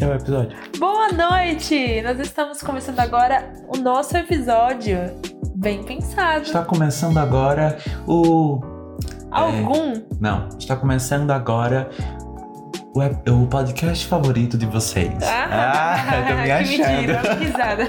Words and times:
Iniciar 0.00 0.08
o 0.08 0.14
episódio. 0.14 0.58
Boa 0.78 1.12
noite! 1.12 2.00
Nós 2.00 2.18
estamos 2.20 2.62
começando 2.62 3.00
agora 3.00 3.52
o 3.68 3.76
nosso 3.76 4.16
episódio. 4.16 4.96
Bem 5.54 5.82
pensado. 5.82 6.44
Está 6.44 6.64
começando 6.64 7.18
agora 7.18 7.76
o. 8.06 8.62
Algum? 9.30 9.92
Não, 10.18 10.48
está 10.58 10.74
começando 10.74 11.30
agora 11.30 11.90
o, 12.94 13.42
o 13.42 13.46
podcast 13.46 14.06
favorito 14.06 14.56
de 14.56 14.64
vocês. 14.64 15.12
Ah, 15.22 15.98
eu 16.16 16.28
tô 16.28 16.40
me 16.40 16.44
que 16.44 16.50
achando. 16.50 16.78
mentira, 16.78 17.20
que 17.20 17.44
risada. 17.44 17.88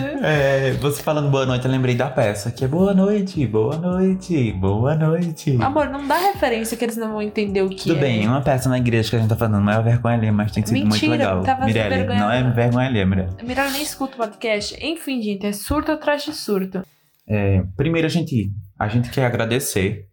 É, 0.28 0.72
você 0.72 1.02
falando 1.02 1.30
boa 1.30 1.46
noite, 1.46 1.64
eu 1.64 1.70
lembrei 1.70 1.94
da 1.94 2.10
peça, 2.10 2.50
que 2.50 2.62
é 2.62 2.68
boa 2.68 2.92
noite, 2.92 3.46
boa 3.46 3.78
noite, 3.78 4.52
boa 4.52 4.94
noite. 4.94 5.56
Amor, 5.58 5.88
não 5.88 6.06
dá 6.06 6.18
referência 6.18 6.76
que 6.76 6.84
eles 6.84 6.98
não 6.98 7.12
vão 7.12 7.22
entender 7.22 7.62
o 7.62 7.70
que 7.70 7.84
Tudo 7.84 7.96
é. 7.96 8.00
bem, 8.00 8.28
uma 8.28 8.42
peça 8.42 8.68
na 8.68 8.76
igreja 8.76 9.08
que 9.08 9.16
a 9.16 9.20
gente 9.20 9.28
tá 9.30 9.36
falando, 9.36 9.64
não 9.64 9.72
é 9.72 9.82
vergonha 9.82 10.16
alheia, 10.16 10.30
mas 10.30 10.52
tem 10.52 10.64
sido 10.66 10.76
muito 10.76 10.92
Mentira, 10.92 11.12
legal. 11.12 11.42
tava 11.42 11.64
Mirelle, 11.64 11.96
vergonha, 11.96 12.18
não 12.20 12.30
é 12.30 12.50
vergonha 12.50 12.88
alheia, 12.88 13.06
Mirelle. 13.06 13.30
Melhor 13.42 13.70
nem 13.70 13.82
escuta 13.82 14.16
o 14.16 14.16
podcast. 14.18 14.76
Enfim, 14.84 15.22
gente, 15.22 15.46
é 15.46 15.52
surto 15.52 15.92
atrás 15.92 16.22
de 16.22 16.34
surto. 16.34 16.82
É, 17.26 17.62
primeiro 17.74 18.06
a 18.06 18.10
gente, 18.10 18.52
a 18.78 18.86
gente 18.86 19.08
quer 19.08 19.24
agradecer 19.24 20.08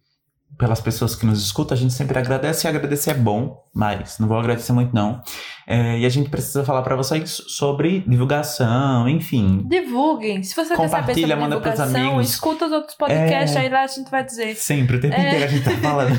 pelas 0.58 0.80
pessoas 0.80 1.14
que 1.14 1.26
nos 1.26 1.42
escutam, 1.44 1.76
a 1.76 1.78
gente 1.78 1.92
sempre 1.92 2.18
agradece 2.18 2.66
e 2.66 2.68
agradecer 2.68 3.10
é 3.10 3.14
bom, 3.14 3.62
mas 3.74 4.18
não 4.18 4.26
vou 4.26 4.38
agradecer 4.38 4.72
muito 4.72 4.94
não. 4.94 5.20
É, 5.66 5.98
e 5.98 6.06
a 6.06 6.08
gente 6.08 6.30
precisa 6.30 6.64
falar 6.64 6.82
pra 6.82 6.96
vocês 6.96 7.30
sobre 7.48 8.00
divulgação, 8.06 9.08
enfim. 9.08 9.66
Divulguem. 9.68 10.42
Se 10.42 10.54
você 10.56 10.74
quer 10.76 10.88
saber 10.88 11.14
sobre 11.14 11.34
manda 11.36 11.60
pros 11.60 11.72
divulgação, 11.74 12.06
amigos. 12.08 12.30
escuta 12.30 12.66
os 12.66 12.72
outros 12.72 12.94
podcasts, 12.96 13.54
É. 13.56 13.60
aí 13.60 13.68
lá 13.68 13.82
a 13.82 13.86
gente 13.86 14.10
vai 14.10 14.24
dizer. 14.24 14.54
Sempre, 14.56 14.96
o 14.96 15.00
tempo 15.00 15.14
É. 15.14 15.26
inteiro 15.26 15.44
a 15.44 15.48
gente 15.48 15.64
tá 15.64 15.70
falando. 15.82 16.16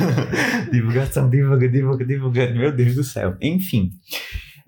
divulgação, 0.72 1.29
divulga, 1.29 1.67
divulga, 1.67 2.05
divulga. 2.05 2.47
Meu 2.51 2.72
Deus 2.72 2.95
do 2.95 3.03
céu. 3.03 3.35
Enfim. 3.41 3.91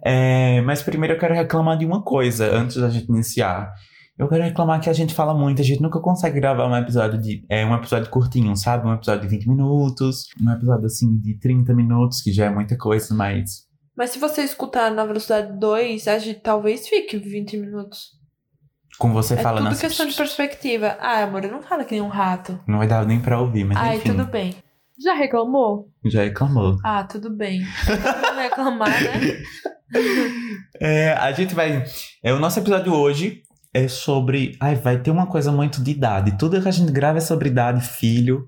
É, 0.04 0.62
mas 0.62 0.82
primeiro 0.82 1.16
eu 1.16 1.20
quero 1.20 1.34
reclamar 1.36 1.78
de 1.78 1.86
uma 1.86 2.02
coisa 2.02 2.50
antes 2.56 2.78
da 2.78 2.90
gente 2.90 3.08
iniciar. 3.10 3.74
Eu 4.20 4.28
quero 4.28 4.44
reclamar 4.44 4.82
que 4.82 4.90
a 4.90 4.94
gente 4.94 5.14
fala 5.14 5.34
muito, 5.34 5.62
a 5.62 5.64
gente 5.66 5.82
nunca 5.82 5.98
consegue 6.02 6.42
gravar 6.42 6.68
um 6.68 6.76
episódio 6.76 7.18
de. 7.18 7.46
É 7.48 7.66
um 7.66 7.74
episódio 7.74 8.10
curtinho, 8.10 8.54
sabe? 8.58 8.86
Um 8.86 8.94
episódio 8.94 9.22
de 9.22 9.28
20 9.30 9.48
minutos, 9.48 10.26
um 10.42 10.52
episódio 10.52 10.88
assim 10.88 11.18
de 11.20 11.36
30 11.40 11.74
minutos, 11.74 12.22
que 12.22 12.34
já 12.34 12.48
é 12.48 12.50
muita 12.50 12.78
coisa, 12.78 13.16
mas. 13.16 13.66
Mas 13.96 14.10
se 14.10 14.20
você 14.20 14.42
escutar 14.42 14.92
na 14.92 15.06
velocidade 15.06 15.58
2, 15.58 16.06
a 16.10 16.18
gente 16.20 16.42
talvez 16.42 16.86
fique 16.90 17.18
20 17.18 17.56
minutos. 17.58 18.18
Com 18.98 19.14
você 19.14 19.36
É 19.36 19.38
falando 19.38 19.64
tudo 19.64 19.72
assim. 19.72 19.88
questão 19.88 20.06
de 20.06 20.14
perspectiva. 20.16 20.98
Ah, 21.00 21.24
amor, 21.24 21.46
eu 21.46 21.52
não 21.54 21.62
falo 21.62 21.86
que 21.86 21.94
nem 21.94 22.02
um 22.02 22.10
rato. 22.10 22.60
Não 22.68 22.80
vai 22.80 22.88
dar 22.90 23.06
nem 23.06 23.22
pra 23.22 23.40
ouvir, 23.40 23.64
mas 23.64 23.78
Ai, 23.78 23.98
enfim. 23.98 24.10
tudo 24.10 24.26
bem. 24.26 24.54
Já 25.02 25.14
reclamou? 25.14 25.90
Já 26.06 26.24
reclamou. 26.24 26.76
Ah, 26.84 27.06
tudo 27.06 27.30
bem. 27.30 27.62
Não 28.22 28.36
reclamar, 28.42 28.90
né? 29.02 29.12
É, 30.80 31.14
a 31.14 31.32
gente 31.32 31.56
vai. 31.56 31.84
É, 32.24 32.32
o 32.32 32.38
nosso 32.40 32.60
episódio 32.60 32.94
hoje 32.94 33.42
é 33.74 33.88
sobre. 33.88 34.56
Ai, 34.60 34.76
vai 34.76 34.98
ter 35.00 35.12
uma 35.12 35.28
coisa 35.28 35.52
muito 35.52 35.82
de 35.84 35.92
idade. 35.92 36.38
Tudo 36.38 36.62
que 36.62 36.68
a 36.68 36.72
gente 36.72 36.92
grava 36.92 37.18
é 37.18 37.22
sobre 37.22 37.50
idade, 37.50 37.82
filho. 37.82 38.48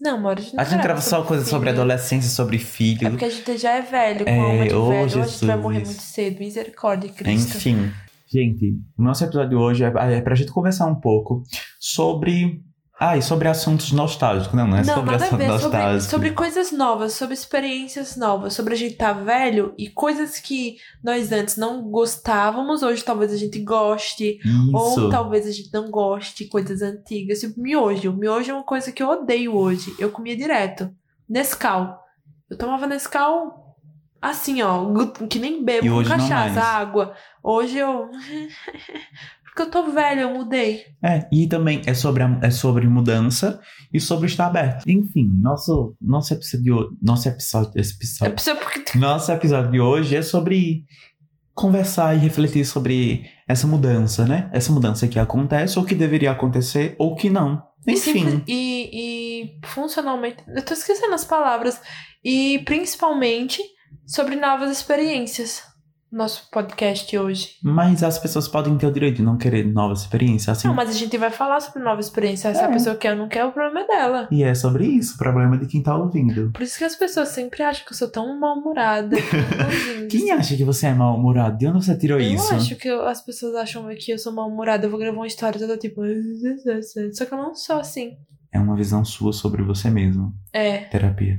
Não, 0.00 0.14
amor, 0.16 0.38
a 0.38 0.40
gente 0.40 0.54
não 0.54 0.60
A 0.62 0.64
gente 0.64 0.82
grava 0.82 1.00
só 1.00 1.22
coisa 1.22 1.44
sobre 1.44 1.70
filho. 1.70 1.80
adolescência, 1.82 2.30
sobre 2.30 2.58
filho. 2.58 3.06
É 3.06 3.10
porque 3.10 3.24
a 3.24 3.30
gente 3.30 3.58
já 3.58 3.72
é 3.72 3.82
velho, 3.82 4.24
com 4.24 4.30
É, 4.30 4.38
alma 4.38 4.68
de 4.68 4.74
ô, 4.74 4.88
velho. 4.88 5.00
Ou 5.00 5.04
a 5.04 5.08
gente 5.08 5.16
vai 5.18 5.28
Jesus. 5.28 5.60
morrer 5.60 5.84
muito 5.84 6.00
cedo. 6.02 6.38
Misericórdia, 6.38 7.10
Cristo. 7.10 7.56
Enfim. 7.56 7.90
Gente, 8.30 8.78
o 8.96 9.02
nosso 9.02 9.24
episódio 9.24 9.50
de 9.50 9.56
hoje 9.56 9.84
é, 9.84 9.92
é 10.16 10.20
pra 10.20 10.34
gente 10.34 10.52
conversar 10.52 10.86
um 10.86 10.94
pouco 10.94 11.42
sobre. 11.80 12.62
Ah, 13.00 13.16
e 13.16 13.22
sobre 13.22 13.46
assuntos 13.46 13.92
nostálgicos. 13.92 14.52
Não, 14.52 14.66
não 14.66 14.76
é 14.76 14.82
Não, 14.84 14.94
sobre 14.96 15.14
assuntos 15.14 15.38
ver. 15.38 15.46
Sobre, 15.46 15.62
nostálgicos. 15.62 16.10
sobre 16.10 16.30
coisas 16.32 16.72
novas, 16.72 17.12
sobre 17.12 17.34
experiências 17.34 18.16
novas, 18.16 18.54
sobre 18.54 18.74
a 18.74 18.76
gente 18.76 18.96
tá 18.96 19.12
velho 19.12 19.72
e 19.78 19.88
coisas 19.88 20.40
que 20.40 20.78
nós 21.02 21.30
antes 21.30 21.56
não 21.56 21.82
gostávamos, 21.82 22.82
hoje 22.82 23.04
talvez 23.04 23.32
a 23.32 23.36
gente 23.36 23.60
goste. 23.60 24.40
Ou 24.74 24.90
Isso. 24.90 25.10
talvez 25.10 25.46
a 25.46 25.52
gente 25.52 25.72
não 25.72 25.90
goste 25.90 26.46
coisas 26.46 26.82
antigas. 26.82 27.38
Tipo, 27.38 27.60
miojo. 27.60 28.12
Miojo 28.12 28.50
é 28.50 28.54
uma 28.54 28.64
coisa 28.64 28.90
que 28.90 29.02
eu 29.02 29.08
odeio 29.08 29.54
hoje. 29.54 29.94
Eu 29.98 30.10
comia 30.10 30.36
direto. 30.36 30.90
Nescau. 31.28 32.02
Eu 32.50 32.58
tomava 32.58 32.86
Nescau 32.86 33.76
assim, 34.20 34.60
ó. 34.62 34.86
Que 35.28 35.38
nem 35.38 35.64
bebo 35.64 35.88
com 35.88 36.04
cachaça, 36.08 36.60
água. 36.60 37.14
Hoje 37.42 37.78
eu. 37.78 38.10
Porque 39.48 39.62
eu 39.62 39.70
tô 39.70 39.90
velha, 39.90 40.20
eu 40.22 40.34
mudei. 40.34 40.82
É, 41.02 41.26
e 41.32 41.46
também 41.48 41.82
é 41.86 41.94
sobre, 41.94 42.22
a- 42.22 42.38
é 42.42 42.50
sobre 42.50 42.86
mudança 42.86 43.60
e 43.92 43.98
sobre 44.00 44.26
estar 44.26 44.46
aberto. 44.46 44.88
Enfim, 44.88 45.28
nosso, 45.40 45.96
nosso 46.00 46.32
episódio. 46.34 46.96
Nosso 47.02 47.28
episódio. 47.28 47.72
Esse 47.74 47.94
É 48.24 48.26
episódio 48.28 48.62
porque. 48.62 48.98
Nosso 48.98 49.32
episódio 49.32 49.70
de 49.72 49.80
hoje 49.80 50.16
é 50.16 50.22
sobre 50.22 50.84
conversar 51.54 52.14
e 52.14 52.18
refletir 52.18 52.64
sobre 52.64 53.24
essa 53.48 53.66
mudança, 53.66 54.24
né? 54.24 54.48
Essa 54.52 54.70
mudança 54.72 55.08
que 55.08 55.18
acontece, 55.18 55.78
ou 55.78 55.84
que 55.84 55.94
deveria 55.94 56.30
acontecer, 56.30 56.94
ou 56.98 57.16
que 57.16 57.28
não. 57.28 57.60
E, 57.86 57.92
Enfim. 57.92 58.12
simples- 58.12 58.42
e, 58.46 58.90
e 58.92 59.66
funcionalmente. 59.66 60.36
Eu 60.46 60.64
tô 60.64 60.72
esquecendo 60.74 61.14
as 61.14 61.24
palavras. 61.24 61.80
E 62.24 62.60
principalmente 62.64 63.60
sobre 64.06 64.36
novas 64.36 64.70
experiências. 64.70 65.62
Nosso 66.10 66.48
podcast 66.50 67.18
hoje. 67.18 67.56
Mas 67.62 68.02
as 68.02 68.18
pessoas 68.18 68.48
podem 68.48 68.78
ter 68.78 68.86
o 68.86 68.90
direito 68.92 69.16
de 69.16 69.22
não 69.22 69.36
querer 69.36 69.66
novas 69.66 70.00
experiências, 70.00 70.56
assim. 70.56 70.66
Não, 70.66 70.74
mas 70.74 70.88
a 70.88 70.92
gente 70.94 71.18
vai 71.18 71.30
falar 71.30 71.60
sobre 71.60 71.82
nova 71.82 72.00
experiência. 72.00 72.54
Se 72.54 72.60
a 72.60 72.64
É. 72.64 72.72
pessoa 72.72 72.96
quer 72.96 73.12
ou 73.12 73.18
não 73.18 73.28
quer, 73.28 73.44
o 73.44 73.52
problema 73.52 73.80
é 73.80 73.86
dela. 73.86 74.28
E 74.30 74.42
é 74.42 74.54
sobre 74.54 74.86
isso, 74.86 75.16
o 75.16 75.18
problema 75.18 75.58
de 75.58 75.66
quem 75.66 75.82
tá 75.82 75.94
ouvindo. 75.94 76.50
Por 76.52 76.62
isso 76.62 76.78
que 76.78 76.84
as 76.84 76.96
pessoas 76.96 77.28
sempre 77.28 77.62
acham 77.62 77.84
que 77.84 77.92
eu 77.92 77.96
sou 77.96 78.08
tão 78.10 78.40
mal-humorada. 78.40 79.16
Quem 80.10 80.30
acha 80.32 80.56
que 80.56 80.64
você 80.64 80.86
é 80.86 80.94
mal-humorado? 80.94 81.58
De 81.58 81.66
onde 81.66 81.84
você 81.84 81.94
tirou 81.94 82.18
Eu 82.18 82.32
isso? 82.34 82.54
acho 82.54 82.76
que 82.76 82.88
eu- 82.88 83.06
as 83.06 83.20
pessoas 83.20 83.54
acham 83.54 83.86
que 83.94 84.10
eu 84.10 84.18
sou 84.18 84.32
mal-humorada. 84.32 84.86
Eu 84.86 84.90
vou 84.90 84.98
gravar 84.98 85.18
uma 85.18 85.26
história 85.26 85.60
toda 85.60 85.76
tipo. 85.76 86.00
Só 87.12 87.26
que 87.26 87.34
eu 87.34 87.38
não 87.38 87.54
sou 87.54 87.76
assim. 87.80 88.16
É 88.50 88.58
uma 88.58 88.74
visão 88.74 89.04
sua 89.04 89.34
sobre 89.34 89.62
você 89.62 89.90
mesmo. 89.90 90.32
É. 90.54 90.78
Terapia. 90.84 91.38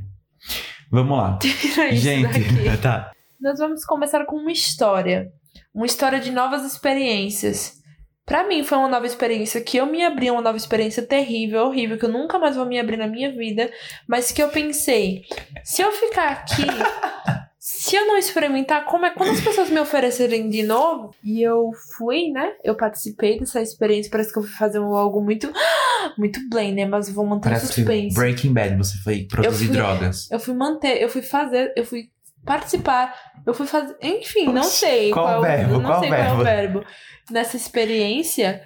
Vamos 0.92 1.18
lá. 1.18 1.38
Tira 1.42 1.90
isso 1.90 2.04
Gente, 2.04 2.28
daqui. 2.28 2.78
tá. 2.82 3.12
Nós 3.40 3.60
vamos 3.60 3.86
começar 3.86 4.26
com 4.26 4.36
uma 4.36 4.52
história. 4.52 5.32
Uma 5.74 5.86
história 5.86 6.20
de 6.20 6.32
novas 6.32 6.66
experiências. 6.66 7.80
Pra 8.26 8.48
mim 8.48 8.64
foi 8.64 8.78
uma 8.78 8.88
nova 8.90 9.06
experiência 9.08 9.60
que 9.62 9.78
eu 9.78 9.88
me 9.88 10.04
abri, 10.04 10.30
uma 10.30 10.42
nova 10.42 10.58
experiência 10.58 11.02
terrível, 11.02 11.62
horrível, 11.66 11.98
que 11.98 12.06
eu 12.06 12.12
nunca 12.12 12.38
mais 12.38 12.56
vou 12.56 12.66
me 12.66 12.80
abrir 12.80 12.98
na 12.98 13.08
minha 13.08 13.32
vida, 13.32 13.72
mas 14.08 14.32
que 14.32 14.42
eu 14.44 14.50
pensei, 14.50 15.24
se 15.64 15.82
eu 15.82 15.92
ficar 15.92 16.30
aqui, 16.30 16.62
se 17.58 17.96
eu 17.96 18.06
não 18.06 18.18
experimentar, 18.18 18.86
como 18.86 19.06
é 19.08 19.10
quando 19.10 19.32
as 19.32 19.42
pessoas 19.42 19.72
me 19.72 19.80
oferecerem 19.80 20.48
de 20.48 20.62
novo, 20.62 21.10
e 21.24 21.42
eu 21.42 21.72
fui, 21.98 22.30
né? 22.30 22.54
Eu 22.64 22.76
participei 22.76 23.40
dessa 23.40 23.64
experiência, 23.64 24.12
parece 24.12 24.32
que 24.32 24.38
eu 24.38 24.44
fui 24.44 24.52
fazer 24.52 24.78
algo 24.78 25.22
muito 25.24 25.52
muito 26.16 26.40
blame, 26.50 26.74
né? 26.74 26.86
Mas 26.86 27.08
eu 27.08 27.16
vou 27.16 27.26
manter 27.26 27.50
Parece 27.50 27.68
que 27.70 27.74
suspense. 27.82 28.16
Breaking 28.16 28.54
Bad, 28.54 28.76
você 28.78 28.96
foi 29.00 29.26
produzir 29.28 29.66
fui- 29.66 29.76
drogas. 29.76 30.30
Eu 30.30 30.40
fui 30.40 30.54
manter, 30.54 31.02
eu 31.02 31.10
fui 31.10 31.24
fazer, 31.24 31.74
eu 31.76 31.84
fui 31.84 32.10
participar, 32.46 33.16
eu 33.46 33.54
fui 33.54 33.68
fazer. 33.68 33.96
Enfim, 34.02 34.48
não 34.52 34.64
sei 34.64 35.12
Qual 35.12 35.26
qual, 35.26 35.42
verbo? 35.42 35.80
não 35.80 35.90
Qual 35.90 36.00
sei 36.00 36.10
qual 36.10 36.20
é 36.20 36.24
o 36.34 36.38
verbo? 36.38 36.44
verbo 36.80 36.86
nessa 37.32 37.58
experiência. 37.58 38.62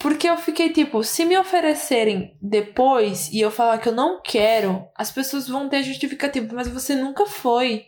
Porque 0.00 0.28
eu 0.28 0.36
fiquei 0.36 0.70
tipo, 0.70 1.02
se 1.02 1.24
me 1.24 1.36
oferecerem 1.38 2.36
depois 2.42 3.30
e 3.32 3.40
eu 3.40 3.50
falar 3.50 3.78
que 3.78 3.88
eu 3.88 3.94
não 3.94 4.20
quero, 4.22 4.84
as 4.94 5.10
pessoas 5.10 5.48
vão 5.48 5.66
ter 5.68 5.82
justificativa, 5.82 6.46
mas 6.54 6.68
você 6.68 6.94
nunca 6.94 7.24
foi. 7.24 7.86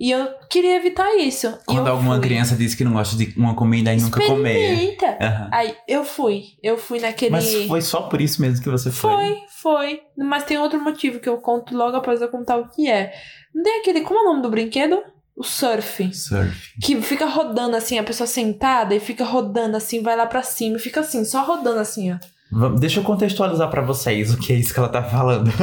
E 0.00 0.10
eu 0.10 0.28
queria 0.48 0.76
evitar 0.76 1.14
isso. 1.18 1.58
Quando 1.66 1.86
alguma 1.86 2.14
fui. 2.14 2.22
criança 2.22 2.56
diz 2.56 2.74
que 2.74 2.82
não 2.82 2.94
gosta 2.94 3.14
de 3.14 3.34
uma 3.36 3.54
comida 3.54 3.92
e 3.92 4.00
nunca 4.00 4.18
comer. 4.24 4.96
Aham. 5.20 5.48
Aí 5.52 5.76
eu 5.86 6.02
fui, 6.04 6.44
eu 6.62 6.78
fui 6.78 6.98
naquele. 6.98 7.32
Mas 7.32 7.66
foi 7.66 7.82
só 7.82 8.02
por 8.02 8.18
isso 8.18 8.40
mesmo 8.40 8.62
que 8.62 8.70
você 8.70 8.90
foi? 8.90 9.10
Foi, 9.10 9.36
foi. 9.60 10.00
Mas 10.16 10.44
tem 10.44 10.56
outro 10.56 10.82
motivo 10.82 11.20
que 11.20 11.28
eu 11.28 11.36
conto 11.36 11.76
logo 11.76 11.98
após 11.98 12.22
eu 12.22 12.28
contar 12.28 12.56
o 12.56 12.70
que 12.70 12.88
é. 12.88 13.12
Não 13.54 13.62
tem 13.62 13.80
aquele. 13.80 14.00
Como 14.00 14.18
é 14.18 14.22
o 14.22 14.26
nome 14.30 14.40
do 14.40 14.48
brinquedo? 14.48 15.02
O 15.36 15.44
surf. 15.44 16.14
Surf. 16.14 16.72
Que 16.82 16.98
fica 17.02 17.26
rodando 17.26 17.76
assim, 17.76 17.98
a 17.98 18.02
pessoa 18.02 18.26
sentada 18.26 18.94
e 18.94 19.00
fica 19.00 19.24
rodando 19.24 19.76
assim, 19.76 20.02
vai 20.02 20.16
lá 20.16 20.24
pra 20.24 20.42
cima 20.42 20.76
e 20.76 20.80
fica 20.80 21.00
assim, 21.00 21.26
só 21.26 21.44
rodando 21.44 21.78
assim, 21.78 22.10
ó. 22.10 22.70
Deixa 22.78 23.00
eu 23.00 23.04
contextualizar 23.04 23.68
pra 23.68 23.82
vocês 23.82 24.32
o 24.32 24.38
que 24.38 24.52
é 24.52 24.56
isso 24.56 24.72
que 24.72 24.80
ela 24.80 24.88
tá 24.88 25.02
falando. 25.02 25.50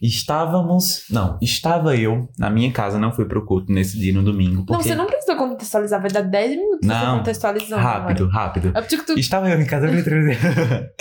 Estávamos. 0.00 1.04
Não, 1.10 1.38
estava 1.42 1.96
eu 1.96 2.28
na 2.38 2.48
minha 2.50 2.70
casa, 2.72 2.98
não 2.98 3.12
fui 3.12 3.24
pro 3.24 3.44
culto 3.44 3.72
nesse 3.72 3.98
dia 3.98 4.12
no 4.12 4.22
domingo. 4.22 4.56
Não, 4.58 4.64
Porque... 4.66 4.84
você 4.84 4.94
não 4.94 5.06
precisa 5.06 5.34
contextualizar, 5.36 6.00
vai 6.00 6.10
dar 6.10 6.22
10 6.22 6.50
minutos 6.52 6.88
Não. 6.88 7.18
contextualizando. 7.18 7.82
Rápido, 7.82 8.28
rápido. 8.28 8.68
agora. 8.68 8.84
É 8.84 8.88
porque 8.88 9.04
tu... 9.04 9.18
Estava 9.18 9.48
eu 9.50 9.60
em 9.60 9.66
casa. 9.66 9.88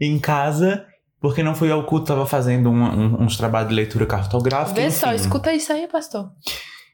em 0.00 0.18
casa, 0.18 0.84
porque 1.20 1.42
não 1.42 1.54
fui 1.54 1.70
ao 1.70 1.84
culto, 1.84 2.06
tava 2.06 2.26
fazendo 2.26 2.70
um- 2.70 2.82
um- 2.82 3.22
uns 3.24 3.36
trabalhos 3.36 3.68
de 3.68 3.74
leitura 3.74 4.06
cartográfica. 4.06 4.80
Vê 4.80 4.90
só, 4.90 5.08
enfim. 5.12 5.16
escuta 5.24 5.52
isso 5.52 5.72
aí, 5.72 5.86
pastor. 5.86 6.30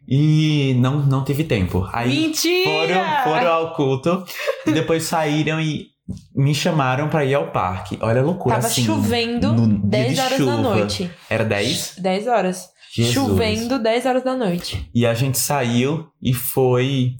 E 0.09 0.75
não, 0.79 1.01
não 1.05 1.25
tive 1.25 1.45
tempo. 1.45 1.89
Aí 1.93 2.27
Mentira! 2.27 2.65
foram, 3.25 3.25
foram 3.25 3.53
ao 3.53 3.75
culto 3.75 4.25
e 4.67 4.73
depois 4.73 5.03
saíram 5.05 5.61
e 5.61 5.87
me 6.35 6.55
chamaram 6.55 7.09
pra 7.09 7.25
ir 7.25 7.35
ao 7.35 7.51
parque. 7.51 7.99
Olha 8.01 8.21
a 8.21 8.25
loucura 8.25 8.55
Tava 8.57 8.67
assim. 8.69 8.85
chovendo 8.85 9.53
no 9.53 9.67
dia 9.67 9.79
10 10.05 10.15
de 10.15 10.21
horas 10.21 10.37
chuva. 10.39 10.51
da 10.53 10.57
noite. 10.63 11.11
Era 11.29 11.45
10? 11.45 11.97
10 11.99 12.27
horas. 12.29 12.69
Jesus. 12.95 13.15
Chovendo 13.15 13.79
10 13.79 14.07
horas 14.07 14.25
da 14.25 14.35
noite. 14.37 14.89
E 14.95 15.05
a 15.07 15.13
gente 15.15 15.39
saiu 15.39 16.07
e 16.23 16.33
foi. 16.33 17.13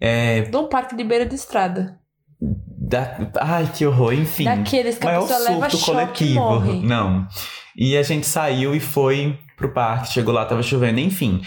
É, 0.00 0.48
Num 0.50 0.68
parque 0.68 0.96
de 0.96 1.04
beira 1.04 1.24
de 1.24 1.34
estrada. 1.36 1.98
da... 2.40 3.16
Ai, 3.40 3.70
que 3.72 3.86
horror, 3.86 4.12
enfim. 4.12 4.44
Daqueles 4.44 4.98
que 4.98 5.06
a 5.06 5.20
pessoa 5.20 5.38
leva 5.38 5.70
choque 5.70 5.76
e 5.76 5.84
coletivo. 5.84 6.34
morre. 6.40 6.80
Não. 6.82 7.26
E 7.76 7.96
a 7.96 8.02
gente 8.02 8.26
saiu 8.26 8.74
e 8.74 8.80
foi 8.80 9.38
pro 9.56 9.72
parque, 9.72 10.12
chegou 10.12 10.34
lá, 10.34 10.44
tava 10.44 10.62
chovendo, 10.62 10.98
enfim. 11.00 11.40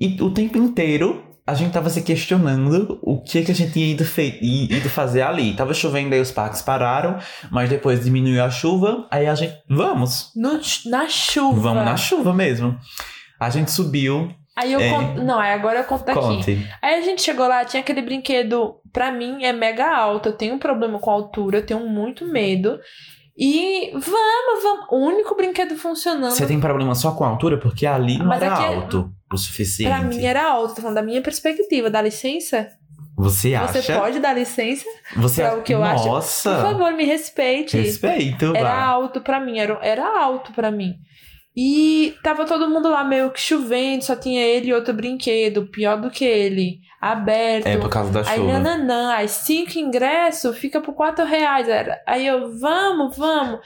E 0.00 0.16
o 0.22 0.30
tempo 0.30 0.56
inteiro 0.56 1.22
a 1.46 1.54
gente 1.54 1.72
tava 1.72 1.90
se 1.90 2.02
questionando 2.02 2.98
o 3.02 3.20
que 3.22 3.42
que 3.42 3.52
a 3.52 3.54
gente 3.54 3.72
tinha 3.72 3.86
ido, 3.86 4.04
ido 4.42 4.88
fazer 4.88 5.22
ali. 5.22 5.54
Tava 5.54 5.74
chovendo, 5.74 6.14
aí 6.14 6.20
os 6.20 6.30
parques 6.32 6.62
pararam, 6.62 7.18
mas 7.50 7.68
depois 7.68 8.02
diminuiu 8.02 8.42
a 8.42 8.50
chuva, 8.50 9.06
aí 9.10 9.26
a 9.26 9.34
gente, 9.34 9.54
vamos, 9.68 10.30
No- 10.34 10.60
na 10.86 11.06
chuva. 11.08 11.60
vamos 11.60 11.84
na 11.84 11.96
chuva 11.96 12.32
mesmo. 12.32 12.76
A 13.38 13.50
gente 13.50 13.70
subiu, 13.70 14.30
Aí 14.56 14.72
eu 14.72 14.78
É. 14.78 14.88
conto. 14.88 15.20
Não, 15.24 15.40
aí 15.40 15.52
agora 15.52 15.80
eu 15.80 15.84
conto 15.84 16.04
daqui. 16.04 16.20
conte. 16.20 16.70
Aí 16.80 16.94
a 16.94 17.00
gente 17.00 17.20
chegou 17.22 17.44
lá, 17.48 17.64
tinha 17.64 17.80
aquele 17.80 18.00
brinquedo, 18.00 18.76
pra 18.92 19.10
mim 19.10 19.42
é 19.44 19.52
mega 19.52 19.92
alto. 19.96 20.28
Eu 20.28 20.36
tenho 20.36 20.54
um 20.54 20.60
problema 20.60 20.96
com 21.00 21.10
altura, 21.10 21.58
eu 21.58 21.66
tenho 21.66 21.80
muito 21.88 22.24
medo. 22.24 22.78
E 23.36 23.90
vamos, 23.90 24.62
vamos. 24.62 24.86
O 24.92 24.96
único 25.08 25.34
brinquedo 25.34 25.74
funcionando. 25.76 26.30
Você 26.30 26.46
tem 26.46 26.60
problema 26.60 26.94
só 26.94 27.10
com 27.10 27.24
a 27.24 27.28
altura? 27.30 27.58
Porque 27.58 27.84
ali 27.84 28.16
não 28.16 28.26
Mas 28.26 28.40
era 28.42 28.54
aqui 28.54 28.62
é- 28.64 28.76
alto 28.76 29.10
o 29.34 29.38
suficiente. 29.38 29.90
Pra 29.90 30.02
mim 30.02 30.24
era 30.24 30.44
alto, 30.50 30.74
tô 30.76 30.82
falando 30.82 30.96
da 30.96 31.02
minha 31.02 31.20
perspectiva. 31.22 31.90
Dá 31.90 32.00
licença? 32.02 32.68
Você 33.16 33.54
acha? 33.54 33.80
Você 33.80 33.92
pode 33.94 34.18
dar 34.18 34.32
licença? 34.34 34.84
Você 35.16 35.40
pra 35.42 35.50
acha- 35.52 35.58
o 35.60 35.62
que 35.62 35.72
eu 35.74 35.84
acho? 35.84 36.06
Nossa! 36.08 36.54
Por 36.56 36.62
favor, 36.62 36.92
me 36.94 37.04
respeite. 37.04 37.76
Respeito, 37.76 38.46
Era 38.56 38.74
vá. 38.74 38.84
alto 38.86 39.20
pra 39.20 39.38
mim, 39.38 39.58
era, 39.58 39.78
era 39.82 40.20
alto 40.20 40.52
pra 40.52 40.70
mim. 40.70 40.94
E 41.56 42.16
tava 42.24 42.44
todo 42.44 42.68
mundo 42.68 42.88
lá 42.88 43.04
meio 43.04 43.30
que 43.30 43.38
chovendo, 43.40 44.02
só 44.02 44.16
tinha 44.16 44.42
ele 44.42 44.68
e 44.70 44.74
outro 44.74 44.92
brinquedo, 44.92 45.66
pior 45.70 46.00
do 46.00 46.10
que 46.10 46.24
ele, 46.24 46.80
aberto. 47.00 47.66
É 47.68 47.76
por 47.76 47.88
causa 47.88 48.10
da 48.10 48.28
Aí, 48.28 48.38
chuva. 48.38 48.58
nananã, 48.58 49.12
aí 49.14 49.28
cinco 49.28 49.78
ingressos 49.78 50.58
fica 50.58 50.80
por 50.80 50.94
quatro 50.94 51.24
reais. 51.24 51.68
Aí 52.08 52.26
eu, 52.26 52.58
vamos, 52.58 53.16
vamos. 53.16 53.60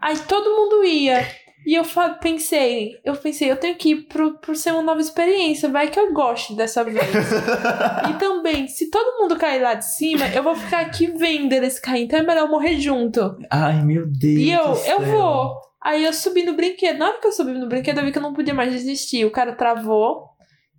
Aí 0.00 0.16
todo 0.20 0.48
mundo 0.54 0.84
ia. 0.84 1.26
E 1.66 1.74
eu 1.74 1.84
pensei, 2.20 2.98
eu 3.04 3.14
pensei, 3.14 3.50
eu 3.50 3.56
tenho 3.56 3.76
que 3.76 3.90
ir 3.90 4.02
pro, 4.08 4.38
por 4.38 4.56
ser 4.56 4.72
uma 4.72 4.82
nova 4.82 5.00
experiência, 5.00 5.68
vai 5.68 5.88
que 5.88 5.98
eu 6.00 6.12
goste 6.12 6.54
dessa 6.54 6.82
vez. 6.82 6.96
e 8.10 8.14
também, 8.18 8.66
se 8.68 8.90
todo 8.90 9.20
mundo 9.20 9.36
cair 9.36 9.62
lá 9.62 9.74
de 9.74 9.84
cima, 9.86 10.26
eu 10.28 10.42
vou 10.42 10.54
ficar 10.56 10.80
aqui 10.80 11.06
vendo 11.06 11.52
eles 11.52 11.78
cair, 11.78 12.02
então 12.04 12.18
é 12.18 12.22
melhor 12.22 12.46
eu 12.46 12.50
morrer 12.50 12.80
junto. 12.80 13.36
Ai, 13.50 13.82
meu 13.84 14.06
Deus. 14.06 14.40
E 14.40 14.50
eu, 14.50 14.74
eu 14.98 15.00
vou. 15.06 15.54
Aí 15.80 16.04
eu 16.04 16.12
subi 16.12 16.42
no 16.44 16.54
brinquedo. 16.54 16.98
Na 16.98 17.08
hora 17.08 17.20
que 17.20 17.26
eu 17.26 17.32
subi 17.32 17.52
no 17.52 17.68
brinquedo, 17.68 17.98
eu 17.98 18.04
vi 18.04 18.12
que 18.12 18.18
eu 18.18 18.22
não 18.22 18.32
podia 18.34 18.54
mais 18.54 18.72
desistir. 18.72 19.24
O 19.24 19.30
cara 19.32 19.52
travou. 19.52 20.28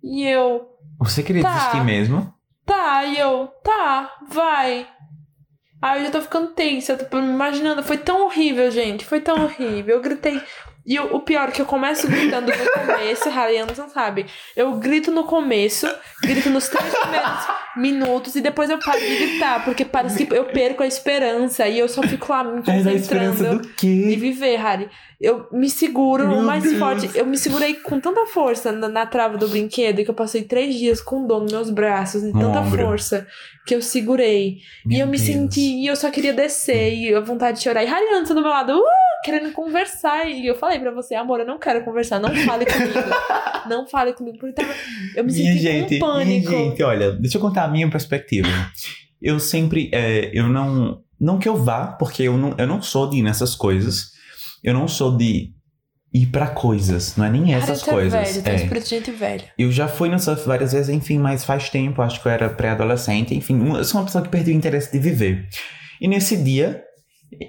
E 0.02 0.22
eu, 0.26 0.66
Você 1.00 1.22
queria 1.22 1.42
Tá. 1.42 1.52
desistir 1.52 1.84
mesmo? 1.84 2.32
tá. 2.66 3.04
E 3.04 3.18
eu, 3.18 3.48
tá, 3.62 4.10
vai. 4.28 4.86
Aí 5.82 6.00
eu 6.00 6.04
já 6.06 6.10
tô 6.12 6.22
ficando 6.22 6.48
tensa. 6.54 6.92
Eu 6.92 7.06
tô 7.10 7.20
me 7.20 7.28
imaginando. 7.28 7.82
Foi 7.82 7.98
tão 7.98 8.24
horrível, 8.24 8.70
gente. 8.70 9.04
Foi 9.04 9.20
tão 9.20 9.44
horrível. 9.44 9.96
Eu 9.96 10.00
gritei. 10.00 10.40
E 10.86 10.98
o, 10.98 11.16
o 11.16 11.20
pior 11.20 11.48
é 11.48 11.52
que 11.52 11.62
eu 11.62 11.66
começo 11.66 12.06
gritando 12.06 12.46
no 12.52 12.70
começo, 12.86 13.28
Harry 13.30 13.58
Anderson 13.58 13.88
sabe. 13.88 14.26
Eu 14.54 14.72
grito 14.76 15.10
no 15.10 15.24
começo, 15.24 15.88
grito 16.22 16.50
nos 16.50 16.68
três 16.68 16.94
primeiros 16.94 17.30
minutos 17.76 18.36
e 18.36 18.40
depois 18.40 18.68
eu 18.70 18.78
paro 18.78 19.00
de 19.00 19.16
gritar, 19.16 19.64
porque 19.64 19.84
parece 19.84 20.26
que 20.26 20.34
eu 20.34 20.44
perco 20.44 20.82
a 20.82 20.86
esperança 20.86 21.66
e 21.66 21.78
eu 21.78 21.88
só 21.88 22.02
fico 22.02 22.30
lá 22.30 22.44
me 22.44 22.62
concentrando 22.62 23.60
quê? 23.76 24.14
viver, 24.18 24.56
Harry. 24.56 24.88
Eu 25.20 25.46
me 25.50 25.70
seguro 25.70 26.28
Meu 26.28 26.42
mais 26.42 26.62
Deus. 26.64 26.78
forte. 26.78 27.10
Eu 27.14 27.24
me 27.24 27.38
segurei 27.38 27.74
com 27.74 27.98
tanta 27.98 28.26
força 28.26 28.70
na, 28.70 28.88
na 28.88 29.06
trava 29.06 29.38
do 29.38 29.48
brinquedo 29.48 30.04
que 30.04 30.10
eu 30.10 30.14
passei 30.14 30.42
três 30.42 30.74
dias 30.74 31.00
com 31.00 31.26
dor 31.26 31.40
nos 31.42 31.52
meus 31.52 31.70
braços, 31.70 32.22
No 32.22 32.32
tanta 32.32 32.60
ombro. 32.60 32.84
força 32.84 33.26
que 33.66 33.74
eu 33.74 33.80
segurei. 33.80 34.58
e 34.84 34.88
Meu 34.88 34.98
eu 35.00 35.06
me 35.06 35.16
Deus. 35.16 35.26
senti, 35.26 35.60
e 35.82 35.86
eu 35.86 35.96
só 35.96 36.10
queria 36.10 36.34
descer, 36.34 36.92
e 36.94 37.14
a 37.14 37.20
vontade 37.20 37.56
de 37.58 37.64
chorar. 37.64 37.82
E 37.82 37.86
Harry 37.86 38.06
Anderson 38.12 38.34
do 38.34 38.42
meu 38.42 38.50
lado, 38.50 38.72
uh, 38.76 38.82
querendo 39.24 39.52
conversar. 39.52 40.28
E 40.28 40.46
eu 40.46 40.54
falei 40.54 40.78
pra 40.78 40.90
você, 40.92 41.14
amor, 41.14 41.40
eu 41.40 41.46
não 41.46 41.58
quero 41.58 41.82
conversar, 41.82 42.20
não 42.20 42.34
fale 42.44 42.66
comigo. 42.66 42.92
não 43.68 43.86
fale 43.88 44.12
comigo, 44.12 44.38
porque 44.38 44.54
tava, 44.54 44.72
eu 45.16 45.24
me 45.24 45.32
Minha 45.32 45.52
senti 45.52 45.62
gente, 45.62 45.98
com 45.98 46.06
pânico. 46.06 46.50
minha 46.50 46.64
gente, 46.68 46.82
olha, 46.82 47.12
deixa 47.12 47.38
eu 47.38 47.40
contar 47.40 47.64
a 47.64 47.68
minha 47.68 47.90
perspectiva. 47.90 48.48
Eu 49.20 49.40
sempre, 49.40 49.90
é, 49.92 50.30
eu 50.34 50.46
não, 50.46 51.00
não 51.18 51.38
que 51.38 51.48
eu 51.48 51.56
vá, 51.56 51.86
porque 51.86 52.22
eu 52.24 52.36
não, 52.36 52.54
eu 52.58 52.66
não 52.66 52.82
sou 52.82 53.08
de 53.08 53.16
ir 53.18 53.22
nessas 53.22 53.56
coisas. 53.56 54.12
Eu 54.62 54.74
não 54.74 54.86
sou 54.86 55.16
de 55.16 55.54
ir 56.12 56.26
pra 56.26 56.46
coisas, 56.46 57.16
não 57.16 57.24
é 57.24 57.30
nem 57.30 57.54
essas 57.54 57.82
tu 57.82 57.90
é 57.90 57.92
coisas. 57.92 58.36
velho, 58.36 58.48
é. 58.48 58.54
espírito 58.54 58.84
de 58.84 58.90
gente 58.90 59.10
velha. 59.10 59.44
Eu 59.58 59.72
já 59.72 59.88
fui 59.88 60.08
no 60.08 60.18
surf 60.18 60.46
várias 60.46 60.72
vezes, 60.72 60.88
enfim, 60.88 61.18
mas 61.18 61.44
faz 61.44 61.68
tempo, 61.70 62.00
acho 62.00 62.22
que 62.22 62.28
eu 62.28 62.32
era 62.32 62.48
pré-adolescente, 62.48 63.34
enfim, 63.34 63.66
eu 63.74 63.84
sou 63.84 64.00
uma 64.00 64.06
pessoa 64.06 64.22
que 64.22 64.30
perdeu 64.30 64.54
o 64.54 64.56
interesse 64.56 64.92
de 64.92 64.98
viver. 65.00 65.48
E 66.00 66.06
nesse 66.06 66.36
dia, 66.36 66.84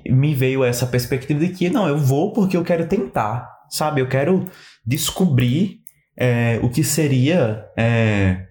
me 0.09 0.33
veio 0.33 0.63
essa 0.63 0.85
perspectiva 0.85 1.39
de 1.39 1.49
que, 1.49 1.69
não, 1.69 1.87
eu 1.87 1.97
vou 1.97 2.33
porque 2.33 2.57
eu 2.57 2.63
quero 2.63 2.87
tentar, 2.87 3.49
sabe? 3.69 4.01
Eu 4.01 4.07
quero 4.07 4.45
descobrir 4.85 5.79
é, 6.17 6.59
o 6.61 6.69
que 6.69 6.83
seria 6.83 7.65
é, 7.77 8.45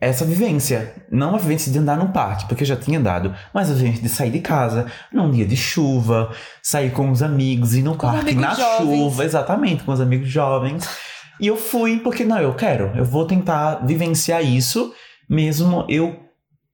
essa 0.00 0.24
vivência. 0.24 0.94
Não 1.10 1.34
a 1.34 1.38
vivência 1.38 1.72
de 1.72 1.78
andar 1.78 1.96
no 1.96 2.12
parque, 2.12 2.46
porque 2.46 2.62
eu 2.62 2.66
já 2.66 2.76
tinha 2.76 3.00
dado, 3.00 3.34
mas 3.52 3.70
a 3.70 3.74
vivência 3.74 4.02
de 4.02 4.08
sair 4.08 4.30
de 4.30 4.40
casa 4.40 4.86
num 5.12 5.30
dia 5.30 5.46
de 5.46 5.56
chuva, 5.56 6.30
sair 6.62 6.90
com 6.92 7.10
os 7.10 7.22
amigos, 7.22 7.74
ir 7.74 7.82
no 7.82 7.96
parque 7.96 8.34
na 8.34 8.54
jovens. 8.54 8.78
chuva, 8.78 9.24
exatamente, 9.24 9.84
com 9.84 9.92
os 9.92 10.00
amigos 10.00 10.28
jovens. 10.28 10.88
E 11.40 11.46
eu 11.46 11.56
fui 11.56 12.00
porque, 12.00 12.24
não, 12.24 12.38
eu 12.38 12.54
quero, 12.54 12.92
eu 12.96 13.04
vou 13.04 13.26
tentar 13.26 13.86
vivenciar 13.86 14.44
isso, 14.44 14.92
mesmo 15.28 15.84
eu 15.88 16.18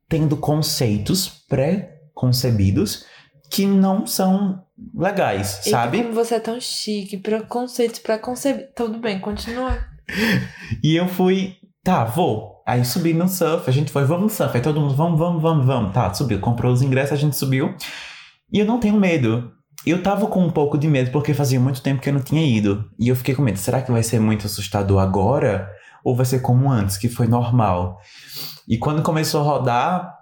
tendo 0.09 0.37
conceitos 0.37 1.45
pré-concebidos 1.49 3.05
que 3.55 3.67
não 3.67 4.05
são 4.05 4.65
legais, 4.93 5.59
Eita, 5.59 5.71
sabe? 5.71 6.03
como 6.03 6.13
você 6.13 6.35
é 6.35 6.41
tão 6.41 6.61
chique, 6.61 7.17
preconceitos, 7.19 8.01
preconcebidos. 8.01 8.71
Tudo 8.75 8.99
bem, 8.99 9.21
continua. 9.21 9.79
E 10.83 10.97
eu 10.97 11.09
fui, 11.09 11.55
tá, 11.83 12.05
vou. 12.05 12.63
Aí 12.67 12.85
subi 12.85 13.15
no 13.15 13.27
surf, 13.29 13.71
a 13.71 13.73
gente 13.73 13.93
foi, 13.93 14.05
vamos 14.05 14.25
no 14.25 14.29
surf. 14.29 14.55
Aí 14.55 14.63
todo 14.63 14.81
mundo, 14.81 14.95
vamos, 14.95 15.19
vamos, 15.19 15.41
vamos, 15.41 15.65
vamos. 15.65 15.95
Tá, 15.95 16.13
subiu, 16.13 16.41
comprou 16.41 16.73
os 16.73 16.83
ingressos, 16.83 17.13
a 17.13 17.17
gente 17.17 17.37
subiu. 17.37 17.75
E 18.53 18.59
eu 18.59 18.67
não 18.67 18.81
tenho 18.81 18.99
medo. 18.99 19.53
Eu 19.87 20.03
tava 20.03 20.27
com 20.27 20.45
um 20.45 20.51
pouco 20.51 20.77
de 20.77 20.89
medo 20.89 21.11
porque 21.11 21.33
fazia 21.33 21.61
muito 21.61 21.81
tempo 21.81 22.03
que 22.03 22.09
eu 22.09 22.13
não 22.13 22.21
tinha 22.21 22.45
ido. 22.45 22.85
E 22.99 23.09
eu 23.09 23.17
fiquei 23.17 23.35
com 23.35 23.43
medo, 23.43 23.59
será 23.59 23.81
que 23.81 23.93
vai 23.93 24.03
ser 24.03 24.19
muito 24.19 24.47
assustador 24.47 25.01
agora? 25.01 25.71
Ou 26.05 26.17
vai 26.17 26.27
ser 26.27 26.41
como 26.41 26.71
antes, 26.71 26.99
que 26.99 27.09
foi 27.09 27.29
normal? 27.29 27.99
E 28.69 28.77
quando 28.77 29.01
começou 29.03 29.41
a 29.41 29.45
rodar, 29.45 30.13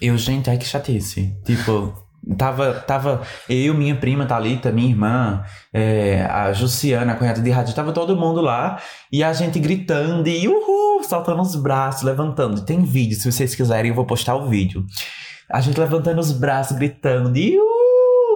eu, 0.00 0.16
gente, 0.16 0.50
ai 0.50 0.58
que 0.58 0.64
chatice. 0.64 1.36
Tipo, 1.44 2.05
tava, 2.36 2.74
tava 2.74 3.22
eu, 3.48 3.74
minha 3.74 3.94
prima 3.94 4.26
Thalita, 4.26 4.72
minha 4.72 4.88
irmã, 4.88 5.44
é, 5.72 6.24
a 6.24 6.52
Jussiana, 6.52 7.12
a 7.12 7.16
cunhada 7.16 7.40
de 7.40 7.50
rádio, 7.50 7.74
tava 7.74 7.92
todo 7.92 8.16
mundo 8.16 8.40
lá. 8.40 8.80
E 9.12 9.22
a 9.22 9.32
gente 9.32 9.58
gritando 9.58 10.28
e 10.28 10.48
uhul, 10.48 11.02
saltando 11.04 11.42
os 11.42 11.54
braços, 11.54 12.02
levantando. 12.02 12.64
Tem 12.64 12.82
vídeo, 12.82 13.16
se 13.16 13.30
vocês 13.30 13.54
quiserem, 13.54 13.90
eu 13.90 13.94
vou 13.94 14.06
postar 14.06 14.34
o 14.34 14.48
vídeo. 14.48 14.84
A 15.50 15.60
gente 15.60 15.78
levantando 15.78 16.20
os 16.20 16.32
braços, 16.32 16.76
gritando, 16.76 17.36
e 17.36 17.56
uhul, 17.56 17.75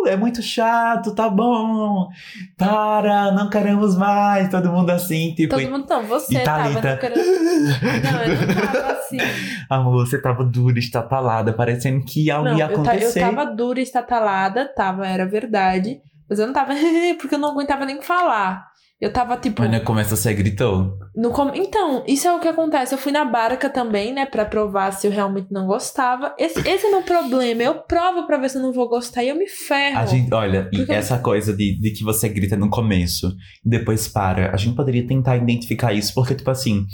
é 0.07 0.17
muito 0.17 0.43
chato, 0.43 1.15
tá 1.15 1.29
bom. 1.29 2.09
Para, 2.57 3.33
não 3.33 3.49
queremos 3.51 3.97
mais. 3.97 4.49
Todo 4.51 4.71
mundo 4.71 4.91
assim, 4.91 5.35
tipo. 5.35 5.57
Todo 5.57 5.71
mundo 5.71 5.87
não, 5.89 6.03
você 6.05 6.39
e 6.39 6.43
tava 6.43 6.71
não 6.71 6.81
querendo. 6.81 7.17
Não, 7.17 8.23
eu 8.23 8.47
não 8.47 8.73
tava 8.73 8.93
assim. 8.93 9.19
Amor, 9.69 10.07
você 10.07 10.21
tava 10.21 10.45
dura, 10.45 10.79
estapalada, 10.79 11.53
parecendo 11.53 12.05
que 12.05 12.31
algo 12.31 12.49
Não, 12.49 12.57
ia 12.59 12.65
eu, 12.65 12.69
ta- 12.69 12.75
eu 12.75 12.83
acontecer. 12.83 13.21
tava 13.21 13.45
dura 13.47 13.81
e 13.81 13.83
estatalada, 13.83 14.67
tava, 14.75 15.07
era 15.07 15.27
verdade. 15.27 16.01
Mas 16.29 16.39
eu 16.39 16.47
não 16.47 16.55
tava, 16.55 16.73
porque 17.19 17.35
eu 17.35 17.39
não 17.39 17.51
aguentava 17.51 17.85
nem 17.85 18.01
falar. 18.01 18.70
Eu 19.01 19.11
tava 19.13 19.37
tipo. 19.37 19.63
Quando 19.63 19.81
começa 19.83 20.15
você 20.15 20.35
gritou. 20.35 20.99
No 21.17 21.31
com... 21.31 21.55
Então, 21.55 22.05
isso 22.07 22.29
é 22.29 22.35
o 22.35 22.39
que 22.39 22.49
acontece. 22.49 22.95
Eu 22.95 22.99
fui 22.99 23.11
na 23.11 23.25
barca 23.25 23.71
também, 23.71 24.13
né, 24.13 24.27
Pra 24.27 24.45
provar 24.45 24.93
se 24.93 25.07
eu 25.07 25.11
realmente 25.11 25.49
não 25.51 25.67
gostava. 25.67 26.35
Esse, 26.39 26.61
esse 26.69 26.87
é 26.87 26.91
meu 26.91 27.03
problema. 27.03 27.63
Eu 27.63 27.77
provo 27.83 28.27
pra 28.27 28.37
ver 28.37 28.51
se 28.51 28.59
eu 28.59 28.63
não 28.63 28.73
vou 28.73 28.89
gostar 28.89 29.25
e 29.25 29.29
eu 29.31 29.37
me 29.37 29.49
ferro. 29.49 29.99
A 29.99 30.05
gente, 30.05 30.33
olha, 30.35 30.69
e 30.73 30.79
Porque- 30.79 30.93
essa 30.93 31.19
coisa 31.19 31.57
de, 31.57 31.81
de 31.81 31.91
que 31.93 32.05
você 32.05 32.29
grita 32.29 32.57
no 32.57 32.69
começo 32.69 33.35
e 33.65 33.69
depois 33.71 34.07
para, 34.07 34.53
a 34.53 34.57
gente 34.57 34.77
poderia 34.77 35.07
tentar 35.07 35.37
identificar 35.37 35.93
isso, 35.95 36.13
porque, 36.15 36.35
tipo 36.35 36.51
assim, 36.51 36.85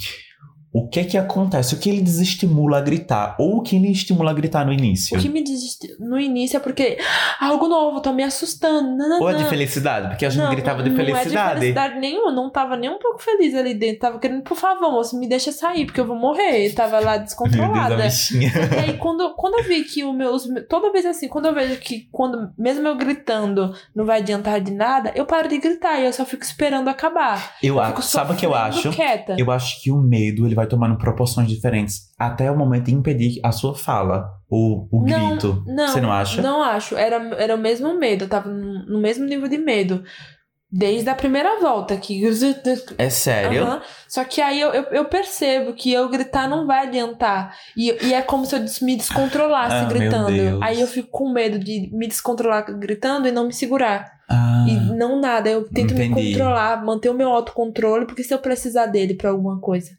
o 0.79 0.89
que 0.89 1.05
que 1.05 1.17
acontece? 1.17 1.75
O 1.75 1.79
que 1.79 1.89
ele 1.89 2.03
desestimula 2.03 2.77
a 2.77 2.81
gritar? 2.83 3.35
Ou 3.39 3.57
o 3.57 3.63
que 3.63 3.77
ele 3.77 3.91
estimula 3.91 4.31
a 4.31 4.35
gritar 4.35 4.67
no 4.67 4.73
início? 4.73 5.17
O 5.17 5.21
que 5.21 5.29
me 5.29 5.43
diz 5.43 5.79
no 5.99 6.21
início 6.21 6.59
é 6.59 6.61
porque 6.61 6.99
"Ah, 7.41 7.47
algo 7.47 7.67
novo, 7.67 8.01
tô 8.03 8.13
me 8.13 8.23
assustando. 8.23 8.95
Não, 8.97 9.09
não, 9.09 9.21
Ou 9.23 9.31
é 9.31 9.35
de 9.35 9.45
felicidade? 9.47 10.09
Porque 10.09 10.27
a 10.27 10.29
gente 10.29 10.43
Não, 10.43 10.51
gritava 10.51 10.83
de 10.83 10.91
Não 10.91 10.97
é 11.01 11.05
de 11.05 11.13
felicidade. 11.13 11.61
felicidade 11.61 11.99
nenhuma, 11.99 12.31
não 12.31 12.51
tava 12.51 12.77
nem 12.77 12.91
um 12.91 12.99
pouco 12.99 13.23
feliz 13.23 13.55
ali 13.55 13.73
dentro. 13.73 14.01
Tava 14.01 14.19
querendo, 14.19 14.43
por 14.43 14.57
favor, 14.57 14.93
moço, 14.93 15.19
me 15.19 15.27
deixa 15.27 15.51
sair, 15.51 15.87
porque 15.87 15.99
eu 16.01 16.07
vou 16.07 16.17
morrer. 16.17 16.71
Tava 16.75 17.01
lá 17.01 17.17
Deus, 17.17 17.29
descontrolada. 17.31 17.97
bichinha. 17.97 18.53
E 18.77 18.79
aí, 18.91 18.99
quando, 18.99 19.35
quando 19.35 19.59
eu 19.59 19.65
vi 19.65 19.83
que 19.83 20.05
o 20.05 20.13
meu. 20.13 20.35
os 20.35 20.47
Toda 20.69 20.93
vez 20.93 21.07
assim, 21.07 21.27
quando 21.29 21.47
eu 21.47 21.55
vejo 21.55 21.81
que, 21.81 22.07
quando, 22.13 22.51
mesmo 22.59 22.87
eu 22.87 22.97
gritando, 22.97 23.75
não 23.95 24.05
vai 24.05 24.19
adiantar 24.21 24.61
de 24.61 24.73
nada, 24.73 25.11
eu 25.15 25.25
paro 25.25 25.49
de 25.49 25.59
gritar 25.59 25.99
e 26.01 26.05
eu 26.05 26.13
só 26.13 26.27
fico 26.27 26.43
esperando 26.45 26.89
acabar. 26.89 27.57
Eu 27.63 27.83
fico 27.83 27.99
acho, 28.01 28.03
sabe 28.03 28.33
o 28.33 28.37
que 28.37 28.45
eu 28.45 28.55
acho? 28.55 28.91
Quieta. 28.91 29.37
Eu 29.39 29.51
acho 29.51 29.83
que 29.83 29.91
o 29.91 29.97
medo 29.97 30.45
ele 30.47 30.55
vai 30.55 30.66
tomando 30.67 30.99
proporções 30.99 31.49
diferentes 31.49 32.13
até 32.19 32.51
o 32.51 32.57
momento 32.57 32.85
de 32.87 32.95
impedir 32.95 33.41
a 33.43 33.53
sua 33.53 33.75
fala, 33.75 34.29
o, 34.49 34.87
o 34.91 35.05
Não, 35.05 35.31
grito. 35.31 35.63
Não, 35.67 35.89
Você 35.89 36.01
não 36.01 36.13
acha? 36.13 36.43
Não 36.43 36.63
acho. 36.63 36.97
Era, 36.97 37.17
era 37.37 37.55
o 37.55 37.59
mesmo 37.59 37.99
medo. 37.99 38.25
Eu 38.25 38.29
tava 38.29 38.49
no, 38.49 39.01
mesmo 39.01 39.25
nível 39.25 39.49
de 39.49 39.59
medo. 39.59 40.03
Desde 40.71 41.09
a 41.09 41.15
primeira 41.15 41.61
volta. 41.61 41.97
Que... 41.97 42.23
É 42.99 43.09
sério? 43.09 43.63
Aham. 43.63 43.83
Só 44.09 44.25
que 44.25 44.41
aí 44.41 44.61
eu, 44.61 44.71
eu, 44.75 44.83
eu 44.91 45.05
percebo 45.07 45.73
que 45.75 45.93
eu 45.93 46.09
gritar 46.09 46.49
não 46.49 46.67
vai 46.67 46.87
adiantar. 46.87 47.57
E, 47.77 47.97
e 48.05 48.13
é 48.13 48.21
como 48.21 48.45
se 48.45 48.55
eu 48.57 48.61
me 48.83 48.97
descontrolasse 48.97 49.77
Ah, 49.77 49.85
gritando. 49.85 50.63
Aí 50.63 50.81
eu 50.81 50.87
fico 50.87 51.09
com 51.11 51.33
medo 51.33 51.59
de 51.59 51.89
me 51.93 52.07
descontrolar 52.07 52.63
gritando 52.79 53.29
e 53.29 53.33
não 53.33 53.47
me 53.47 53.53
segurar. 53.53 54.11
Ah, 54.29 54.67
E 54.69 54.75
não 54.97 55.21
nada. 55.21 55.49
Eu 55.49 55.69
tento 55.69 55.95
me 55.95 56.07
entendi. 56.07 56.33
controlar, 56.33 56.85
manter 56.85 57.09
o 57.11 57.15
meu 57.15 57.31
autocontrole, 57.31 58.05
porque 58.07 58.25
se 58.25 58.35
eu 58.35 58.39
precisar 58.39 58.87
dele 58.87 59.15
pra 59.15 59.31
alguma 59.31 59.61
coisa. 59.61 59.91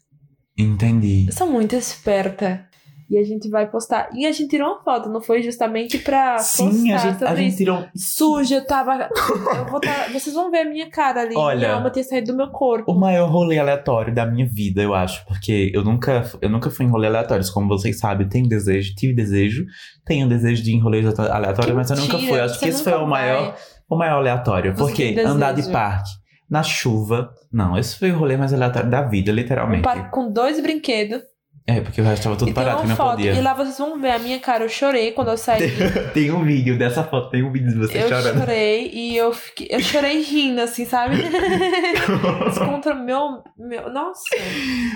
Entendi. 0.58 1.26
Eu 1.28 1.34
sou 1.34 1.48
muito 1.48 1.76
esperta. 1.76 2.68
E 3.10 3.18
a 3.18 3.24
gente 3.24 3.50
vai 3.50 3.70
postar. 3.70 4.10
E 4.14 4.26
a 4.26 4.32
gente 4.34 4.50
tirou 4.50 4.68
uma 4.68 4.84
foto, 4.84 5.08
não 5.08 5.22
foi 5.22 5.42
justamente 5.42 5.98
pra 6.00 6.38
Sim, 6.40 6.92
a 6.92 6.98
gente, 6.98 7.24
a 7.24 7.36
gente 7.36 7.56
tirou. 7.56 7.86
Suja, 7.96 8.56
eu 8.56 8.68
tava. 8.68 9.10
Eu 9.58 9.66
vou 9.72 9.80
tá- 9.80 10.10
Vocês 10.12 10.36
vão 10.36 10.52
ver 10.52 10.60
a 10.60 10.70
minha 10.70 10.90
cara 10.90 11.22
ali. 11.22 11.34
Olha, 11.34 11.58
minha 11.58 11.74
alma 11.76 11.90
ter 11.90 12.04
saído 12.04 12.34
do 12.34 12.38
meu 12.38 12.50
corpo. 12.50 12.92
O 12.92 13.00
maior 13.00 13.30
rolê 13.30 13.58
aleatório 13.58 14.14
da 14.14 14.26
minha 14.26 14.46
vida, 14.46 14.82
eu 14.82 14.94
acho. 14.94 15.26
Porque 15.26 15.72
eu 15.74 15.86
nunca, 15.86 16.30
eu 16.42 16.50
nunca 16.50 16.70
fui 16.70 16.86
em 16.86 16.90
rolê 16.90 17.08
aleatórios. 17.08 17.50
Como 17.50 17.70
vocês 17.70 17.98
sabem, 17.98 18.28
tenho 18.28 18.50
desejo, 18.50 18.94
tive 18.94 19.14
desejo. 19.16 19.66
Tenho 20.06 20.28
desejo 20.28 20.62
de 20.62 20.72
ir 20.72 20.76
em 20.76 20.82
rolês 20.82 21.18
aleatórios, 21.18 21.76
mas 21.78 21.90
eu 21.90 21.96
nunca 21.96 22.18
fui. 22.18 22.38
Acho 22.42 22.56
você 22.56 22.60
que 22.60 22.70
esse 22.72 22.84
foi 22.84 22.94
o 22.94 23.08
maior, 23.08 23.56
o 23.90 23.96
maior 23.96 24.18
aleatório. 24.18 24.74
Você 24.76 24.84
Porque 24.84 25.22
andar 25.26 25.54
de 25.54 25.72
parque 25.72 26.10
na 26.50 26.64
chuva. 26.64 27.30
Não, 27.52 27.78
esse 27.78 27.98
foi 27.98 28.12
o 28.12 28.18
rolê 28.18 28.38
mais 28.38 28.54
aleatório 28.54 28.90
da 28.90 29.02
vida, 29.02 29.32
Um 29.32 29.36
literalmente. 29.36 29.84
parque 29.84 30.12
com 30.12 30.32
dois 30.32 30.62
brinquedos. 30.62 31.22
É, 31.70 31.82
porque 31.82 32.00
o 32.00 32.04
resto 32.06 32.24
tava 32.24 32.38
tudo 32.38 32.50
e 32.50 32.54
tem 32.54 32.64
parado, 32.64 32.78
que 32.78 32.84
uma 32.84 32.90
não 32.92 32.96
foto. 32.96 33.16
podia. 33.18 33.34
E 33.34 33.42
lá 33.42 33.54
vocês 33.54 33.78
vão 33.78 34.00
ver 34.00 34.12
a 34.12 34.20
minha 34.20 34.40
cara. 34.40 34.64
Eu 34.64 34.70
chorei 34.70 35.12
quando 35.12 35.32
eu 35.32 35.38
saí. 35.38 35.70
Tem 36.14 36.32
um 36.32 36.42
vídeo 36.46 36.78
dessa 36.78 37.04
foto, 37.04 37.30
tem 37.30 37.44
um 37.44 37.52
vídeo 37.52 37.68
de 37.68 37.76
você 37.78 38.04
eu 38.04 38.08
chorando. 38.08 38.40
chorei 38.40 38.90
e 38.94 39.18
eu 39.18 39.34
fiquei. 39.34 39.68
Eu 39.70 39.82
chorei 39.82 40.22
rindo, 40.24 40.62
assim, 40.62 40.86
sabe? 40.86 41.18
Contra 42.58 42.96
meu, 42.96 43.44
meu. 43.58 43.92
Nossa. 43.92 44.24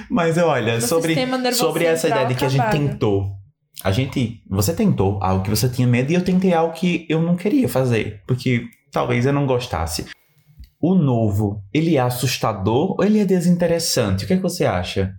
Mas 0.10 0.38
olha, 0.38 0.80
sobre, 0.80 1.16
sobre 1.52 1.84
essa 1.86 2.08
ideia 2.08 2.26
de 2.26 2.36
que 2.36 2.46
a 2.46 2.50
gente 2.50 2.62
acabado. 2.62 2.80
tentou. 2.90 3.32
A 3.84 3.92
gente. 3.92 4.42
Você 4.50 4.74
tentou 4.74 5.20
algo 5.22 5.44
que 5.44 5.50
você 5.50 5.68
tinha 5.68 5.88
medo 5.88 6.10
e 6.12 6.16
eu 6.16 6.24
tentei 6.24 6.54
algo 6.54 6.74
que 6.74 7.06
eu 7.10 7.22
não 7.22 7.36
queria 7.36 7.68
fazer. 7.68 8.22
Porque 8.26 8.64
talvez 8.94 9.26
eu 9.26 9.34
não 9.34 9.46
gostasse. 9.46 10.06
O 10.82 10.96
novo, 10.96 11.64
ele 11.72 11.96
é 11.96 12.00
assustador 12.00 12.96
ou 12.98 13.06
ele 13.06 13.20
é 13.20 13.26
desinteressante? 13.26 14.26
O 14.26 14.28
que, 14.28 14.34
é 14.34 14.38
que 14.38 14.42
você 14.42 14.66
acha? 14.66 15.14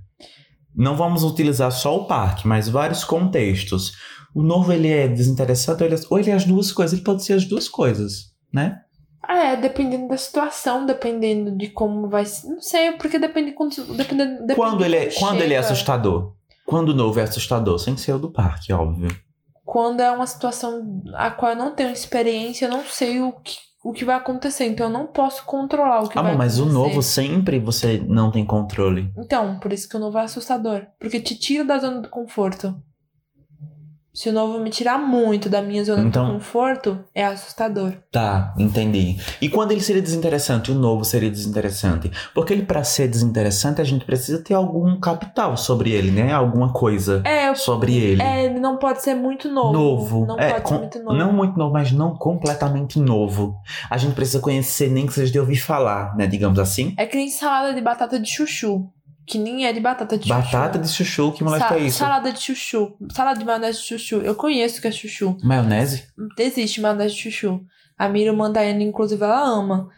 Não 0.74 0.96
vamos 0.96 1.22
utilizar 1.22 1.70
só 1.70 1.96
o 1.96 2.06
parque, 2.06 2.48
mas 2.48 2.68
vários 2.68 3.04
contextos. 3.04 3.92
O 4.34 4.42
novo, 4.42 4.72
ele 4.72 4.88
é 4.88 5.06
desinteressante 5.06 5.82
ou 5.82 5.88
ele 5.88 5.94
é, 5.94 5.98
ou 6.10 6.18
ele 6.18 6.30
é 6.30 6.34
as 6.34 6.44
duas 6.44 6.72
coisas? 6.72 6.94
Ele 6.94 7.04
pode 7.04 7.22
ser 7.22 7.34
as 7.34 7.44
duas 7.44 7.68
coisas, 7.68 8.32
né? 8.52 8.80
Ah, 9.22 9.38
é, 9.38 9.56
dependendo 9.56 10.08
da 10.08 10.16
situação, 10.16 10.84
dependendo 10.84 11.56
de 11.56 11.68
como 11.68 12.08
vai 12.08 12.24
ser. 12.24 12.48
Não 12.48 12.60
sei, 12.60 12.92
porque 12.92 13.18
depende 13.18 13.52
quando. 13.52 13.76
Dependendo, 13.94 14.40
depende 14.40 14.54
Quando 14.56 14.84
ele, 14.84 14.96
é, 14.96 15.10
quando 15.12 15.42
ele 15.42 15.54
é 15.54 15.58
assustador? 15.58 16.34
Quando 16.66 16.88
o 16.88 16.94
novo 16.94 17.20
é 17.20 17.22
assustador? 17.22 17.78
Sem 17.78 17.96
ser 17.96 18.14
o 18.14 18.18
do 18.18 18.32
parque, 18.32 18.72
óbvio. 18.72 19.14
Quando 19.64 20.00
é 20.00 20.10
uma 20.10 20.26
situação 20.26 21.02
a 21.14 21.30
qual 21.30 21.52
eu 21.52 21.56
não 21.56 21.74
tenho 21.74 21.92
experiência, 21.92 22.66
eu 22.66 22.70
não 22.70 22.84
sei 22.84 23.20
o 23.20 23.32
que, 23.32 23.56
o 23.82 23.92
que 23.92 24.04
vai 24.04 24.16
acontecer. 24.16 24.66
Então 24.66 24.86
eu 24.86 24.92
não 24.92 25.06
posso 25.06 25.44
controlar 25.44 26.02
o 26.02 26.08
que 26.08 26.14
vai 26.14 26.24
Amor, 26.24 26.38
mas 26.38 26.58
o 26.58 26.62
acontecer. 26.62 26.78
novo 26.78 27.02
sempre 27.02 27.58
você 27.58 28.02
não 28.06 28.30
tem 28.30 28.44
controle. 28.44 29.12
Então, 29.16 29.58
por 29.58 29.72
isso 29.72 29.88
que 29.88 29.96
o 29.96 30.00
novo 30.00 30.18
é 30.18 30.22
assustador. 30.22 30.86
Porque 30.98 31.20
te 31.20 31.36
tira 31.36 31.64
da 31.64 31.78
zona 31.78 32.00
do 32.00 32.08
conforto. 32.08 32.74
Se 34.14 34.28
o 34.28 34.32
novo 34.32 34.58
me 34.60 34.68
tirar 34.68 34.98
muito 34.98 35.48
da 35.48 35.62
minha 35.62 35.82
zona 35.82 36.02
Então- 36.02 36.26
do 36.26 36.32
conforto, 36.34 37.02
é 37.14 37.24
assustador. 37.24 37.94
Tá, 38.10 38.52
entendi. 38.58 39.16
E 39.40 39.48
quando 39.48 39.72
ele 39.72 39.80
seria 39.80 40.02
desinteressante, 40.02 40.70
o 40.70 40.74
novo 40.74 41.02
seria 41.02 41.30
desinteressante? 41.30 42.10
Porque 42.34 42.52
ele, 42.52 42.62
pra 42.66 42.84
ser 42.84 43.08
desinteressante, 43.08 43.80
a 43.80 43.84
gente 43.84 44.04
precisa 44.04 44.42
ter 44.44 44.52
algum 44.52 45.00
capital 45.00 45.56
sobre 45.56 45.92
ele, 45.92 46.10
né? 46.10 46.30
Alguma 46.30 46.74
coisa 46.74 47.22
É, 47.24 47.54
sobre 47.54 47.96
ele. 47.96 48.20
é 48.20 48.44
ele 48.44 48.60
não 48.60 48.76
pode 48.76 49.00
ser 49.00 49.14
muito 49.14 49.48
novo. 49.50 49.72
Novo. 49.72 50.26
Não 50.26 50.38
É, 50.38 50.50
pode 50.52 50.62
com- 50.64 50.74
ser 50.74 50.80
muito 50.80 50.98
novo. 51.02 51.16
Não 51.16 51.32
muito 51.32 51.58
novo, 51.58 51.72
mas 51.72 51.90
não 51.90 52.14
completamente 52.14 52.98
novo. 53.00 53.54
A 53.88 53.96
gente 53.96 54.14
precisa 54.14 54.40
conhecer, 54.40 54.90
nem 54.90 55.06
que 55.06 55.12
seja 55.14 55.32
de 55.32 55.40
ouvir 55.40 55.56
falar, 55.56 56.14
né? 56.16 56.26
Digamos 56.26 56.58
assim. 56.58 56.94
É 56.98 57.06
que 57.06 57.16
nem 57.16 57.30
salada 57.30 57.72
de 57.72 57.80
batata 57.80 58.20
de 58.20 58.28
chuchu. 58.30 58.90
Que 59.26 59.38
nem 59.38 59.66
é 59.66 59.72
de 59.72 59.80
batata 59.80 60.18
de 60.18 60.28
Batata 60.28 60.78
chuchu. 60.78 60.80
de 60.82 60.88
chuchu, 60.92 61.32
que 61.32 61.44
molesta 61.44 61.68
Sa- 61.68 61.78
isso? 61.78 61.98
Salada 61.98 62.32
de 62.32 62.40
chuchu. 62.40 62.96
Salada 63.12 63.38
de 63.38 63.44
maionese 63.44 63.78
de 63.78 63.84
chuchu. 63.86 64.16
Eu 64.16 64.34
conheço 64.34 64.80
que 64.80 64.88
é 64.88 64.90
chuchu. 64.92 65.36
Maionese? 65.42 66.04
Existe 66.38 66.80
maionese 66.80 67.14
de 67.14 67.20
chuchu. 67.22 67.60
A 67.98 68.08
Miriam 68.08 68.32
Mandaiana, 68.34 68.82
inclusive, 68.82 69.22
ela 69.22 69.40
ama. 69.46 69.88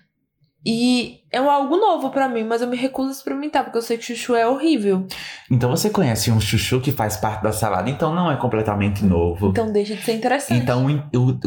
E 0.67 1.19
é 1.31 1.37
algo 1.39 1.77
novo 1.77 2.09
pra 2.09 2.27
mim, 2.27 2.43
mas 2.43 2.63
eu 2.63 2.69
me 2.69 2.75
recuso 2.77 3.11
a 3.11 3.13
experimentar, 3.13 3.65
porque 3.65 3.77
eu 3.77 3.83
sei 3.83 3.99
que 3.99 4.03
chuchu 4.05 4.35
é 4.35 4.49
horrível. 4.49 5.07
Então 5.51 5.69
você 5.71 5.91
conhece 5.91 6.31
um 6.31 6.41
chuchu 6.41 6.81
que 6.81 6.91
faz 6.91 7.19
parte 7.19 7.43
da 7.43 7.53
salada, 7.53 7.91
então 7.91 8.15
não 8.15 8.31
é 8.33 8.37
completamente 8.37 9.05
novo. 9.05 9.49
Então 9.49 9.71
deixa 9.71 9.95
de 9.95 10.03
ser 10.03 10.15
interessante. 10.15 10.59
Então, 10.63 10.87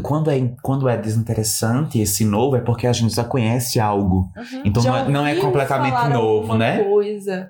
quando, 0.03 0.29
é, 0.29 0.53
quando 0.61 0.87
é 0.87 0.95
desinteressante 0.97 1.99
esse 1.99 2.23
novo, 2.25 2.55
é 2.57 2.61
porque 2.61 2.85
a 2.85 2.93
gente 2.93 3.15
já 3.15 3.23
conhece 3.23 3.79
algo. 3.79 4.31
Uhum. 4.37 4.61
então 4.65 4.83
Já 4.83 4.91
não 4.91 4.97
é- 4.99 5.09
não 5.09 5.27
é 5.27 5.35
completamente 5.35 6.09
novo, 6.09 6.55
né? 6.55 6.83
Coisa. 6.83 7.49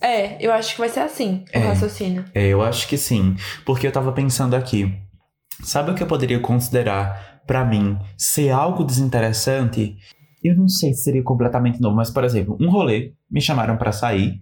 É, 0.00 0.44
eu 0.44 0.52
acho 0.52 0.74
que 0.74 0.78
vai 0.80 0.88
ser 0.88 1.00
assim 1.00 1.44
o 1.54 1.58
É. 1.58 1.68
raciocínio. 1.68 2.24
É, 2.34 2.46
eu 2.46 2.62
acho 2.62 2.86
que 2.88 2.96
sim. 2.98 3.34
Porque 3.64 3.86
eu 3.86 3.92
tava 3.92 4.12
pensando 4.12 4.54
aqui. 4.54 4.92
Sabe 5.62 5.90
o 5.90 5.94
que 5.94 6.02
eu 6.02 6.06
poderia 6.06 6.38
considerar, 6.38 7.40
pra 7.46 7.64
mim, 7.64 7.98
ser 8.16 8.50
algo 8.50 8.84
desinteressante? 8.84 9.96
Eu 10.44 10.54
não 10.54 10.68
sei 10.68 10.92
se 10.92 11.04
seria 11.04 11.22
completamente 11.22 11.80
novo, 11.80 11.96
mas, 11.96 12.10
por 12.10 12.24
exemplo, 12.24 12.56
um 12.60 12.70
rolê, 12.70 13.14
me 13.30 13.40
chamaram 13.40 13.76
pra 13.76 13.90
sair. 13.90 14.40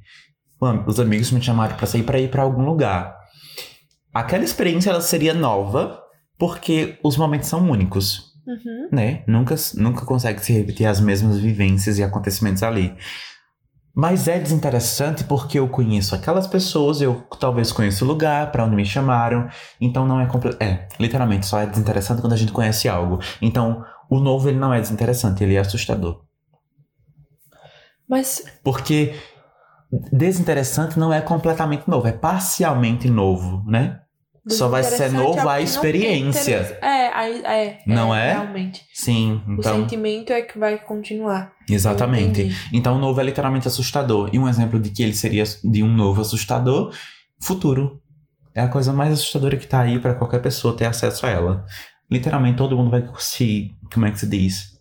Os 0.87 0.99
amigos 0.99 1.31
me 1.31 1.41
chamaram 1.41 1.77
pra 1.77 1.87
sair 1.87 2.03
pra 2.03 2.19
ir 2.19 2.31
pra 2.31 2.43
algum 2.43 2.65
lugar. 2.65 3.17
Aquela 4.13 4.45
experiência 4.45 4.91
ela 4.91 5.01
seria 5.01 5.35
nova, 5.35 6.01
porque 6.39 6.99
os 7.03 7.17
momentos 7.17 7.49
são 7.49 7.69
únicos. 7.71 8.33
Uhum. 8.47 8.89
né? 8.93 9.25
Nunca, 9.27 9.55
nunca 9.75 10.05
consegue 10.05 10.45
se 10.45 10.53
repetir 10.53 10.85
as 10.87 11.01
mesmas 11.01 11.39
vivências 11.39 11.97
e 11.99 12.03
acontecimentos 12.03 12.63
ali. 12.63 12.95
Mas 13.95 14.27
é 14.27 14.41
desinteressante 14.41 15.23
porque 15.23 15.59
eu 15.59 15.69
conheço 15.69 16.17
aquelas 16.17 16.49
pessoas, 16.49 17.01
eu 17.01 17.23
talvez 17.39 17.71
conheço 17.71 18.05
o 18.05 18.09
lugar 18.09 18.51
para 18.51 18.65
onde 18.65 18.75
me 18.75 18.85
chamaram, 18.85 19.49
então 19.81 20.05
não 20.05 20.21
é 20.21 20.27
completo. 20.27 20.61
É, 20.61 20.89
literalmente, 20.99 21.47
só 21.47 21.61
é 21.61 21.67
desinteressante 21.67 22.21
quando 22.21 22.33
a 22.33 22.37
gente 22.37 22.51
conhece 22.51 22.89
algo. 22.89 23.21
Então, 23.41 23.85
o 24.11 24.19
novo 24.19 24.49
ele 24.49 24.59
não 24.59 24.75
é 24.75 24.81
desinteressante, 24.81 25.45
ele 25.45 25.55
é 25.55 25.61
assustador. 25.61 26.25
Mas 28.09 28.45
Porque 28.65 29.15
desinteressante 30.13 30.99
não 30.99 31.13
é 31.13 31.21
completamente 31.21 31.89
novo, 31.89 32.09
é 32.09 32.13
parcialmente 32.13 33.09
novo, 33.09 33.63
né? 33.67 34.01
Só 34.49 34.69
vai 34.69 34.83
ser 34.83 35.11
novo 35.11 35.39
é 35.39 35.45
o 35.45 35.49
a 35.49 35.55
tem 35.57 35.65
experiência. 35.65 36.79
É, 36.83 37.09
aí- 37.15 37.43
é, 37.45 37.79
Não 37.87 38.15
é? 38.15 38.33
Realmente. 38.33 38.83
Sim, 38.93 39.41
O 39.49 39.53
então. 39.55 39.81
sentimento 39.81 40.33
é 40.33 40.43
que 40.43 40.59
vai 40.59 40.77
continuar. 40.79 41.53
Exatamente. 41.69 42.55
Então, 42.73 42.97
o 42.97 42.99
novo 42.99 43.19
é 43.21 43.25
literalmente 43.25 43.67
assustador. 43.67 44.29
E 44.33 44.39
um 44.39 44.47
exemplo 44.49 44.79
de 44.79 44.91
que 44.91 45.03
ele 45.03 45.15
seria 45.15 45.45
de 45.65 45.83
um 45.83 45.89
novo 45.95 46.21
assustador, 46.21 46.93
futuro. 47.41 48.01
É 48.55 48.61
a 48.61 48.69
coisa 48.69 48.93
mais 48.93 49.13
assustadora 49.15 49.57
que 49.57 49.67
tá 49.67 49.81
aí 49.81 49.99
pra 49.99 50.15
qualquer 50.15 50.41
pessoa 50.43 50.77
ter 50.77 50.85
acesso 50.87 51.25
a 51.27 51.31
ela. 51.31 51.65
Literalmente, 52.11 52.59
todo 52.59 52.77
mundo 52.77 52.91
vai 52.91 53.03
se. 53.19 53.71
Como 53.93 54.05
é 54.07 54.11
que 54.11 54.21
se 54.21 54.29
diz? 54.29 54.74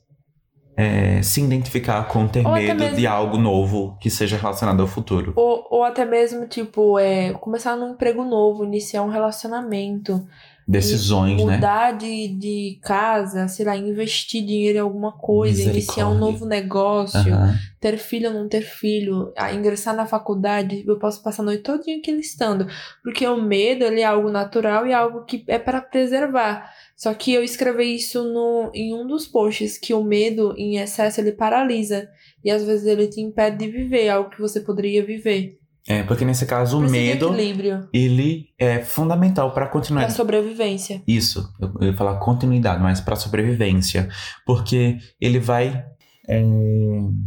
É, 0.76 1.22
se 1.22 1.40
identificar 1.42 2.08
com 2.08 2.28
ter 2.28 2.46
Ou 2.46 2.54
medo 2.54 2.80
mesmo- 2.80 2.96
de 2.98 3.06
algo 3.06 3.38
novo 3.38 3.96
que 4.02 4.10
seja 4.10 4.38
relacionado 4.38 4.82
ao 4.82 4.88
futuro. 4.88 5.32
Ou, 5.36 5.68
ou 5.70 5.84
até 5.84 6.04
mesmo, 6.04 6.48
tipo, 6.48 6.98
é, 6.98 7.32
começar 7.34 7.76
num 7.76 7.92
emprego 7.92 8.24
novo, 8.24 8.64
iniciar 8.64 9.04
um 9.04 9.10
relacionamento. 9.10 10.26
Decisões, 10.68 11.42
e 11.42 11.46
né? 11.46 11.56
mudar 11.56 11.92
de, 11.92 12.28
de 12.28 12.80
casa, 12.82 13.48
sei 13.48 13.66
lá, 13.66 13.76
investir 13.76 14.46
dinheiro 14.46 14.78
em 14.78 14.82
alguma 14.82 15.12
coisa, 15.12 15.62
iniciar 15.62 16.10
um 16.10 16.18
novo 16.18 16.46
negócio, 16.46 17.34
Aham. 17.34 17.56
ter 17.80 17.98
filho 17.98 18.30
ou 18.30 18.34
não 18.34 18.48
ter 18.48 18.62
filho, 18.62 19.34
ingressar 19.54 19.96
na 19.96 20.06
faculdade, 20.06 20.84
eu 20.88 20.98
posso 20.98 21.22
passar 21.22 21.44
a 21.44 21.46
noite 21.46 21.64
todinha 21.64 21.98
aqui 21.98 22.12
listando. 22.12 22.68
Porque 23.04 23.28
o 23.28 23.42
medo, 23.42 23.84
ele 23.84 24.02
é 24.02 24.06
algo 24.06 24.30
natural 24.30 24.88
e 24.88 24.94
algo 24.94 25.26
que 25.26 25.44
é 25.48 25.60
para 25.60 25.82
preservar. 25.82 26.72
Só 26.96 27.14
que 27.14 27.34
eu 27.34 27.44
escrevi 27.44 27.96
isso 27.96 28.24
no, 28.24 28.72
em 28.74 28.94
um 28.94 29.06
dos 29.06 29.28
posts, 29.28 29.78
que 29.78 29.94
o 29.94 30.04
medo 30.04 30.54
em 30.58 30.78
excesso, 30.78 31.20
ele 31.20 31.34
paralisa. 31.34 32.08
E 32.44 32.50
às 32.50 32.64
vezes 32.64 32.86
ele 32.86 33.08
te 33.08 33.22
impede 33.22 33.58
de 33.58 33.72
viver 33.72 34.10
algo 34.10 34.30
que 34.30 34.40
você 34.40 34.60
poderia 34.60 35.06
viver. 35.06 35.58
É, 35.88 36.02
porque 36.04 36.24
nesse 36.24 36.46
caso 36.46 36.78
o 36.78 36.82
medo, 36.82 37.28
equilíbrio 37.28 37.90
ele 37.94 38.46
é 38.58 38.80
fundamental 38.80 39.52
para 39.52 39.68
continuar. 39.68 40.06
para 40.06 40.14
sobrevivência. 40.14 41.04
Isso, 41.06 41.46
eu 41.60 41.74
eu 41.82 41.88
ia 41.88 41.98
falar 41.98 42.20
continuidade, 42.20 42.82
mas 42.82 43.02
para 43.02 43.18
sobrevivência. 43.18 44.08
Porque 44.46 44.98
ele 45.20 45.40
vai 45.40 45.84
é, 46.28 46.42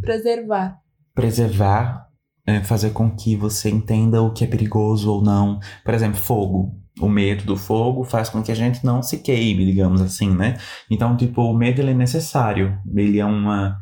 Preservar. 0.01 0.79
preservar, 1.13 2.07
é, 2.47 2.63
fazer 2.63 2.91
com 2.91 3.15
que 3.15 3.35
você 3.35 3.69
entenda 3.69 4.21
o 4.21 4.33
que 4.33 4.43
é 4.43 4.47
perigoso 4.47 5.11
ou 5.11 5.21
não. 5.21 5.59
Por 5.85 5.93
exemplo, 5.93 6.19
fogo. 6.19 6.75
O 6.99 7.07
medo 7.07 7.43
do 7.43 7.55
fogo 7.55 8.03
faz 8.03 8.27
com 8.27 8.41
que 8.41 8.51
a 8.51 8.55
gente 8.55 8.83
não 8.83 9.03
se 9.03 9.19
queime, 9.19 9.65
digamos 9.65 10.01
assim, 10.01 10.35
né? 10.35 10.57
Então, 10.89 11.15
tipo, 11.15 11.43
o 11.43 11.55
medo 11.55 11.79
ele 11.79 11.91
é 11.91 11.93
necessário. 11.93 12.75
Ele 12.95 13.19
é 13.19 13.25
uma, 13.25 13.77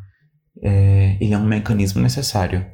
é, 0.61 1.17
ele 1.21 1.33
é 1.33 1.37
um 1.37 1.45
mecanismo 1.45 2.01
necessário. 2.01 2.65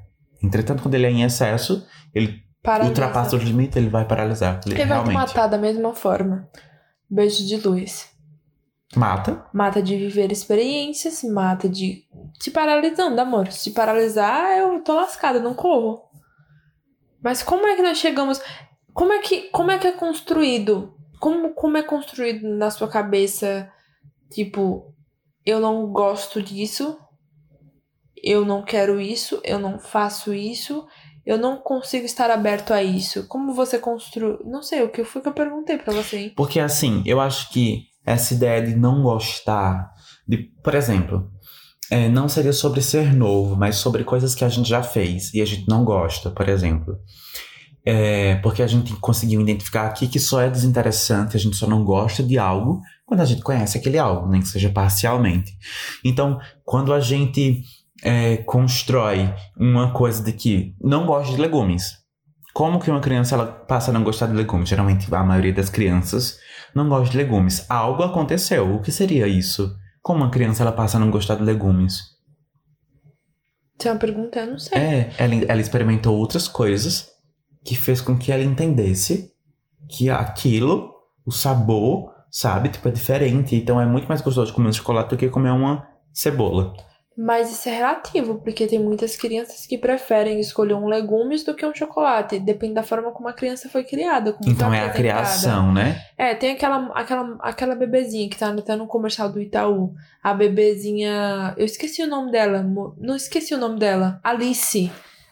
Entretanto, 0.43 0.81
quando 0.81 0.95
ele 0.95 1.05
é 1.05 1.11
em 1.11 1.23
excesso, 1.23 1.85
ele 2.13 2.41
Paralisa. 2.63 2.89
ultrapassa 2.89 3.35
o 3.35 3.39
limite, 3.39 3.77
ele 3.77 3.89
vai 3.89 4.05
paralisar. 4.05 4.59
Ele 4.65 4.75
Ele 4.75 4.85
vai 4.85 5.03
te 5.03 5.11
matar 5.11 5.47
da 5.47 5.57
mesma 5.57 5.93
forma. 5.93 6.49
Beijo 7.09 7.45
de 7.45 7.57
luz. 7.57 8.09
mata. 8.95 9.45
Mata 9.53 9.81
de 9.81 9.95
viver 9.95 10.31
experiências, 10.31 11.23
mata 11.23 11.67
de 11.69 12.03
te 12.39 12.49
paralisando, 12.51 13.19
amor. 13.21 13.51
Se 13.51 13.71
paralisar, 13.71 14.57
eu 14.57 14.81
tô 14.83 14.93
lascada, 14.95 15.39
não 15.39 15.53
corro. 15.53 16.03
Mas 17.23 17.43
como 17.43 17.67
é 17.67 17.75
que 17.75 17.81
nós 17.83 17.97
chegamos. 17.97 18.41
Como 18.93 19.13
é 19.13 19.19
que, 19.19 19.43
como 19.51 19.71
é, 19.71 19.77
que 19.77 19.87
é 19.87 19.91
construído? 19.91 20.93
Como, 21.19 21.53
como 21.53 21.77
é 21.77 21.83
construído 21.83 22.47
na 22.57 22.69
sua 22.69 22.87
cabeça? 22.89 23.71
Tipo, 24.29 24.93
eu 25.45 25.59
não 25.59 25.87
gosto 25.91 26.41
disso, 26.41 26.97
eu 28.23 28.45
não 28.45 28.63
quero 28.63 28.99
isso, 28.99 29.39
eu 29.43 29.59
não 29.59 29.79
faço 29.79 30.33
isso, 30.33 30.85
eu 31.25 31.37
não 31.37 31.57
consigo 31.57 32.05
estar 32.05 32.29
aberto 32.29 32.71
a 32.71 32.83
isso. 32.83 33.27
Como 33.27 33.53
você 33.53 33.77
construi. 33.77 34.37
Não 34.45 34.61
sei, 34.61 34.81
o 34.83 34.89
que 34.89 35.03
foi 35.03 35.21
que 35.21 35.27
eu 35.27 35.33
perguntei 35.33 35.77
pra 35.77 35.93
você, 35.93 36.17
hein? 36.17 36.33
Porque 36.35 36.59
assim, 36.59 37.03
eu 37.05 37.19
acho 37.19 37.49
que 37.51 37.83
essa 38.05 38.33
ideia 38.33 38.61
de 38.61 38.75
não 38.75 39.01
gostar, 39.03 39.91
de, 40.27 40.37
por 40.63 40.75
exemplo, 40.75 41.31
é, 41.89 42.09
não 42.09 42.27
seria 42.27 42.53
sobre 42.53 42.81
ser 42.81 43.13
novo, 43.13 43.55
mas 43.55 43.75
sobre 43.75 44.03
coisas 44.03 44.33
que 44.33 44.45
a 44.45 44.49
gente 44.49 44.69
já 44.69 44.81
fez 44.81 45.33
e 45.33 45.41
a 45.41 45.45
gente 45.45 45.67
não 45.67 45.83
gosta, 45.83 46.31
por 46.31 46.47
exemplo. 46.49 46.97
É, 47.83 48.35
porque 48.35 48.61
a 48.61 48.67
gente 48.67 48.93
conseguiu 48.97 49.41
identificar 49.41 49.87
aqui 49.87 50.07
que 50.07 50.19
só 50.19 50.39
é 50.41 50.49
desinteressante, 50.49 51.35
a 51.35 51.39
gente 51.39 51.55
só 51.55 51.67
não 51.67 51.83
gosta 51.83 52.21
de 52.21 52.37
algo 52.37 52.79
quando 53.05 53.21
a 53.21 53.25
gente 53.25 53.41
conhece 53.41 53.77
aquele 53.77 53.97
algo, 53.97 54.29
nem 54.29 54.39
que 54.39 54.47
seja 54.47 54.69
parcialmente. 54.69 55.51
Então, 56.05 56.39
quando 56.63 56.93
a 56.93 56.99
gente 56.99 57.61
é, 58.03 58.37
constrói 58.37 59.33
uma 59.57 59.91
coisa 59.91 60.23
de 60.23 60.33
que 60.33 60.75
não 60.81 61.05
gosta 61.05 61.35
de 61.35 61.41
legumes, 61.41 62.01
como 62.53 62.79
que 62.79 62.91
uma 62.91 62.99
criança 62.99 63.35
ela 63.35 63.45
passa 63.45 63.91
a 63.91 63.93
não 63.93 64.03
gostar 64.03 64.27
de 64.27 64.33
legumes? 64.33 64.67
Geralmente 64.67 65.13
a 65.13 65.23
maioria 65.23 65.53
das 65.53 65.69
crianças 65.69 66.37
não 66.75 66.89
gosta 66.89 67.11
de 67.11 67.17
legumes. 67.17 67.65
Algo 67.69 68.03
aconteceu. 68.03 68.75
O 68.75 68.81
que 68.81 68.91
seria 68.91 69.27
isso? 69.27 69.73
Como 70.01 70.23
uma 70.23 70.31
criança 70.31 70.63
ela 70.63 70.71
passa 70.71 70.97
a 70.97 70.99
não 70.99 71.09
gostar 71.09 71.35
de 71.35 71.43
legumes? 71.43 72.11
Se 73.79 73.87
é 73.87 73.91
uma 73.91 73.99
pergunta, 73.99 74.39
eu 74.39 74.47
não 74.47 74.59
sei. 74.59 74.77
É, 74.77 75.13
ela, 75.17 75.33
ela 75.47 75.61
experimentou 75.61 76.17
outras 76.17 76.47
coisas 76.47 77.09
que 77.63 77.75
fez 77.75 78.01
com 78.01 78.17
que 78.17 78.31
ela 78.31 78.43
entendesse 78.43 79.31
que 79.89 80.09
aquilo, 80.09 80.91
o 81.25 81.31
sabor, 81.31 82.11
sabe, 82.29 82.69
tipo, 82.69 82.87
é 82.87 82.91
diferente. 82.91 83.55
Então 83.55 83.79
é 83.79 83.85
muito 83.85 84.07
mais 84.07 84.21
gostoso 84.21 84.53
comer 84.53 84.69
um 84.69 84.73
chocolate 84.73 85.11
do 85.11 85.17
que 85.17 85.29
comer 85.29 85.51
uma 85.51 85.87
cebola. 86.13 86.73
Mas 87.17 87.51
isso 87.51 87.67
é 87.67 87.75
relativo, 87.75 88.39
porque 88.39 88.65
tem 88.65 88.79
muitas 88.79 89.15
crianças 89.17 89.65
que 89.65 89.77
preferem 89.77 90.39
escolher 90.39 90.73
um 90.73 90.87
legumes 90.87 91.43
do 91.43 91.53
que 91.53 91.65
um 91.65 91.75
chocolate. 91.75 92.39
Depende 92.39 92.75
da 92.75 92.83
forma 92.83 93.11
como 93.11 93.27
a 93.27 93.33
criança 93.33 93.67
foi 93.67 93.83
criada. 93.83 94.35
Então 94.45 94.73
é 94.73 94.85
a 94.85 94.89
criação, 94.89 95.73
né? 95.73 96.01
É, 96.17 96.33
tem 96.33 96.53
aquela, 96.53 96.89
aquela, 96.93 97.37
aquela 97.41 97.75
bebezinha 97.75 98.29
que 98.29 98.37
tá 98.37 98.49
até 98.49 98.75
no 98.75 98.87
comercial 98.87 99.29
do 99.29 99.41
Itaú. 99.41 99.93
A 100.23 100.33
bebezinha. 100.33 101.53
Eu 101.57 101.65
esqueci 101.65 102.01
o 102.01 102.07
nome 102.07 102.31
dela. 102.31 102.65
Não 102.97 103.15
esqueci 103.15 103.53
o 103.53 103.57
nome 103.57 103.77
dela. 103.77 104.19
Alice. 104.23 104.89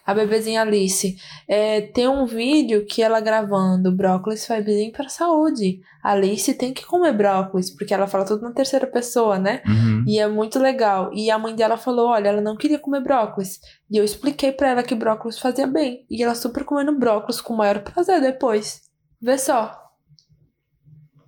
A 0.10 0.14
bebezinha 0.16 0.62
Alice. 0.64 1.18
É, 1.48 1.82
tem 1.82 2.08
um 2.08 2.26
vídeo 2.26 2.84
que 2.84 3.00
ela 3.00 3.20
gravando 3.20 3.92
brócolis 3.92 4.44
faz 4.44 4.66
bem 4.66 4.92
pra 4.92 5.08
saúde. 5.08 5.82
Alice 6.04 6.52
tem 6.56 6.74
que 6.74 6.84
comer 6.84 7.14
brócolis, 7.14 7.70
porque 7.70 7.94
ela 7.94 8.08
fala 8.08 8.26
tudo 8.26 8.42
na 8.42 8.52
terceira 8.52 8.88
pessoa, 8.88 9.38
né? 9.38 9.62
Uhum. 9.68 10.04
E 10.08 10.18
é 10.18 10.28
muito 10.28 10.58
legal. 10.58 11.12
E 11.14 11.30
a 11.30 11.38
mãe 11.38 11.54
dela 11.54 11.78
falou: 11.78 12.08
olha, 12.08 12.30
ela 12.30 12.42
não 12.42 12.58
queria 12.58 12.80
comer 12.80 13.02
brócolis. 13.02 13.60
E 13.88 13.98
eu 13.98 14.04
expliquei 14.04 14.52
pra 14.52 14.70
ela 14.70 14.82
que 14.82 14.96
brócolis 14.96 15.38
fazia 15.38 15.68
bem. 15.68 16.08
E 16.10 16.24
ela 16.24 16.34
super 16.34 16.64
comendo 16.64 16.98
brócolis 16.98 17.40
com 17.40 17.54
o 17.54 17.58
maior 17.58 17.84
prazer 17.84 18.20
depois. 18.20 18.82
Vê 19.22 19.38
só. 19.38 19.89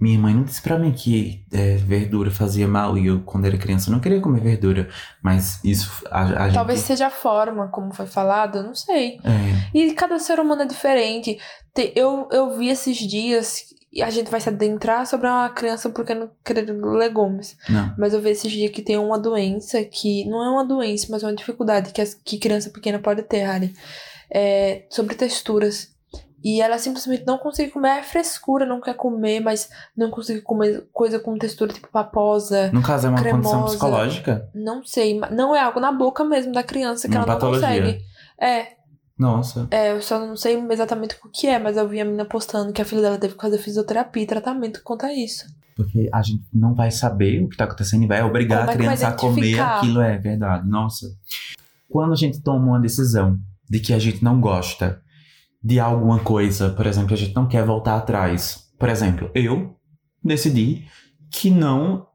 Minha 0.01 0.17
mãe 0.17 0.33
não 0.33 0.43
disse 0.43 0.61
pra 0.61 0.79
mim 0.79 0.91
que 0.91 1.45
é, 1.53 1.75
verdura 1.75 2.31
fazia 2.31 2.67
mal 2.67 2.97
e 2.97 3.05
eu, 3.05 3.21
quando 3.21 3.45
era 3.45 3.55
criança, 3.57 3.91
não 3.91 3.99
queria 3.99 4.19
comer 4.19 4.41
verdura. 4.41 4.89
Mas 5.21 5.63
isso, 5.63 6.03
a, 6.09 6.47
a 6.47 6.51
Talvez 6.51 6.79
gente... 6.79 6.87
seja 6.87 7.05
a 7.07 7.11
forma 7.11 7.67
como 7.67 7.93
foi 7.93 8.07
falado, 8.07 8.57
eu 8.57 8.63
não 8.63 8.73
sei. 8.73 9.19
É, 9.23 9.77
E 9.77 9.93
cada 9.93 10.17
ser 10.17 10.39
humano 10.39 10.63
é 10.63 10.65
diferente. 10.65 11.37
Te- 11.73 11.93
Eu, 11.95 12.27
eu 12.31 12.57
vi 12.57 12.69
esses 12.69 12.97
dias, 12.97 13.65
e 13.93 14.01
a 14.01 14.09
gente 14.09 14.31
vai 14.31 14.41
se 14.41 14.49
adentrar 14.49 15.05
sobre 15.05 15.27
uma 15.27 15.49
criança 15.49 15.89
porque 15.91 16.15
não 16.15 16.31
querer 16.43 16.65
legumes. 16.71 17.55
não. 17.69 17.93
Mas 17.97 18.13
eu 18.13 18.21
vi 18.21 18.31
esses 18.31 18.51
dias 18.51 18.71
que 18.71 18.81
tem 18.81 18.97
uma 18.97 19.19
doença 19.19 19.83
que 19.83 20.25
não 20.27 20.43
é 20.43 20.49
uma 20.49 20.65
doença, 20.65 21.07
mas 21.11 21.21
é 21.21 21.27
uma 21.27 21.35
dificuldade 21.35 21.91
que, 21.93 22.01
as, 22.01 22.15
que 22.15 22.39
criança 22.39 22.71
pequena 22.71 22.97
pode 22.97 23.21
ter, 23.23 23.45
Harry. 23.45 23.71
É, 24.33 24.85
sobre 24.89 25.13
texturas. 25.13 25.91
E 26.43 26.59
ela 26.59 26.77
simplesmente 26.79 27.23
não 27.25 27.37
consegue 27.37 27.71
comer, 27.71 27.99
é 27.99 28.03
frescura, 28.03 28.65
não 28.65 28.81
quer 28.81 28.95
comer, 28.95 29.39
mas 29.39 29.69
não 29.95 30.09
consegue 30.09 30.41
comer 30.41 30.87
coisa 30.91 31.19
com 31.19 31.37
textura 31.37 31.71
tipo 31.71 31.87
paposa. 31.89 32.71
No 32.71 32.81
caso, 32.81 33.07
é 33.07 33.09
uma 33.09 33.17
condição 33.17 33.41
Cremosa. 33.41 33.65
psicológica? 33.67 34.49
Não 34.55 34.83
sei, 34.83 35.19
não 35.31 35.55
é 35.55 35.61
algo 35.61 35.79
na 35.79 35.91
boca 35.91 36.23
mesmo 36.23 36.51
da 36.51 36.63
criança 36.63 37.07
que 37.07 37.13
Uma 37.15 37.23
ela 37.23 37.33
não 37.33 37.33
patologia. 37.35 37.67
consegue. 37.67 38.01
É, 38.39 38.67
Nossa. 39.17 39.67
é, 39.69 39.91
eu 39.91 40.01
só 40.01 40.19
não 40.19 40.35
sei 40.35 40.57
exatamente 40.71 41.15
o 41.23 41.29
que 41.29 41.45
é, 41.45 41.59
mas 41.59 41.77
eu 41.77 41.87
vi 41.87 42.01
a 42.01 42.05
menina 42.05 42.25
postando 42.25 42.73
que 42.73 42.81
a 42.81 42.85
filha 42.85 43.01
dela 43.01 43.17
teve 43.19 43.35
que 43.35 43.41
fazer 43.41 43.59
fisioterapia 43.59 44.23
e 44.23 44.27
tratamento 44.27 44.81
contra 44.83 45.13
isso. 45.13 45.45
Porque 45.75 46.09
a 46.11 46.21
gente 46.23 46.43
não 46.51 46.73
vai 46.73 46.89
saber 46.91 47.43
o 47.43 47.49
que 47.49 47.57
tá 47.57 47.65
acontecendo 47.65 48.03
e 48.03 48.07
vai 48.07 48.23
obrigar 48.23 48.65
Como 48.65 48.71
a 48.71 48.73
é 48.73 48.77
vai 48.77 48.85
criança 48.85 49.07
a 49.07 49.13
comer 49.13 49.59
aquilo, 49.59 50.01
é 50.01 50.17
verdade. 50.17 50.67
Nossa. 50.67 51.07
Quando 51.87 52.13
a 52.13 52.15
gente 52.15 52.41
toma 52.41 52.65
uma 52.65 52.79
decisão 52.79 53.37
de 53.69 53.79
que 53.79 53.93
a 53.93 53.99
gente 53.99 54.23
não 54.23 54.41
gosta 54.41 55.01
de 55.63 55.79
alguma 55.79 56.19
coisa, 56.19 56.69
por 56.69 56.85
exemplo, 56.85 57.13
a 57.13 57.17
gente 57.17 57.35
não 57.35 57.47
quer 57.47 57.63
voltar 57.63 57.97
atrás. 57.97 58.71
Por 58.79 58.89
exemplo, 58.89 59.29
eu 59.35 59.75
decidi 60.23 60.85
que 61.29 61.49
não 61.49 62.07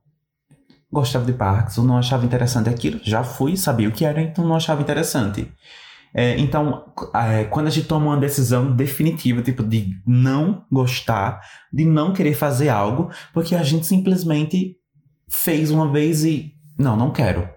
gostava 0.90 1.24
de 1.24 1.32
parques, 1.32 1.78
ou 1.78 1.84
não 1.84 1.98
achava 1.98 2.24
interessante 2.24 2.68
aquilo. 2.68 3.00
Já 3.02 3.22
fui, 3.22 3.56
sabia 3.56 3.88
o 3.88 3.92
que 3.92 4.04
era, 4.04 4.20
então 4.20 4.46
não 4.46 4.56
achava 4.56 4.80
interessante. 4.80 5.52
É, 6.14 6.38
então, 6.38 6.86
é, 7.14 7.44
quando 7.44 7.66
a 7.66 7.70
gente 7.70 7.86
toma 7.86 8.06
uma 8.06 8.16
decisão 8.16 8.74
definitiva, 8.74 9.42
tipo, 9.42 9.62
de 9.62 9.90
não 10.06 10.64
gostar, 10.72 11.40
de 11.70 11.84
não 11.84 12.12
querer 12.12 12.34
fazer 12.34 12.70
algo, 12.70 13.10
porque 13.34 13.54
a 13.54 13.62
gente 13.62 13.86
simplesmente 13.86 14.76
fez 15.28 15.70
uma 15.70 15.90
vez 15.90 16.24
e. 16.24 16.54
Não, 16.78 16.96
não 16.96 17.10
quero. 17.10 17.55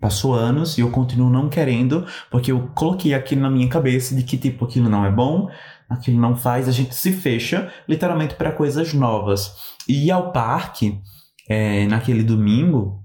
Passou 0.00 0.34
anos 0.34 0.78
e 0.78 0.80
eu 0.80 0.90
continuo 0.90 1.28
não 1.28 1.48
querendo, 1.48 2.06
porque 2.30 2.52
eu 2.52 2.68
coloquei 2.74 3.14
aquilo 3.14 3.42
na 3.42 3.50
minha 3.50 3.68
cabeça 3.68 4.14
de 4.14 4.22
que, 4.22 4.38
tipo, 4.38 4.64
aquilo 4.64 4.88
não 4.88 5.04
é 5.04 5.10
bom, 5.10 5.50
aquilo 5.88 6.20
não 6.20 6.36
faz, 6.36 6.68
a 6.68 6.72
gente 6.72 6.94
se 6.94 7.12
fecha 7.12 7.72
literalmente 7.88 8.36
para 8.36 8.52
coisas 8.52 8.94
novas. 8.94 9.54
E 9.88 10.10
ao 10.10 10.30
parque, 10.30 11.00
é, 11.48 11.86
naquele 11.86 12.22
domingo, 12.22 13.02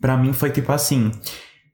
para 0.00 0.16
mim 0.16 0.32
foi 0.32 0.50
tipo 0.50 0.70
assim: 0.70 1.10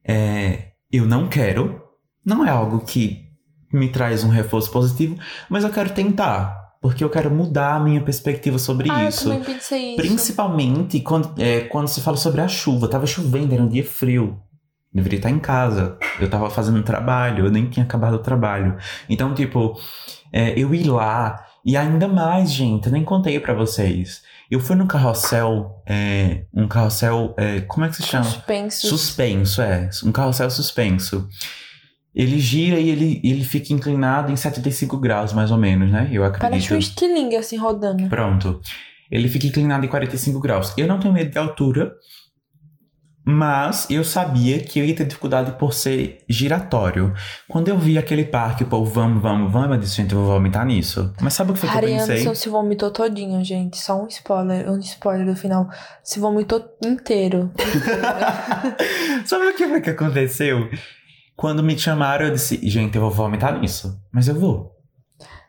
é, 0.06 0.68
eu 0.90 1.04
não 1.04 1.28
quero, 1.28 1.82
não 2.24 2.46
é 2.46 2.50
algo 2.50 2.80
que 2.80 3.24
me 3.72 3.88
traz 3.90 4.22
um 4.24 4.28
reforço 4.28 4.70
positivo, 4.70 5.18
mas 5.50 5.64
eu 5.64 5.70
quero 5.70 5.90
tentar. 5.90 6.63
Porque 6.84 7.02
eu 7.02 7.08
quero 7.08 7.30
mudar 7.30 7.76
a 7.76 7.80
minha 7.80 8.02
perspectiva 8.02 8.58
sobre 8.58 8.90
ah, 8.90 9.08
isso. 9.08 9.26
eu 9.26 9.38
também 9.38 9.54
pensei 9.54 9.94
isso. 9.94 9.96
Principalmente 9.96 11.00
quando, 11.00 11.32
é, 11.40 11.60
quando 11.60 11.88
se 11.88 12.02
fala 12.02 12.18
sobre 12.18 12.42
a 12.42 12.46
chuva. 12.46 12.88
Tava 12.88 13.06
chovendo, 13.06 13.54
era 13.54 13.62
um 13.62 13.68
dia 13.68 13.82
frio. 13.82 14.38
Deveria 14.92 15.16
estar 15.16 15.30
em 15.30 15.38
casa. 15.38 15.96
Eu 16.20 16.28
tava 16.28 16.50
fazendo 16.50 16.82
trabalho, 16.82 17.46
eu 17.46 17.50
nem 17.50 17.70
tinha 17.70 17.86
acabado 17.86 18.16
o 18.16 18.18
trabalho. 18.18 18.76
Então, 19.08 19.32
tipo, 19.32 19.80
é, 20.30 20.52
eu 20.60 20.74
ir 20.74 20.84
lá 20.84 21.46
E 21.64 21.74
ainda 21.74 22.06
mais, 22.06 22.52
gente, 22.52 22.88
eu 22.88 22.92
nem 22.92 23.02
contei 23.02 23.40
pra 23.40 23.54
vocês. 23.54 24.20
Eu 24.50 24.60
fui 24.60 24.76
no 24.76 24.86
carrossel, 24.86 25.82
é, 25.86 26.44
um 26.52 26.68
carrossel, 26.68 27.34
é, 27.38 27.62
como 27.62 27.86
é 27.86 27.88
que 27.88 27.96
se 27.96 28.02
chama? 28.02 28.24
Suspenso. 28.24 28.86
Suspenso, 28.88 29.62
é. 29.62 29.88
Um 30.04 30.12
carrossel 30.12 30.50
suspenso. 30.50 31.26
Ele 32.14 32.38
gira 32.38 32.78
e 32.78 32.90
ele, 32.90 33.20
ele 33.24 33.42
fica 33.42 33.72
inclinado 33.72 34.30
em 34.30 34.36
75 34.36 34.96
graus, 34.98 35.32
mais 35.32 35.50
ou 35.50 35.58
menos, 35.58 35.90
né? 35.90 36.08
Eu 36.12 36.24
acredito. 36.24 36.48
Parece 36.48 36.72
um 36.72 36.78
estilingue 36.78 37.36
assim 37.36 37.56
rodando. 37.56 38.08
Pronto. 38.08 38.60
Ele 39.10 39.28
fica 39.28 39.46
inclinado 39.46 39.84
em 39.84 39.88
45 39.88 40.38
graus. 40.40 40.72
Eu 40.76 40.86
não 40.86 41.00
tenho 41.00 41.12
medo 41.12 41.30
de 41.30 41.38
altura, 41.38 41.92
mas 43.26 43.88
eu 43.88 44.04
sabia 44.04 44.60
que 44.60 44.78
eu 44.78 44.84
ia 44.84 44.94
ter 44.94 45.06
dificuldade 45.06 45.52
por 45.52 45.72
ser 45.72 46.18
giratório. 46.28 47.14
Quando 47.48 47.68
eu 47.68 47.78
vi 47.78 47.96
aquele 47.96 48.24
parque, 48.24 48.64
o 48.64 48.66
povo, 48.66 48.90
vamos, 48.90 49.22
vamos, 49.22 49.50
vamos, 49.50 49.70
eu 49.70 49.78
disse, 49.78 49.96
gente, 49.96 50.12
eu 50.12 50.20
vou 50.20 50.34
vomitar 50.34 50.66
nisso. 50.66 51.12
Mas 51.20 51.32
sabe 51.32 51.50
o 51.50 51.54
que 51.54 51.60
foi 51.60 51.68
que 51.70 51.74
eu 51.74 51.80
Harry 51.80 51.92
pensei? 51.94 52.14
Anderson 52.16 52.34
se 52.34 52.48
vomitou 52.50 52.90
todinho, 52.90 53.42
gente. 53.42 53.78
Só 53.78 54.02
um 54.02 54.06
spoiler, 54.08 54.70
um 54.70 54.78
spoiler 54.78 55.26
do 55.26 55.34
final. 55.34 55.68
Se 56.02 56.20
vomitou 56.20 56.62
inteiro. 56.84 57.50
Sabe 59.24 59.46
o 59.46 59.56
que 59.56 59.66
foi 59.66 59.80
que 59.80 59.90
aconteceu? 59.90 60.68
Quando 61.36 61.62
me 61.62 61.78
chamaram, 61.78 62.26
eu 62.26 62.32
disse, 62.32 62.58
gente, 62.68 62.96
eu 62.96 63.02
vou 63.02 63.10
vomitar 63.10 63.58
nisso. 63.58 64.00
Mas 64.12 64.28
eu 64.28 64.34
vou. 64.34 64.74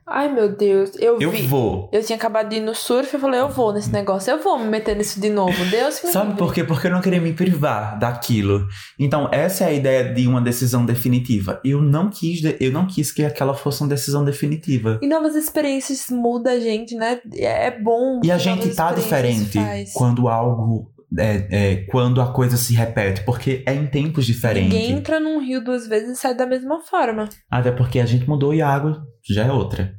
Ai, 0.07 0.31
meu 0.31 0.55
Deus. 0.55 0.91
Eu, 0.99 1.19
Eu 1.19 1.31
vi. 1.31 1.47
vou. 1.47 1.89
Eu 1.91 2.03
tinha 2.03 2.15
acabado 2.15 2.49
de 2.49 2.57
ir 2.57 2.59
no 2.59 2.75
surf 2.75 3.15
e 3.15 3.19
falei, 3.19 3.39
eu 3.39 3.49
vou 3.49 3.73
nesse 3.73 3.91
negócio. 3.91 4.29
Eu 4.29 4.41
vou 4.41 4.59
me 4.59 4.65
meter 4.67 4.95
nisso 4.95 5.19
de 5.19 5.29
novo. 5.29 5.65
Deus 5.65 5.99
que 5.99 6.05
me 6.05 6.13
Sabe 6.13 6.37
por 6.37 6.53
quê? 6.53 6.63
Porque 6.63 6.85
eu 6.85 6.91
não 6.91 7.01
queria 7.01 7.19
me 7.19 7.33
privar 7.33 7.97
daquilo. 7.97 8.67
Então, 8.99 9.27
essa 9.31 9.63
é 9.63 9.67
a 9.67 9.73
ideia 9.73 10.13
de 10.13 10.27
uma 10.27 10.39
decisão 10.41 10.85
definitiva. 10.85 11.59
Eu 11.65 11.81
não 11.81 12.11
quis, 12.11 12.39
eu 12.59 12.71
não 12.71 12.85
quis 12.85 13.11
que 13.11 13.25
aquela 13.25 13.55
fosse 13.55 13.81
uma 13.81 13.89
decisão 13.89 14.23
definitiva. 14.23 14.99
E 15.01 15.07
novas 15.07 15.35
experiências 15.35 16.05
mudam 16.11 16.53
a 16.53 16.59
gente, 16.59 16.93
né? 16.95 17.19
É 17.33 17.71
bom. 17.71 18.21
E 18.23 18.31
a 18.31 18.37
gente 18.37 18.69
tá 18.75 18.93
diferente 18.93 19.57
faz. 19.57 19.91
quando 19.91 20.27
algo. 20.27 20.91
É, 21.17 21.47
é, 21.49 21.75
quando 21.85 22.19
a 22.21 22.31
coisa 22.33 22.57
se 22.57 22.73
repete, 22.73 23.23
porque 23.23 23.63
é 23.65 23.73
em 23.73 23.87
tempos 23.87 24.25
diferentes. 24.25 24.73
Ninguém 24.73 24.91
entra 24.91 25.19
num 25.19 25.39
rio 25.39 25.63
duas 25.63 25.87
vezes 25.87 26.17
e 26.17 26.21
sai 26.21 26.35
da 26.35 26.45
mesma 26.45 26.81
forma. 26.81 27.29
Até 27.49 27.71
porque 27.71 27.99
a 27.99 28.05
gente 28.05 28.27
mudou 28.27 28.53
e 28.53 28.61
a 28.61 28.69
água 28.69 29.05
já 29.27 29.45
é 29.45 29.51
outra. 29.51 29.93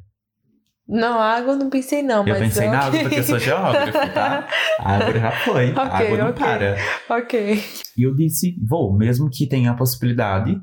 Não, 0.87 1.19
água 1.19 1.53
eu 1.53 1.57
não 1.57 1.69
pensei 1.69 2.01
não, 2.01 2.19
eu 2.25 2.33
mas 2.33 2.39
pensei 2.39 2.69
na 2.69 2.79
água 2.79 2.99
porque 3.01 3.19
eu 3.19 3.23
sou 3.23 3.39
geógrafo, 3.39 3.91
tá? 4.13 4.47
A 4.79 4.95
água 4.95 5.19
já 5.19 5.31
foi. 5.31 5.73
a 5.75 5.83
Ok, 5.83 6.05
água 6.05 6.17
não 6.17 6.29
ok. 6.29 6.45
para. 6.45 6.77
ok. 7.09 7.63
E 7.97 8.03
eu 8.03 8.15
disse, 8.15 8.55
vou, 8.65 8.95
mesmo 8.95 9.29
que 9.29 9.47
tenha 9.47 9.71
a 9.71 9.75
possibilidade. 9.75 10.57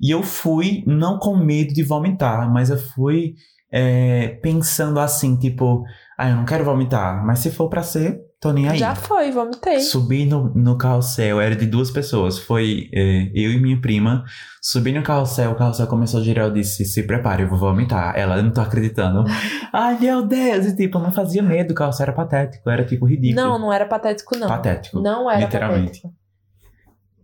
E 0.00 0.10
eu 0.12 0.22
fui 0.22 0.82
não 0.86 1.18
com 1.18 1.36
medo 1.36 1.72
de 1.72 1.84
vomitar, 1.84 2.52
mas 2.52 2.70
eu 2.70 2.78
fui 2.78 3.34
é, 3.70 4.38
pensando 4.42 4.98
assim, 4.98 5.36
tipo, 5.36 5.84
ah, 6.18 6.30
eu 6.30 6.36
não 6.36 6.44
quero 6.44 6.64
vomitar, 6.64 7.24
mas 7.24 7.38
se 7.38 7.50
for 7.50 7.68
pra 7.68 7.82
ser, 7.82 8.18
tô 8.40 8.52
nem 8.52 8.68
aí. 8.68 8.78
Já 8.78 8.94
foi, 8.94 9.30
vomitei. 9.30 9.80
Subi 9.80 10.24
no, 10.24 10.52
no 10.54 10.76
carrossel, 10.76 11.40
era 11.40 11.56
de 11.56 11.66
duas 11.66 11.90
pessoas, 11.90 12.38
foi 12.38 12.88
é, 12.92 13.30
eu 13.34 13.52
e 13.52 13.60
minha 13.60 13.80
prima. 13.80 14.24
Subi 14.62 14.92
no 14.92 15.02
carrossel, 15.02 15.52
o 15.52 15.54
carrossel 15.54 15.86
começou 15.86 16.20
a 16.20 16.22
girar, 16.22 16.46
eu 16.46 16.52
disse, 16.52 16.84
se 16.84 17.02
prepare, 17.04 17.42
eu 17.42 17.48
vou 17.48 17.58
vomitar. 17.58 18.16
Ela, 18.16 18.36
eu 18.36 18.42
não 18.42 18.50
tô 18.50 18.60
acreditando. 18.60 19.24
Ai, 19.72 19.98
meu 19.98 20.22
Deus! 20.26 20.66
E 20.66 20.76
tipo, 20.76 20.98
não 20.98 21.10
fazia 21.10 21.42
medo, 21.42 21.72
o 21.72 21.74
carrossel 21.74 22.04
era 22.04 22.12
patético, 22.12 22.68
era 22.68 22.84
tipo 22.84 23.06
ridículo. 23.06 23.46
Não, 23.46 23.58
não 23.58 23.72
era 23.72 23.86
patético, 23.86 24.36
não. 24.36 24.48
Patético. 24.48 25.00
Não 25.00 25.30
era 25.30 25.40
literalmente. 25.40 26.02
patético. 26.02 26.14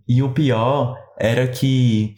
E 0.07 0.23
o 0.23 0.33
pior 0.33 0.97
era 1.19 1.47
que 1.49 2.15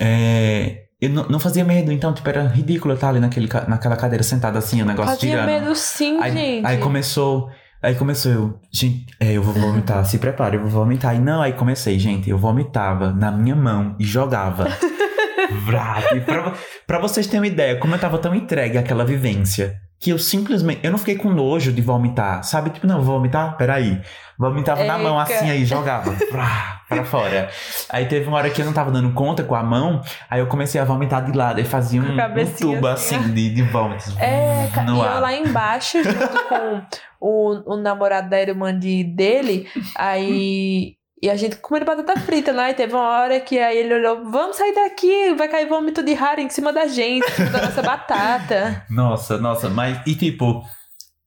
é, 0.00 0.86
eu 1.00 1.10
não, 1.10 1.28
não 1.28 1.38
fazia 1.38 1.64
medo, 1.64 1.92
então, 1.92 2.12
tipo, 2.14 2.28
era 2.28 2.46
ridículo 2.46 2.92
eu 2.92 2.94
estar 2.94 3.10
ali 3.10 3.20
naquele, 3.20 3.48
naquela 3.68 3.96
cadeira 3.96 4.22
sentada 4.22 4.58
assim, 4.58 4.80
o 4.80 4.86
negócio 4.86 5.14
Fazia 5.14 5.30
girando. 5.30 5.46
medo 5.46 5.74
sim, 5.74 6.18
Aí, 6.20 6.32
gente. 6.32 6.66
aí 6.66 6.78
começou. 6.78 7.50
Aí 7.82 7.94
começou 7.94 8.32
eu, 8.32 8.60
gente, 8.72 9.06
é, 9.20 9.32
eu 9.32 9.42
vou 9.42 9.54
vomitar, 9.54 10.04
se 10.04 10.18
prepare, 10.18 10.56
eu 10.56 10.62
vou 10.62 10.70
vomitar. 10.70 11.14
E 11.14 11.18
não, 11.18 11.42
aí 11.42 11.52
comecei, 11.52 11.98
gente, 11.98 12.28
eu 12.30 12.38
vomitava 12.38 13.12
na 13.12 13.30
minha 13.30 13.54
mão 13.54 13.94
e 13.98 14.04
jogava. 14.04 14.66
Vrá, 15.64 16.02
e 16.14 16.20
pra, 16.20 16.54
pra 16.86 16.98
vocês 16.98 17.26
terem 17.26 17.40
uma 17.40 17.46
ideia, 17.46 17.78
como 17.78 17.94
eu 17.94 17.98
tava 17.98 18.18
tão 18.18 18.34
entregue 18.34 18.78
àquela 18.78 19.04
vivência, 19.04 19.80
que 19.98 20.10
eu 20.10 20.18
simplesmente, 20.18 20.80
eu 20.82 20.90
não 20.90 20.98
fiquei 20.98 21.16
com 21.16 21.30
nojo 21.30 21.72
de 21.72 21.80
vomitar, 21.80 22.44
sabe? 22.44 22.70
Tipo, 22.70 22.86
não, 22.86 23.02
vou 23.02 23.16
vomitar? 23.16 23.56
Peraí. 23.56 24.00
Vomitava 24.38 24.84
na 24.84 24.98
mão 24.98 25.18
assim, 25.18 25.50
aí 25.50 25.64
jogava, 25.64 26.10
vrá, 26.30 26.82
pra 26.86 27.04
fora. 27.04 27.48
Aí 27.88 28.04
teve 28.04 28.28
uma 28.28 28.36
hora 28.36 28.50
que 28.50 28.60
eu 28.60 28.66
não 28.66 28.72
tava 28.74 28.90
dando 28.90 29.10
conta 29.14 29.42
com 29.42 29.54
a 29.54 29.62
mão, 29.62 30.02
aí 30.28 30.40
eu 30.40 30.46
comecei 30.46 30.78
a 30.78 30.84
vomitar 30.84 31.24
de 31.24 31.32
lado, 31.32 31.58
aí 31.58 31.64
fazia 31.64 32.02
um, 32.02 32.12
um 32.12 32.52
tubo 32.54 32.86
assim, 32.86 33.16
assim, 33.16 33.32
de, 33.32 33.54
de 33.54 33.62
vômitos. 33.62 34.14
É, 34.18 34.68
no 34.84 34.96
e 34.96 34.98
eu 34.98 35.02
ar. 35.02 35.20
lá 35.22 35.34
embaixo, 35.34 36.04
junto 36.04 36.44
com 36.48 36.82
o, 37.18 37.74
o 37.74 37.76
namorado 37.78 38.28
da 38.28 38.40
irmã 38.40 38.78
de, 38.78 39.02
dele, 39.04 39.66
aí. 39.96 40.96
E 41.26 41.30
a 41.30 41.34
gente 41.34 41.56
comendo 41.56 41.84
batata 41.84 42.20
frita, 42.20 42.52
né? 42.52 42.70
E 42.70 42.74
teve 42.74 42.94
uma 42.94 43.02
hora 43.02 43.40
que 43.40 43.58
aí 43.58 43.78
ele 43.78 43.94
olhou: 43.94 44.30
vamos 44.30 44.56
sair 44.56 44.72
daqui, 44.72 45.34
vai 45.34 45.48
cair 45.48 45.68
vômito 45.68 46.00
de 46.00 46.12
Harry 46.14 46.42
em 46.44 46.48
cima 46.48 46.72
da 46.72 46.86
gente, 46.86 47.26
em 47.28 47.34
cima 47.34 47.50
da 47.50 47.62
nossa 47.66 47.82
batata. 47.82 48.84
Nossa, 48.88 49.36
nossa, 49.36 49.68
mas 49.68 50.00
e 50.06 50.14
tipo, 50.14 50.62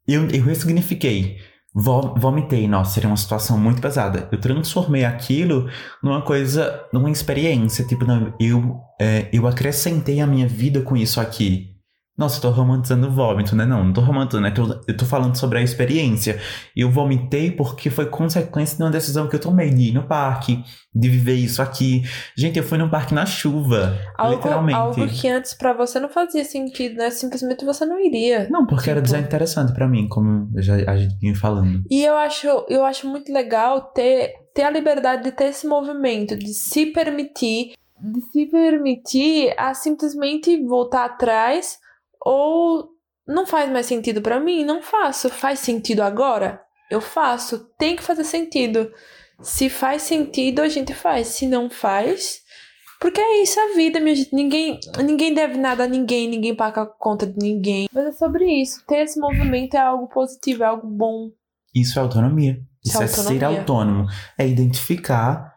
eu, 0.07 0.29
eu 0.29 0.41
ressignifiquei. 0.43 1.38
Vo- 1.75 2.15
vomitei, 2.17 2.67
nossa, 2.67 2.93
seria 2.93 3.09
uma 3.09 3.17
situação 3.17 3.57
muito 3.57 3.81
pesada. 3.81 4.27
Eu 4.31 4.39
transformei 4.39 5.03
aquilo 5.03 5.69
numa 6.01 6.21
coisa, 6.21 6.81
numa 6.93 7.12
experiência. 7.12 7.85
Tipo, 7.85 8.05
não, 8.05 8.33
eu, 8.39 8.77
é, 8.99 9.27
eu 9.33 9.45
acrescentei 9.45 10.19
a 10.21 10.25
minha 10.27 10.47
vida 10.47 10.81
com 10.81 10.95
isso 10.95 11.19
aqui. 11.21 11.75
Nossa, 12.19 12.38
eu 12.38 12.41
tô 12.41 12.49
romantizando 12.49 13.08
o 13.08 13.12
vômito, 13.12 13.55
né? 13.55 13.65
Não, 13.65 13.82
não 13.86 13.93
tô 13.93 14.01
romantizando, 14.01 14.43
né? 14.43 14.51
Tô- 14.51 14.82
Eu 14.86 14.97
tô 14.97 15.05
falando 15.05 15.38
sobre 15.38 15.58
a 15.58 15.62
experiência. 15.62 16.38
Eu 16.75 16.91
vomitei 16.91 17.49
porque 17.49 17.89
foi 17.89 18.08
consequência 18.08 18.75
de 18.75 18.84
uma 18.84 18.91
decisão 18.91 19.29
que 19.29 19.38
eu 19.38 19.39
tomei 19.39 19.69
de 19.69 19.84
ir 19.84 19.93
no 19.93 20.03
parque, 20.03 20.62
de 20.93 21.08
viver 21.08 21.36
isso 21.36 21.62
aqui. 21.62 22.03
Gente, 22.38 22.58
eu 22.58 22.63
fui 22.63 22.77
no 22.77 22.89
parque 22.89 23.13
na 23.13 23.25
chuva, 23.25 23.97
Algo, 24.17 24.36
literalmente. 24.36 24.77
algo 24.77 25.08
que 25.08 25.29
antes 25.29 25.53
pra 25.53 25.71
você 25.71 25.97
não 25.97 26.10
fazia 26.10 26.43
sentido, 26.43 26.95
né? 26.97 27.10
Simplesmente 27.10 27.63
você 27.63 27.86
não 27.86 27.97
iria. 27.97 28.49
Não, 28.51 28.65
porque 28.67 28.89
era 28.89 29.01
Tipo- 29.01 29.13
desinteressante 29.15 29.73
pra 29.73 29.88
mim, 29.88 30.10
como 30.10 30.49
eu 30.53 30.62
já, 30.62 30.75
a 30.91 30.97
gente 30.97 31.17
vinha 31.21 31.34
falando. 31.36 31.84
E 31.89 32.03
eu 32.03 32.17
acho, 32.17 32.47
eu 32.67 32.84
acho 32.84 33.08
muito 33.08 33.32
legal 33.32 33.93
ter, 33.93 34.34
ter 34.53 34.63
a 34.63 34.69
liberdade 34.69 35.23
de 35.23 35.32
ter 35.32 35.45
esse 35.45 35.65
movimento, 35.65 36.36
de 36.38 36.53
se 36.53 36.88
permitir, 36.88 37.75
de 38.01 38.21
se 38.32 38.45
permitir 38.47 39.53
a 39.58 39.73
simplesmente 39.73 40.62
voltar 40.65 41.05
atrás 41.05 41.77
ou 42.23 42.89
não 43.27 43.45
faz 43.45 43.71
mais 43.71 43.86
sentido 43.86 44.21
pra 44.21 44.39
mim, 44.39 44.63
não 44.63 44.82
faço. 44.82 45.29
Faz 45.29 45.60
sentido 45.60 46.01
agora? 46.01 46.62
Eu 46.89 46.99
faço. 46.99 47.69
Tem 47.77 47.95
que 47.95 48.03
fazer 48.03 48.23
sentido. 48.23 48.91
Se 49.41 49.69
faz 49.69 50.01
sentido, 50.01 50.62
a 50.62 50.67
gente 50.67 50.93
faz. 50.93 51.27
Se 51.27 51.47
não 51.47 51.69
faz, 51.69 52.41
porque 52.99 53.21
é 53.21 53.41
isso 53.41 53.60
a 53.60 53.75
vida, 53.75 53.99
minha 53.99 54.15
gente. 54.15 54.36
Ninguém, 54.36 54.79
ninguém 55.03 55.34
deve 55.34 55.58
nada 55.58 55.86
a 55.86 55.88
ninguém, 55.88 56.27
ninguém 56.27 56.53
paga 56.53 56.86
conta 56.86 57.25
de 57.25 57.38
ninguém. 57.38 57.88
Mas 57.93 58.05
é 58.08 58.12
sobre 58.12 58.45
isso. 58.45 58.84
Ter 58.86 59.03
esse 59.03 59.19
movimento 59.19 59.75
é 59.75 59.79
algo 59.79 60.08
positivo, 60.08 60.63
é 60.63 60.65
algo 60.65 60.88
bom. 60.88 61.32
Isso 61.73 61.97
é 61.97 62.01
autonomia. 62.01 62.60
Isso 62.84 63.01
é 63.01 63.05
é 63.05 63.08
ser 63.08 63.19
autonomia. 63.19 63.60
autônomo. 63.60 64.05
É 64.38 64.45
identificar 64.45 65.53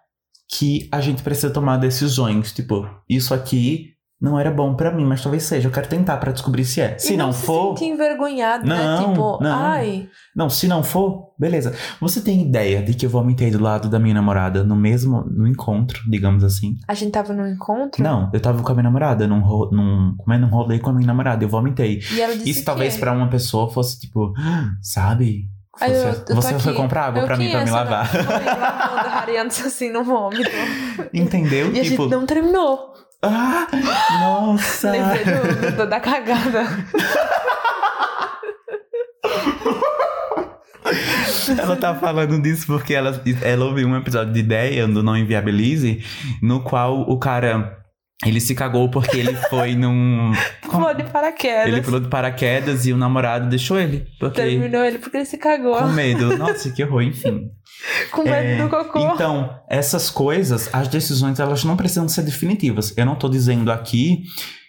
que 0.49 0.89
a 0.93 1.01
gente 1.01 1.23
precisa 1.23 1.53
tomar 1.53 1.79
decisões. 1.79 2.53
Tipo, 2.53 2.87
isso 3.09 3.35
aqui 3.35 3.92
não 4.23 4.39
era 4.39 4.51
bom 4.51 4.75
pra 4.75 4.91
mim, 4.93 5.05
mas 5.05 5.21
talvez 5.21 5.43
seja. 5.43 5.67
Eu 5.69 5.73
quero 5.73 5.89
tentar 5.89 6.17
pra 6.19 6.31
descobrir 6.33 6.65
se 6.65 6.81
é. 6.81 6.97
Se 6.97 7.15
e 7.15 7.17
não, 7.17 7.27
não 7.27 7.33
for. 7.33 7.73
se 7.77 7.81
sentir 7.81 7.93
envergonhado, 7.93 8.67
né? 8.67 8.77
Não, 8.77 9.09
Tipo, 9.09 9.43
não. 9.43 9.53
ai, 9.59 10.09
Não, 10.35 10.49
se 10.49 10.69
não 10.69 10.83
for, 10.85 11.33
beleza. 11.39 11.75
Você 12.01 12.21
tem 12.23 12.41
ideia 12.41 12.83
de 12.83 12.95
que 12.95 13.05
eu 13.05 13.11
vomitei 13.11 13.51
do 13.51 13.61
lado 13.61 13.89
da 13.91 13.99
minha 13.99 14.15
namorada 14.15 14.63
no 14.63 14.77
mesmo. 14.77 15.25
no 15.29 15.47
encontro, 15.47 16.01
digamos 16.09 16.45
assim? 16.45 16.77
a 16.87 16.95
gente 16.95 17.11
tava 17.13 17.33
num 17.33 17.47
encontro 17.49 18.03
Não, 18.03 18.31
eu 18.33 18.41
tava 18.41 18.63
com 18.63 18.71
a 18.71 18.75
minha 18.75 18.85
namorada, 18.85 19.27
num, 19.27 19.41
num, 19.41 20.15
como 20.17 20.33
é, 20.33 20.39
num 20.39 20.49
rolê 20.49 20.79
com 20.79 20.91
a 20.91 20.93
minha 20.93 21.07
namorada, 21.07 21.45
eu 21.45 21.49
vomitei. 21.49 22.01
e 22.13 22.21
ela 22.21 22.35
disse 22.37 22.49
Isso 22.51 22.65
talvez 22.65 22.97
é. 22.97 22.99
pra 23.01 23.13
uma 23.13 23.29
pessoa 23.29 23.69
fosse 23.71 23.99
tipo, 24.01 24.33
"Ah, 24.39 24.71
sabe? 24.81 25.49
Eu- 25.81 25.89
Você, 25.89 26.07
eu 26.09 26.25
tô 26.27 26.35
você 26.37 26.59
foi 26.59 26.75
comprar 26.75 27.07
água 27.07 27.23
Eu 27.23 27.27
pra 27.27 27.37
mim 27.37 27.51
pra 27.51 27.65
me 27.65 27.71
lavar. 27.71 28.07
Foi 28.07 28.21
lavando, 28.23 29.09
rareando 29.09 29.49
assim 29.49 29.91
no 29.91 30.05
vômito. 30.05 30.51
Entendeu? 31.13 31.73
E 31.75 31.81
a 31.81 31.83
tipo, 31.83 32.03
gente 32.05 32.11
não 32.13 32.27
terminou. 32.27 32.93
Ah, 33.23 33.67
nossa. 34.21 34.91
Lembrei 34.93 35.25
do, 35.25 35.77
do- 35.77 35.87
da 35.87 36.01
cagada. 36.01 36.65
Ela 41.59 41.77
tá 41.77 41.95
falando 41.95 42.41
disso 42.43 42.67
porque 42.67 42.95
ela, 42.95 43.21
ela 43.43 43.65
ouviu 43.65 43.87
um 43.89 43.97
episódio 43.97 44.33
de 44.33 44.41
ideia 44.41 44.87
do 44.87 45.03
Não 45.03 45.17
Inviabilize, 45.17 46.03
no 46.43 46.61
qual 46.61 47.01
o 47.03 47.19
cara. 47.19 47.82
Ele 48.25 48.41
se 48.41 48.55
cagou 48.55 48.89
porque 48.89 49.17
ele 49.19 49.35
foi 49.51 49.75
num. 49.75 50.33
Pulou 50.63 50.95
de 50.95 51.05
paraquedas. 51.05 51.67
Ele 51.67 51.83
pulou 51.83 52.01
de 52.01 52.09
paraquedas 52.09 52.87
e 52.87 52.93
o 52.93 52.97
namorado 52.97 53.49
deixou 53.49 53.79
ele. 53.79 54.07
Porque. 54.19 54.41
Terminou 54.41 54.85
ele 54.85 54.99
porque 54.99 55.17
ele 55.19 55.25
se 55.25 55.37
cagou. 55.39 55.77
Com 55.77 55.89
medo. 55.89 56.35
Nossa, 56.39 56.71
que 56.71 56.85
horror, 56.85 57.03
enfim. 57.03 57.51
Com 58.13 58.23
medo 58.23 58.35
É, 58.35 58.63
do 58.63 58.69
cocô. 58.69 59.01
Então, 59.15 59.59
essas 59.69 60.09
coisas, 60.09 60.73
as 60.73 60.87
decisões, 60.89 61.41
elas 61.41 61.65
não 61.65 61.77
precisam 61.77 62.09
ser 62.09 62.23
definitivas. 62.23 62.97
Eu 62.97 63.05
não 63.05 63.17
tô 63.17 63.29
dizendo 63.29 63.73
aqui 63.73 64.23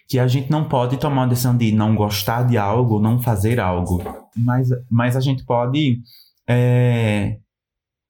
que 0.09 0.17
a 0.17 0.27
gente 0.27 0.49
não 0.49 0.65
pode 0.67 0.97
tomar 0.97 1.21
uma 1.21 1.27
decisão 1.27 1.55
de 1.55 1.71
não 1.71 1.95
gostar 1.95 2.43
de 2.43 2.57
algo, 2.57 2.99
não 2.99 3.21
fazer 3.21 3.59
algo. 3.59 4.03
Mas, 4.35 4.67
mas 4.89 5.15
a 5.15 5.19
gente 5.19 5.45
pode. 5.45 5.99
é, 6.49 7.37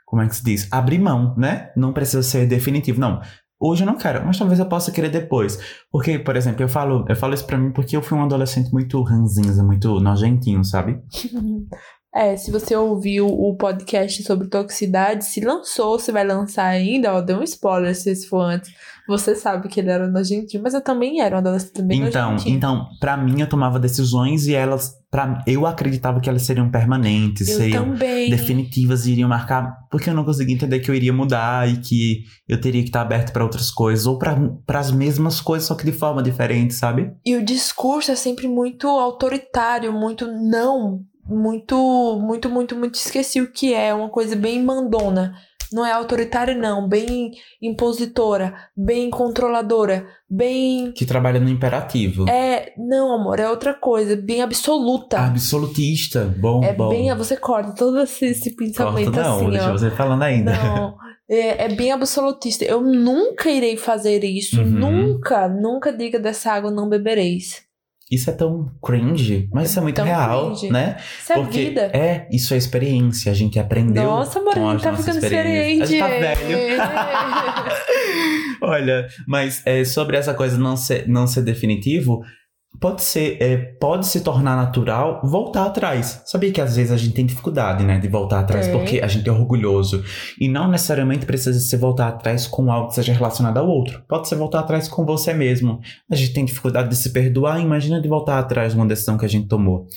como 0.06 0.22
é 0.22 0.28
que 0.28 0.36
se 0.36 0.44
diz? 0.44 0.68
Abrir 0.72 1.00
mão, 1.00 1.34
né? 1.38 1.72
Não 1.76 1.92
precisa 1.92 2.22
ser 2.24 2.46
definitivo. 2.48 3.00
Não. 3.00 3.20
Hoje 3.66 3.84
eu 3.84 3.88
não 3.88 3.96
quero, 3.98 4.26
mas 4.26 4.38
talvez 4.38 4.60
eu 4.60 4.66
possa 4.66 4.92
querer 4.92 5.10
depois. 5.10 5.58
Porque, 5.90 6.20
por 6.20 6.36
exemplo, 6.36 6.62
eu 6.62 6.68
falo, 6.68 7.06
eu 7.08 7.16
falo 7.16 7.34
isso 7.34 7.46
pra 7.46 7.58
mim 7.58 7.72
porque 7.72 7.96
eu 7.96 8.02
fui 8.02 8.18
um 8.18 8.24
adolescente 8.24 8.72
muito 8.74 9.02
ranzinza, 9.02 9.64
muito 9.64 10.00
nojentinho, 10.02 10.64
sabe? 10.66 11.00
É, 12.16 12.38
se 12.38 12.52
você 12.52 12.76
ouviu 12.76 13.26
o 13.26 13.58
podcast 13.58 14.22
sobre 14.22 14.48
toxicidade, 14.48 15.26
se 15.26 15.42
lançou, 15.42 15.98
se 15.98 16.12
vai 16.12 16.24
lançar 16.24 16.66
ainda, 16.66 17.12
ó, 17.12 17.20
deu 17.22 17.40
um 17.40 17.44
spoiler 17.44 17.96
se 17.96 18.12
esse 18.12 18.28
for 18.28 18.42
antes. 18.42 18.70
Você 19.08 19.34
sabe 19.34 19.68
que 19.68 19.80
ele 19.80 19.90
era 19.90 20.08
nojentinho, 20.08 20.62
mas 20.62 20.76
eu 20.76 20.82
também 20.82 21.22
era 21.22 21.36
um 21.36 21.40
adolescente 21.40 21.82
bem 21.82 22.04
Então, 22.04 22.34
nojentinho. 22.34 22.56
então, 22.56 22.88
para 23.00 23.18
mim 23.18 23.42
eu 23.42 23.50
tomava 23.50 23.80
decisões 23.80 24.46
e 24.46 24.54
elas, 24.54 24.94
para 25.14 25.44
eu 25.46 25.68
acreditava 25.68 26.20
que 26.20 26.28
elas 26.28 26.42
seriam 26.42 26.72
permanentes, 26.72 27.48
eu 27.48 27.58
seriam 27.58 27.84
também. 27.84 28.32
definitivas 28.32 29.06
e 29.06 29.12
iriam 29.12 29.30
marcar, 29.30 29.86
porque 29.92 30.10
eu 30.10 30.14
não 30.16 30.26
conseguia 30.26 30.56
entender 30.56 30.80
que 30.80 30.90
eu 30.90 30.96
iria 30.96 31.14
mudar 31.14 31.70
e 31.70 31.78
que 31.78 32.24
eu 32.50 32.60
teria 32.60 32.82
que 32.82 32.90
estar 32.90 33.02
aberto 33.02 33.32
para 33.32 33.44
outras 33.44 33.70
coisas 33.70 34.08
ou 34.08 34.18
para 34.18 34.80
as 34.80 34.90
mesmas 34.90 35.40
coisas, 35.40 35.68
só 35.68 35.76
que 35.76 35.86
de 35.86 35.92
forma 35.92 36.24
diferente, 36.24 36.74
sabe? 36.74 37.12
E 37.24 37.36
o 37.36 37.46
discurso 37.46 38.12
é 38.12 38.16
sempre 38.16 38.48
muito 38.48 38.88
autoritário, 38.88 39.94
muito 39.94 40.26
não, 40.26 41.02
muito, 41.30 42.20
muito, 42.20 42.50
muito, 42.50 42.76
muito 42.76 42.96
esqueci 42.96 43.40
o 43.40 43.52
que 43.52 43.72
é, 43.72 43.94
uma 43.94 44.10
coisa 44.10 44.36
bem 44.36 44.64
mandona. 44.64 45.36
Não 45.74 45.86
é 45.86 45.92
autoritária, 45.92 46.56
não, 46.56 46.88
bem 46.88 47.32
impositora, 47.62 48.54
bem 48.78 49.10
controladora, 49.10 50.06
bem. 50.30 50.92
Que 50.92 51.06
trabalha 51.06 51.40
no 51.40 51.50
imperativo. 51.50 52.30
É, 52.30 52.74
não, 52.78 53.14
amor, 53.14 53.40
é 53.40 53.50
outra 53.50 53.74
coisa, 53.74 54.16
bem 54.16 54.42
absoluta. 54.42 55.20
Absolutista, 55.20 56.34
bom, 56.38 56.64
é 56.64 56.74
bom. 56.74 56.90
bem. 56.90 57.14
Você 57.16 57.36
corta 57.36 57.74
todo 57.74 58.00
esse, 58.02 58.26
esse 58.26 58.56
pensamento 58.56 59.12
Corta 59.12 59.24
não, 59.24 59.36
assim, 59.38 59.50
deixa 59.50 59.70
ó. 59.70 59.72
você 59.72 59.90
falando 59.90 60.22
ainda. 60.22 60.54
Não, 60.54 60.96
é, 61.30 61.66
é 61.66 61.76
bem 61.76 61.92
absolutista. 61.92 62.64
Eu 62.64 62.82
nunca 62.82 63.50
irei 63.50 63.76
fazer 63.78 64.24
isso. 64.24 64.62
Uhum. 64.62 64.70
Nunca, 64.70 65.48
nunca 65.48 65.92
diga 65.92 66.20
dessa 66.20 66.52
água 66.52 66.70
não 66.70 66.88
bebereis. 66.88 67.64
Isso 68.14 68.30
é 68.30 68.34
tão 68.34 68.72
cringe, 68.80 69.50
mas 69.52 69.72
isso 69.72 69.80
é 69.80 69.82
muito 69.82 69.96
tão 69.96 70.06
real, 70.06 70.52
cringe. 70.52 70.70
né? 70.70 70.98
Isso 71.20 71.34
é 71.34 71.36
Porque 71.36 71.64
vida. 71.66 71.82
é, 71.94 72.28
isso 72.32 72.54
é 72.54 72.58
experiência, 72.58 73.32
a 73.32 73.36
gente 73.36 73.58
aprendeu. 73.58 74.04
Nossa, 74.04 74.40
gente 74.40 74.84
tá 74.84 74.96
ficando 74.96 75.18
experiente. 75.18 75.82
A 75.82 75.86
gente 75.86 76.00
tá 76.00 76.08
velho. 76.08 76.58
Olha, 78.62 79.08
mas 79.28 79.64
é, 79.66 79.84
sobre 79.84 80.16
essa 80.16 80.36
coisa 80.36 80.60
não 80.60 80.78
ser, 80.78 81.08
não 81.08 81.26
ser 81.26 81.42
definitivo, 81.42 82.22
pode 82.80 83.04
ser, 83.04 83.42
é, 83.42 83.58
pode 83.58 84.08
se 84.08 84.22
tornar 84.22 84.56
natural 84.56 85.22
voltar 85.24 85.66
atrás. 85.66 86.22
Sabia 86.26 86.52
que 86.52 86.60
às 86.60 86.76
vezes 86.76 86.92
a 86.92 86.98
gente 86.98 87.14
tem 87.14 87.26
dificuldade, 87.26 87.84
né, 87.84 88.00
de 88.00 88.08
voltar 88.08 88.40
atrás, 88.40 88.68
Tem. 88.68 88.78
porque 88.78 89.00
a 89.00 89.08
gente 89.08 89.28
é 89.28 89.32
orgulhoso. 89.32 90.04
E 90.40 90.48
não 90.48 90.70
necessariamente 90.70 91.26
precisa 91.26 91.60
se 91.60 91.78
voltar 91.78 92.10
atrás 92.10 92.48
com 92.48 92.72
algo 92.72 92.90
que 92.90 92.96
seja 92.96 93.14
relacionado 93.14 93.58
ao 93.58 93.68
outro. 93.68 94.04
Pode 94.08 94.28
ser 94.28 94.36
voltar 94.36 94.60
atrás 94.60 94.88
com 94.88 95.06
você 95.06 95.34
mesmo. 95.34 95.80
A 96.12 96.16
gente 96.16 96.34
tem 96.34 96.46
dificuldade 96.46 96.90
de 96.90 96.96
se 96.96 97.12
perdoar, 97.12 97.62
imagina 97.62 98.02
de 98.02 98.08
voltar 98.08 98.40
atrás 98.40 98.74
de 98.74 98.78
uma 98.78 98.88
decisão 98.88 99.18
que 99.18 99.26
a 99.26 99.30
gente 99.30 99.48
tomou. 99.48 99.88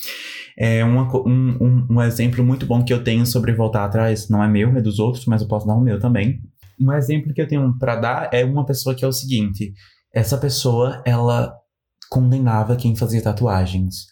É 0.57 0.83
uma 0.83 1.07
um, 1.17 1.57
um, 1.61 1.87
um 1.91 2.01
exemplo 2.01 2.43
muito 2.43 2.65
bom 2.65 2.83
que 2.83 2.93
eu 2.93 3.03
tenho 3.03 3.25
sobre 3.25 3.53
voltar 3.53 3.85
atrás, 3.85 4.27
não 4.29 4.43
é 4.43 4.47
meu, 4.47 4.75
é 4.75 4.81
dos 4.81 4.97
outros, 4.97 5.25
mas 5.25 5.41
eu 5.41 5.47
posso 5.47 5.67
dar 5.67 5.75
o 5.75 5.81
meu 5.81 5.99
também. 5.99 6.39
Um 6.79 6.91
exemplo 6.93 7.33
que 7.33 7.41
eu 7.41 7.47
tenho 7.47 7.77
pra 7.77 7.95
dar 7.95 8.29
é 8.31 8.43
uma 8.43 8.65
pessoa 8.65 8.95
que 8.95 9.03
é 9.03 9.07
o 9.07 9.11
seguinte: 9.11 9.73
essa 10.13 10.37
pessoa, 10.37 11.01
ela 11.05 11.53
condenava 12.09 12.75
quem 12.75 12.95
fazia 12.95 13.21
tatuagens. 13.21 14.07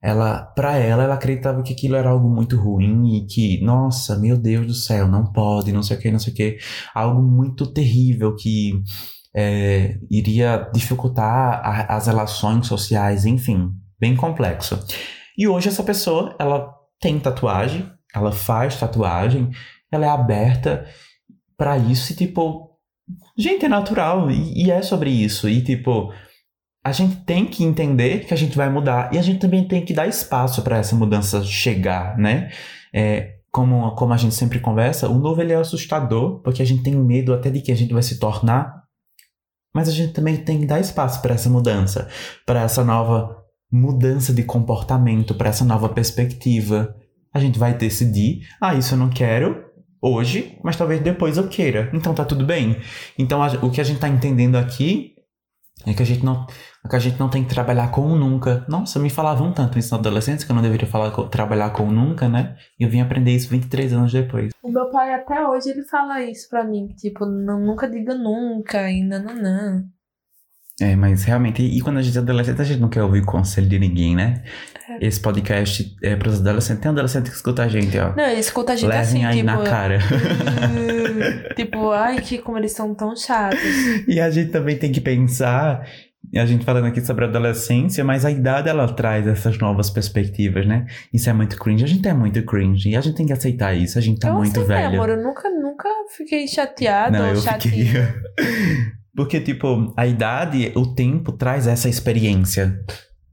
Ela, 0.00 0.42
para 0.54 0.76
ela, 0.76 1.02
ela 1.02 1.14
acreditava 1.14 1.62
que 1.62 1.72
aquilo 1.72 1.96
era 1.96 2.10
algo 2.10 2.28
muito 2.28 2.56
ruim 2.56 3.16
e 3.16 3.26
que, 3.26 3.60
nossa, 3.64 4.16
meu 4.16 4.36
Deus 4.38 4.66
do 4.66 4.74
céu, 4.74 5.08
não 5.08 5.32
pode, 5.32 5.72
não 5.72 5.82
sei 5.82 5.96
o 5.96 6.00
que, 6.00 6.10
não 6.10 6.20
sei 6.20 6.32
o 6.32 6.36
que, 6.36 6.58
algo 6.94 7.20
muito 7.20 7.66
terrível 7.66 8.36
que 8.36 8.72
é, 9.34 9.98
iria 10.10 10.70
dificultar 10.72 11.60
a- 11.64 11.96
as 11.96 12.06
relações 12.06 12.66
sociais, 12.68 13.24
enfim, 13.26 13.70
bem 14.00 14.14
complexo. 14.14 14.78
E 15.36 15.48
hoje 15.48 15.68
essa 15.68 15.82
pessoa, 15.82 16.34
ela 16.38 16.72
tem 17.00 17.18
tatuagem, 17.18 17.90
ela 18.14 18.30
faz 18.32 18.78
tatuagem, 18.78 19.50
ela 19.90 20.06
é 20.06 20.08
aberta 20.08 20.86
pra 21.56 21.76
isso 21.76 22.12
e 22.12 22.16
tipo, 22.16 22.70
gente, 23.36 23.64
é 23.64 23.68
natural 23.68 24.30
e, 24.30 24.64
e 24.66 24.70
é 24.70 24.80
sobre 24.80 25.10
isso 25.10 25.48
e 25.48 25.60
tipo, 25.62 26.12
a 26.84 26.92
gente 26.92 27.16
tem 27.24 27.44
que 27.44 27.64
entender 27.64 28.24
que 28.26 28.32
a 28.32 28.36
gente 28.36 28.56
vai 28.56 28.70
mudar 28.70 29.12
e 29.12 29.18
a 29.18 29.22
gente 29.22 29.40
também 29.40 29.66
tem 29.66 29.84
que 29.84 29.92
dar 29.92 30.06
espaço 30.06 30.62
pra 30.62 30.78
essa 30.78 30.94
mudança 30.96 31.42
chegar, 31.44 32.16
né? 32.16 32.50
É, 32.94 33.34
como, 33.50 33.94
como 33.94 34.12
a 34.12 34.16
gente 34.16 34.34
sempre 34.34 34.60
conversa, 34.60 35.08
o 35.08 35.18
novo 35.18 35.40
ele 35.42 35.52
é 35.52 35.56
assustador 35.56 36.40
porque 36.42 36.62
a 36.62 36.64
gente 36.64 36.82
tem 36.82 36.94
medo 36.94 37.34
até 37.34 37.50
de 37.50 37.60
que 37.60 37.72
a 37.72 37.76
gente 37.76 37.92
vai 37.92 38.02
se 38.02 38.18
tornar, 38.18 38.84
mas 39.74 39.88
a 39.88 39.92
gente 39.92 40.12
também 40.12 40.36
tem 40.36 40.60
que 40.60 40.66
dar 40.66 40.80
espaço 40.80 41.20
pra 41.20 41.34
essa 41.34 41.50
mudança, 41.50 42.08
pra 42.46 42.62
essa 42.62 42.84
nova 42.84 43.36
mudança 43.70 44.32
de 44.32 44.42
comportamento, 44.42 45.34
pra 45.34 45.50
essa 45.50 45.64
nova 45.64 45.88
perspectiva. 45.90 46.94
A 47.34 47.38
gente 47.38 47.58
vai 47.58 47.74
decidir, 47.74 48.40
ah, 48.60 48.74
isso 48.74 48.94
eu 48.94 48.98
não 48.98 49.10
quero 49.10 49.62
hoje, 50.00 50.56
mas 50.64 50.76
talvez 50.76 51.00
depois 51.02 51.36
eu 51.36 51.48
queira. 51.48 51.90
Então 51.92 52.14
tá 52.14 52.24
tudo 52.24 52.46
bem. 52.46 52.78
Então 53.18 53.42
a- 53.42 53.58
o 53.62 53.70
que 53.70 53.80
a 53.80 53.84
gente 53.84 54.00
tá 54.00 54.08
entendendo 54.08 54.56
aqui 54.56 55.12
é 55.86 55.94
que 55.94 56.02
a 56.02 56.06
gente 56.06 56.24
não, 56.24 56.46
é 56.84 56.88
que 56.88 56.96
a 56.96 56.98
gente 56.98 57.18
não 57.18 57.28
tem 57.28 57.44
que 57.44 57.50
trabalhar 57.54 57.90
com 57.90 58.02
o 58.02 58.16
nunca. 58.16 58.64
Nossa, 58.68 58.98
me 58.98 59.08
falavam 59.10 59.52
tanto 59.52 59.78
isso 59.78 59.92
na 59.94 59.98
adolescência 60.00 60.44
que 60.46 60.50
eu 60.52 60.56
não 60.56 60.62
deveria 60.62 60.86
falar 60.88 61.10
com- 61.10 61.28
trabalhar 61.28 61.70
com 61.70 61.84
o 61.84 61.92
nunca, 61.92 62.28
né? 62.28 62.56
E 62.78 62.84
eu 62.84 62.90
vim 62.90 63.00
aprender 63.00 63.32
isso 63.34 63.48
23 63.48 63.92
anos 63.92 64.12
depois. 64.12 64.52
O 64.62 64.70
meu 64.70 64.90
pai 64.90 65.14
até 65.14 65.46
hoje 65.46 65.70
ele 65.70 65.84
fala 65.84 66.22
isso 66.22 66.48
pra 66.48 66.64
mim, 66.64 66.88
tipo, 66.96 67.24
não, 67.24 67.58
nunca 67.60 67.88
diga 67.88 68.14
nunca 68.14 68.90
e 68.90 69.02
nananã. 69.02 69.84
É, 70.80 70.94
mas 70.94 71.24
realmente, 71.24 71.60
e 71.62 71.80
quando 71.80 71.98
a 71.98 72.02
gente 72.02 72.16
é 72.16 72.20
adolescente, 72.20 72.60
a 72.60 72.64
gente 72.64 72.80
não 72.80 72.88
quer 72.88 73.02
ouvir 73.02 73.24
conselho 73.24 73.68
de 73.68 73.78
ninguém, 73.80 74.14
né? 74.14 74.44
Esse 75.00 75.20
podcast 75.20 75.96
é 76.02 76.16
pros 76.16 76.40
adolescentes. 76.40 76.82
Tem 76.82 76.90
adolescente 76.90 77.30
que 77.30 77.36
escuta 77.36 77.62
a 77.62 77.68
gente, 77.68 77.98
ó. 77.98 78.14
Não, 78.16 78.28
escuta 78.30 78.72
a 78.72 78.76
gente 78.76 78.88
Levem 78.88 79.02
assim, 79.02 79.24
aí 79.24 79.36
tipo. 79.36 79.46
na 79.46 79.62
cara. 79.62 79.98
Tipo, 81.56 81.90
ai, 81.90 82.20
que 82.20 82.38
como 82.38 82.56
eles 82.56 82.72
são 82.72 82.94
tão 82.94 83.16
chatos. 83.16 83.58
E 84.06 84.20
a 84.20 84.30
gente 84.30 84.52
também 84.52 84.78
tem 84.78 84.92
que 84.92 85.00
pensar, 85.00 85.84
a 86.36 86.46
gente 86.46 86.64
falando 86.64 86.86
aqui 86.86 87.00
sobre 87.00 87.24
a 87.24 87.28
adolescência, 87.28 88.04
mas 88.04 88.24
a 88.24 88.30
idade 88.30 88.68
ela 88.68 88.86
traz 88.92 89.26
essas 89.26 89.58
novas 89.58 89.90
perspectivas, 89.90 90.66
né? 90.66 90.86
Isso 91.12 91.28
é 91.28 91.32
muito 91.32 91.56
cringe. 91.58 91.84
A 91.84 91.88
gente 91.88 92.06
é 92.06 92.12
muito 92.12 92.42
cringe 92.44 92.90
e 92.90 92.96
a 92.96 93.00
gente 93.00 93.16
tem 93.16 93.26
que 93.26 93.32
aceitar 93.32 93.74
isso. 93.74 93.98
A 93.98 94.02
gente 94.02 94.20
tá 94.20 94.28
eu 94.28 94.34
muito 94.34 94.64
velho. 94.64 94.94
amor, 94.94 95.08
eu 95.08 95.22
nunca, 95.22 95.48
nunca 95.50 95.88
fiquei 96.16 96.46
chateada 96.46 97.18
Não, 97.18 97.30
ou 97.30 97.36
fiquei. 97.36 97.88
Porque, 99.16 99.40
tipo, 99.40 99.92
a 99.96 100.06
idade, 100.06 100.70
o 100.76 100.94
tempo 100.94 101.32
traz 101.32 101.66
essa 101.66 101.88
experiência. 101.88 102.80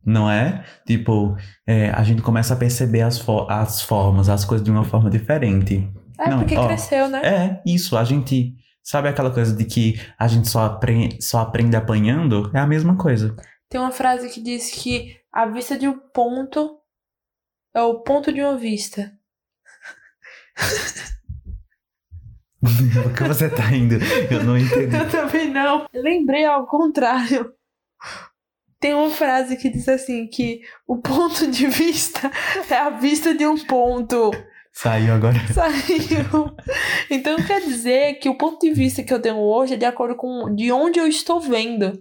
Não 0.06 0.30
é? 0.30 0.64
Tipo, 0.86 1.36
é, 1.66 1.90
a 1.90 2.04
gente 2.04 2.22
começa 2.22 2.54
a 2.54 2.58
perceber 2.58 3.02
as, 3.02 3.18
fo- 3.18 3.48
as 3.50 3.82
formas, 3.82 4.30
as 4.30 4.46
coisas 4.46 4.64
de 4.64 4.70
uma 4.72 4.84
forma 4.84 5.10
diferente. 5.10 5.90
É, 6.20 6.30
Não, 6.30 6.40
porque 6.40 6.56
ó, 6.56 6.68
cresceu, 6.68 7.08
né? 7.10 7.22
É, 7.24 7.62
isso. 7.66 7.98
A 7.98 8.04
gente. 8.04 8.56
Sabe 8.84 9.08
aquela 9.10 9.32
coisa 9.32 9.56
de 9.56 9.66
que 9.66 10.00
a 10.20 10.28
gente 10.28 10.48
só 10.48 10.64
aprende, 10.66 11.20
só 11.20 11.40
aprende 11.40 11.76
apanhando? 11.76 12.52
É 12.54 12.60
a 12.60 12.68
mesma 12.68 12.96
coisa. 12.96 13.36
Tem 13.68 13.82
uma 13.82 13.92
frase 13.92 14.30
que 14.30 14.40
diz 14.40 14.70
que 14.70 15.18
a 15.34 15.48
vista 15.48 15.76
de 15.76 15.88
um 15.88 15.98
ponto 16.14 16.78
é 17.74 17.82
o 17.82 18.02
ponto 18.02 18.32
de 18.32 18.42
uma 18.42 18.56
vista. 18.56 19.12
Por 22.62 23.14
que 23.14 23.24
você 23.24 23.50
tá 23.50 23.72
indo? 23.76 23.96
Eu 24.32 24.44
não 24.44 24.58
entendi. 24.58 24.96
Eu 24.96 25.10
também 25.10 25.52
não. 25.52 25.86
Lembrei 25.94 26.46
ao 26.46 26.66
contrário. 26.66 27.54
Tem 28.86 28.94
uma 28.94 29.10
frase 29.10 29.58
que 29.58 29.68
diz 29.68 29.90
assim 29.90 30.28
que 30.28 30.62
o 30.88 30.98
ponto 30.98 31.50
de 31.50 31.66
vista 31.66 32.30
é 32.70 32.76
a 32.76 32.92
vista 32.92 33.34
de 33.34 33.44
um 33.44 33.58
ponto. 33.58 34.30
Saiu 34.72 35.12
agora. 35.12 35.40
Saiu. 35.52 36.56
Então 37.10 37.36
quer 37.38 37.62
dizer 37.62 38.20
que 38.20 38.30
o 38.30 38.38
ponto 38.38 38.60
de 38.60 38.72
vista 38.72 39.02
que 39.02 39.12
eu 39.12 39.20
tenho 39.20 39.38
hoje 39.38 39.74
é 39.74 39.78
de 39.78 39.86
acordo 39.86 40.16
com 40.16 40.54
de 40.54 40.72
onde 40.72 41.00
eu 41.00 41.08
estou 41.08 41.40
vendo. 41.40 42.00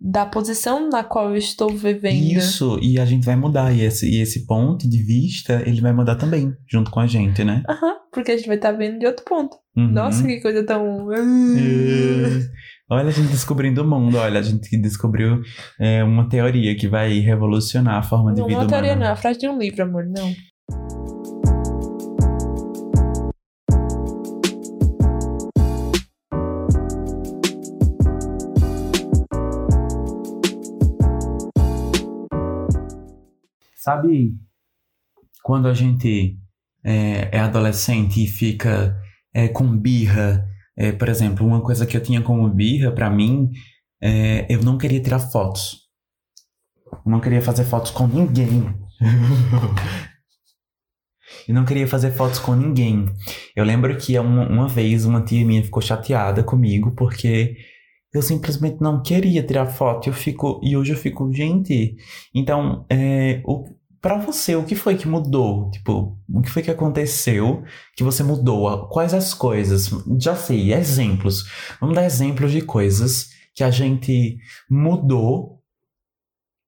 Da 0.00 0.24
posição 0.24 0.88
na 0.88 1.04
qual 1.04 1.28
eu 1.28 1.36
estou 1.36 1.68
vivendo. 1.68 2.38
Isso, 2.38 2.78
e 2.80 2.98
a 2.98 3.04
gente 3.04 3.26
vai 3.26 3.36
mudar. 3.36 3.70
E 3.70 3.82
esse, 3.82 4.08
e 4.08 4.22
esse 4.22 4.46
ponto 4.46 4.88
de 4.88 5.02
vista, 5.02 5.62
ele 5.66 5.82
vai 5.82 5.92
mudar 5.92 6.16
também, 6.16 6.56
junto 6.66 6.90
com 6.90 7.00
a 7.00 7.06
gente, 7.06 7.44
né? 7.44 7.62
Aham, 7.68 7.96
porque 8.10 8.30
a 8.32 8.36
gente 8.38 8.46
vai 8.46 8.56
estar 8.56 8.72
vendo 8.72 8.98
de 8.98 9.04
outro 9.04 9.22
ponto. 9.26 9.58
Uhum. 9.76 9.92
Nossa, 9.92 10.26
que 10.26 10.40
coisa 10.40 10.64
tão. 10.64 11.12
É. 11.12 11.18
Olha 12.92 13.06
a 13.06 13.12
gente 13.12 13.28
descobrindo 13.28 13.82
o 13.82 13.86
mundo, 13.86 14.16
olha, 14.16 14.40
a 14.40 14.42
gente 14.42 14.76
descobriu 14.76 15.42
é, 15.78 16.02
uma 16.02 16.28
teoria 16.28 16.74
que 16.74 16.88
vai 16.88 17.20
revolucionar 17.20 17.94
a 17.94 18.02
forma 18.02 18.34
de 18.34 18.40
Não, 18.40 18.48
vida 18.48 18.62
uma 18.62 18.66
teoria 18.66 18.96
não, 18.96 19.06
é 19.06 19.10
a 19.10 19.14
frase 19.14 19.38
de 19.38 19.48
um 19.48 19.56
livro, 19.56 19.84
amor, 19.84 20.06
não. 20.06 20.34
Sabe 33.76 34.34
quando 35.44 35.68
a 35.68 35.74
gente 35.74 36.36
é, 36.82 37.36
é 37.36 37.38
adolescente 37.38 38.24
e 38.24 38.26
fica 38.26 39.00
é, 39.32 39.46
com 39.46 39.78
birra? 39.78 40.49
É, 40.80 40.92
por 40.92 41.10
exemplo, 41.10 41.46
uma 41.46 41.60
coisa 41.60 41.84
que 41.84 41.94
eu 41.94 42.02
tinha 42.02 42.22
como 42.22 42.48
birra 42.48 42.90
para 42.90 43.10
mim, 43.10 43.50
é, 44.00 44.46
eu 44.48 44.62
não 44.62 44.78
queria 44.78 44.98
tirar 44.98 45.18
fotos. 45.18 45.76
Eu 47.04 47.12
não 47.12 47.20
queria 47.20 47.42
fazer 47.42 47.64
fotos 47.64 47.90
com 47.90 48.06
ninguém. 48.06 48.74
e 51.46 51.52
não 51.52 51.66
queria 51.66 51.86
fazer 51.86 52.12
fotos 52.12 52.38
com 52.38 52.54
ninguém. 52.54 53.04
Eu 53.54 53.62
lembro 53.62 53.94
que 53.98 54.18
uma, 54.18 54.48
uma 54.48 54.68
vez 54.68 55.04
uma 55.04 55.22
tia 55.22 55.44
minha 55.44 55.62
ficou 55.62 55.82
chateada 55.82 56.42
comigo 56.42 56.92
porque 56.92 57.58
eu 58.10 58.22
simplesmente 58.22 58.80
não 58.80 59.02
queria 59.02 59.42
tirar 59.42 59.66
foto. 59.66 60.08
Eu 60.08 60.14
fico 60.14 60.62
e 60.64 60.78
hoje 60.78 60.94
eu 60.94 60.96
fico 60.96 61.30
gente. 61.30 61.94
Então, 62.34 62.86
é, 62.88 63.42
o, 63.44 63.66
para 64.00 64.16
você, 64.16 64.56
o 64.56 64.64
que 64.64 64.74
foi 64.74 64.96
que 64.96 65.06
mudou? 65.06 65.70
Tipo, 65.70 66.18
o 66.28 66.40
que 66.40 66.50
foi 66.50 66.62
que 66.62 66.70
aconteceu 66.70 67.62
que 67.94 68.02
você 68.02 68.22
mudou? 68.22 68.88
Quais 68.88 69.12
as 69.12 69.34
coisas? 69.34 69.90
Já 70.18 70.34
sei, 70.34 70.72
exemplos. 70.72 71.44
Vamos 71.80 71.94
dar 71.94 72.04
exemplos 72.04 72.50
de 72.50 72.62
coisas 72.62 73.30
que 73.54 73.62
a 73.62 73.70
gente 73.70 74.38
mudou 74.70 75.60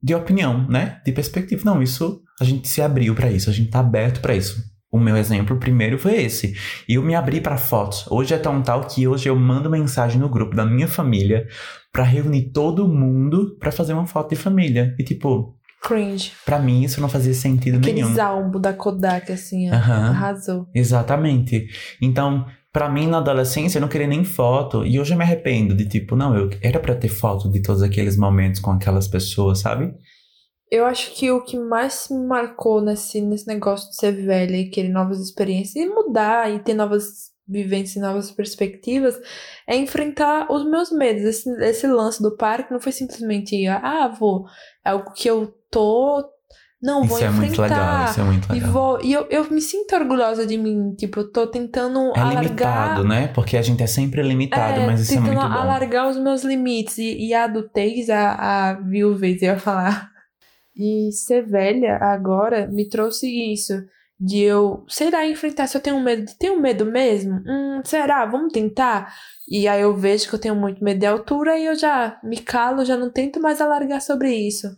de 0.03 0.15
opinião, 0.15 0.69
né? 0.69 1.01
De 1.07 1.13
perspectiva. 1.13 1.63
Não, 1.65 1.83
isso 1.83 2.23
a 2.41 2.45
gente 2.45 2.69
se 2.69 2.83
abriu 2.83 3.15
para 3.15 3.31
isso, 3.31 3.49
a 3.49 3.53
gente 3.53 3.71
tá 3.71 3.81
aberto 3.81 4.21
para 4.21 4.35
isso. 4.35 4.63
O 4.91 5.01
meu 5.01 5.17
exemplo 5.17 5.57
primeiro 5.59 5.99
foi 5.99 6.23
esse. 6.23 6.55
E 6.87 6.95
eu 6.97 7.03
me 7.03 7.15
abri 7.15 7.41
para 7.41 7.57
fotos. 7.57 8.07
Hoje 8.11 8.35
é 8.35 8.39
tão 8.39 8.61
tal 8.61 8.87
que 8.87 9.09
hoje 9.09 9.27
eu 9.27 9.35
mando 9.37 9.71
mensagem 9.71 10.21
no 10.21 10.29
grupo 10.29 10.55
da 10.55 10.67
minha 10.67 10.87
família 10.87 11.49
para 11.91 12.05
reunir 12.05 12.51
todo 12.53 12.87
mundo 12.87 13.57
para 13.59 13.73
fazer 13.73 13.95
uma 13.95 14.07
foto 14.07 14.31
de 14.31 14.37
família. 14.37 14.95
E 14.99 15.03
tipo, 15.03 15.57
Cringe. 15.83 16.33
Pra 16.45 16.59
mim 16.59 16.83
isso 16.85 17.01
não 17.01 17.09
fazia 17.09 17.35
sentido 17.35 17.79
Aqueles 17.79 18.07
nenhum. 18.09 18.23
álbum 18.23 18.61
da 18.61 18.73
Kodak, 18.73 19.33
assim. 19.33 19.69
Aham. 19.69 20.11
Arrasou. 20.11 20.67
Exatamente. 20.75 21.67
Então, 22.01 22.47
pra 22.73 22.89
mim 22.89 23.07
na 23.09 23.19
adolescência 23.19 23.79
eu 23.79 23.81
não 23.83 23.89
queria 23.89 24.07
nem 24.07 24.25
foto 24.25 24.85
e 24.87 24.99
hoje 25.01 25.13
eu 25.13 25.19
me 25.19 25.25
arrependo 25.25 25.75
de 25.75 25.87
tipo, 25.89 26.15
não, 26.15 26.37
eu 26.37 26.51
era 26.63 26.79
pra 26.79 26.95
ter 26.95 27.09
foto 27.09 27.51
de 27.51 27.61
todos 27.61 27.83
aqueles 27.83 28.17
momentos 28.17 28.61
com 28.61 28.71
aquelas 28.71 29.09
pessoas, 29.09 29.59
sabe? 29.59 29.93
Eu 30.71 30.87
acho 30.87 31.13
que 31.15 31.31
o 31.31 31.43
que 31.45 31.59
mais 31.59 32.07
me 32.11 32.27
marcou 32.27 32.81
nesse, 32.81 33.21
nesse 33.21 33.47
negócio 33.47 33.91
de 33.91 33.97
ser 33.97 34.13
velha 34.13 34.57
e 34.57 34.71
querer 34.71 34.89
novas 34.89 35.21
experiências 35.21 35.77
e 35.85 35.87
mudar 35.87 36.51
e 36.51 36.61
ter 36.61 36.73
novas 36.73 37.32
vivências 37.47 37.97
e 37.97 38.01
novas 38.01 38.31
perspectivas 38.31 39.19
é 39.67 39.77
enfrentar 39.77 40.51
os 40.51 40.65
meus 40.65 40.91
medos. 40.93 41.23
Esse, 41.23 41.51
esse 41.63 41.87
lance 41.87 42.23
do 42.23 42.37
parque 42.37 42.73
não 42.73 42.81
foi 42.81 42.93
simplesmente, 42.93 43.67
ah, 43.67 44.09
vou, 44.09 44.45
é 44.85 44.91
algo 44.91 45.13
que 45.13 45.29
eu 45.29 45.53
tô. 45.71 46.25
Não, 46.85 47.05
vou 47.05 47.17
isso 47.17 47.27
é 47.27 47.29
enfrentar. 47.29 47.47
muito 47.47 47.63
legal, 47.63 48.05
isso 48.07 48.21
é 48.21 48.25
muito 48.25 48.49
E, 48.51 48.53
legal. 48.55 48.71
vou, 48.73 49.01
e 49.05 49.13
eu, 49.13 49.27
eu 49.31 49.49
me 49.51 49.61
sinto 49.61 49.95
orgulhosa 49.95 50.45
de 50.45 50.59
mim. 50.59 50.95
Tipo, 50.97 51.21
eu 51.21 51.31
tô 51.31 51.47
tentando 51.47 51.99
É 52.17 52.19
alargar. 52.21 52.43
limitado, 52.43 53.05
né? 53.05 53.29
Porque 53.29 53.57
a 53.57 53.63
gente 53.63 53.83
é 53.85 53.87
sempre 53.87 54.21
limitado, 54.21 54.81
É, 54.81 54.87
mas 54.87 55.01
isso 55.03 55.15
é 55.15 55.21
muito 55.21 55.37
bom. 55.39 55.47
alargar 55.47 56.09
os 56.11 56.17
meus 56.19 56.43
limites. 56.43 56.99
E, 56.99 57.29
e 57.29 57.35
a 57.35 57.45
adultez, 57.45 58.11
a, 58.11 58.33
a 58.71 58.75
viuvez, 58.81 59.41
eu 59.43 59.49
ia 59.53 59.59
falar. 59.59 60.11
E 60.75 61.13
ser 61.13 61.43
velha 61.47 61.99
agora 62.01 62.67
me 62.67 62.89
trouxe 62.89 63.27
isso. 63.53 63.75
De 64.25 64.39
eu, 64.39 64.85
sei 64.89 65.11
lá, 65.11 65.27
enfrentar 65.27 65.67
se 65.67 65.77
eu 65.77 65.81
tenho 65.81 65.99
medo. 66.01 66.31
Tenho 66.39 66.61
medo 66.61 66.87
mesmo? 66.87 67.33
Hum, 67.47 67.81
será? 67.85 68.25
Vamos 68.25 68.53
tentar? 68.53 69.13
E 69.49 69.67
aí 69.67 69.81
eu 69.83 69.97
vejo 69.97 70.29
que 70.29 70.35
eu 70.35 70.39
tenho 70.39 70.55
muito 70.55 70.83
medo 70.85 71.01
de 71.01 71.07
altura 71.07 71.59
e 71.59 71.67
eu 71.67 71.75
já 71.75 72.19
me 72.23 72.37
calo, 72.39 72.85
já 72.85 72.97
não 72.97 73.11
tento 73.11 73.41
mais 73.41 73.61
alargar 73.61 74.01
sobre 74.01 74.33
isso. 74.33 74.69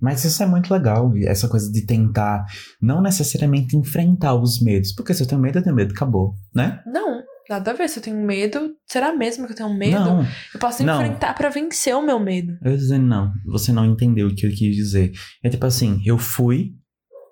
Mas 0.00 0.24
isso 0.24 0.42
é 0.42 0.46
muito 0.46 0.72
legal, 0.72 1.10
essa 1.24 1.48
coisa 1.48 1.70
de 1.72 1.84
tentar 1.86 2.44
não 2.80 3.00
necessariamente 3.00 3.76
enfrentar 3.76 4.34
os 4.34 4.60
medos. 4.60 4.92
Porque 4.92 5.14
se 5.14 5.22
eu 5.22 5.26
tenho 5.26 5.40
medo, 5.40 5.58
eu 5.58 5.62
tenho 5.62 5.74
medo, 5.74 5.92
acabou, 5.92 6.34
né? 6.54 6.80
Não, 6.86 7.22
nada 7.48 7.70
a 7.70 7.74
ver. 7.74 7.88
Se 7.88 7.98
eu 7.98 8.02
tenho 8.02 8.22
medo, 8.24 8.74
será 8.86 9.12
mesmo 9.14 9.46
que 9.46 9.52
eu 9.52 9.56
tenho 9.56 9.74
medo? 9.74 9.98
Não, 9.98 10.22
Eu 10.54 10.60
posso 10.60 10.84
Não. 10.84 10.94
enfrentar 11.02 11.34
pra 11.34 11.48
vencer 11.48 11.94
o 11.96 12.02
meu 12.02 12.20
medo. 12.20 12.56
eu 12.62 12.72
ia 12.72 12.76
dizendo 12.76 13.06
não, 13.06 13.32
você 13.46 13.72
não 13.72 13.86
entendeu 13.86 14.28
o 14.28 14.34
que 14.34 14.46
eu 14.46 14.50
quis 14.50 14.76
dizer. 14.76 15.12
É 15.42 15.48
tipo 15.48 15.64
assim, 15.66 16.00
eu 16.04 16.18
fui 16.18 16.72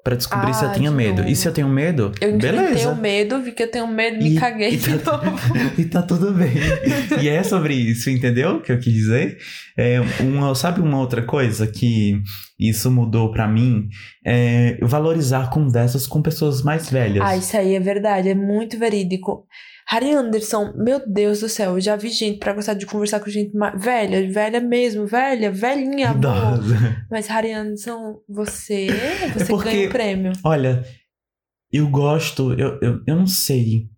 pra 0.05 0.14
descobrir 0.14 0.53
se 0.55 0.62
eu 0.62 0.69
Ah, 0.69 0.73
tinha 0.75 0.90
de 0.90 0.97
medo. 0.97 1.21
E 1.23 1.25
novo. 1.25 1.35
se 1.37 1.49
eu 1.49 1.53
tenho 1.53 1.69
medo, 1.69 2.12
Eu 2.21 2.37
beleza. 2.37 2.90
o 2.90 2.97
medo, 2.97 3.40
vi 3.43 3.53
que 3.53 3.62
eu 3.62 3.71
tenho 3.71 3.87
medo, 3.88 4.19
me 4.23 4.37
E- 4.37 4.38
caguei 4.38 4.75
e 4.75 4.77
de 4.77 4.99
tá- 4.99 5.17
novo. 5.17 5.38
e 5.81 5.85
tá 5.87 6.03
tudo 6.03 6.31
bem. 6.33 6.53
E 7.23 7.29
é 7.29 7.43
sobre 7.43 7.75
isso, 7.75 8.11
entendeu? 8.11 8.57
O 8.57 8.61
que 8.61 8.71
eu 8.71 8.79
quis 8.79 8.93
dizer? 8.93 9.38
É 9.77 9.99
uma, 10.21 10.55
sabe 10.55 10.81
uma 10.83 10.99
outra 11.01 11.23
coisa 11.23 11.67
que 11.67 12.21
isso 12.61 12.90
mudou 12.90 13.33
pra 13.33 13.49
mim? 13.49 13.88
É 14.25 14.79
valorizar 14.83 15.49
conversas 15.51 16.07
com 16.07 16.21
pessoas 16.23 16.62
mais 16.62 16.90
velhas. 16.90 17.25
Ah, 17.27 17.37
isso 17.37 17.57
aí 17.57 17.75
é 17.75 17.81
verdade, 17.81 18.29
é 18.29 18.35
muito 18.35 18.79
verídico. 18.79 19.47
Harry 19.88 20.12
Anderson, 20.14 20.73
meu 20.77 21.03
Deus 21.07 21.40
do 21.40 21.49
céu, 21.49 21.73
eu 21.73 21.81
já 21.81 21.94
vi 21.97 22.09
gente 22.09 22.38
pra 22.38 22.55
gostar 22.55 22.75
de 22.75 22.87
conversar 22.87 23.20
com 23.20 23.29
gente 23.31 23.55
mais 23.55 23.81
velha, 23.83 24.31
velha 24.33 24.61
mesmo, 24.61 25.07
velha, 25.07 25.51
velhinha. 25.53 26.14
Mas 27.11 27.27
Harry 27.27 27.53
Anderson, 27.53 28.18
você, 28.29 28.87
você 29.35 29.42
É 29.42 29.47
porque- 29.47 29.70
ganha 29.70 29.88
o 29.88 29.92
prêmio. 29.92 30.33
Olha, 30.44 30.85
eu 31.70 31.87
gosto, 31.88 32.53
eu, 32.55 32.79
eu, 32.81 33.01
eu 33.07 33.16
não 33.16 33.27
sei. 33.27 33.88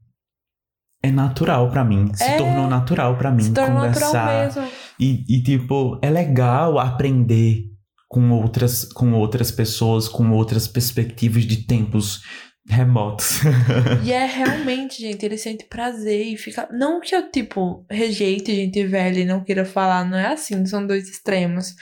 É 1.02 1.10
natural 1.10 1.70
pra 1.70 1.84
mim. 1.84 2.10
Se 2.14 2.24
É, 2.24 2.36
tornou 2.36 2.66
natural 2.68 3.16
pra 3.16 3.30
mim 3.30 3.44
Se 3.44 3.50
conversar. 3.52 4.44
mesmo. 4.56 4.64
E, 4.98 5.24
e, 5.28 5.42
tipo, 5.42 6.00
é 6.02 6.10
legal 6.10 6.78
aprender 6.80 7.64
com 8.08 8.30
outras, 8.32 8.84
com 8.92 9.12
outras 9.12 9.50
pessoas, 9.52 10.08
com 10.08 10.30
outras 10.32 10.66
perspectivas 10.66 11.44
de 11.44 11.58
tempos 11.66 12.22
remotos. 12.68 13.40
E 14.04 14.12
é 14.12 14.24
realmente, 14.24 15.00
gente, 15.00 15.24
ele 15.24 15.36
sente 15.36 15.64
prazer 15.64 16.26
e 16.26 16.36
fica. 16.36 16.68
Não 16.70 17.00
que 17.00 17.14
eu, 17.14 17.30
tipo, 17.30 17.84
rejeite 17.90 18.54
gente 18.54 18.84
velha 18.86 19.20
e 19.20 19.24
não 19.24 19.42
queira 19.42 19.64
falar, 19.64 20.04
não 20.04 20.16
é 20.16 20.32
assim, 20.32 20.64
são 20.66 20.86
dois 20.86 21.08
extremos. 21.08 21.74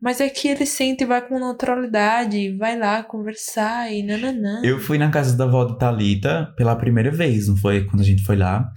Mas 0.00 0.20
é 0.20 0.28
que 0.28 0.48
ele 0.48 0.66
sente 0.66 1.04
e 1.04 1.06
vai 1.06 1.26
com 1.26 1.38
naturalidade, 1.38 2.56
vai 2.56 2.78
lá 2.78 3.02
conversar 3.02 3.92
e 3.92 4.02
nananã. 4.02 4.60
Eu 4.64 4.78
fui 4.78 4.98
na 4.98 5.10
casa 5.10 5.36
da 5.36 5.44
avó 5.44 5.64
de 5.64 5.78
Thalita 5.78 6.52
pela 6.56 6.76
primeira 6.76 7.10
vez, 7.10 7.48
não 7.48 7.56
foi? 7.56 7.84
Quando 7.84 8.00
a 8.00 8.04
gente 8.04 8.24
foi 8.24 8.36
lá. 8.36 8.70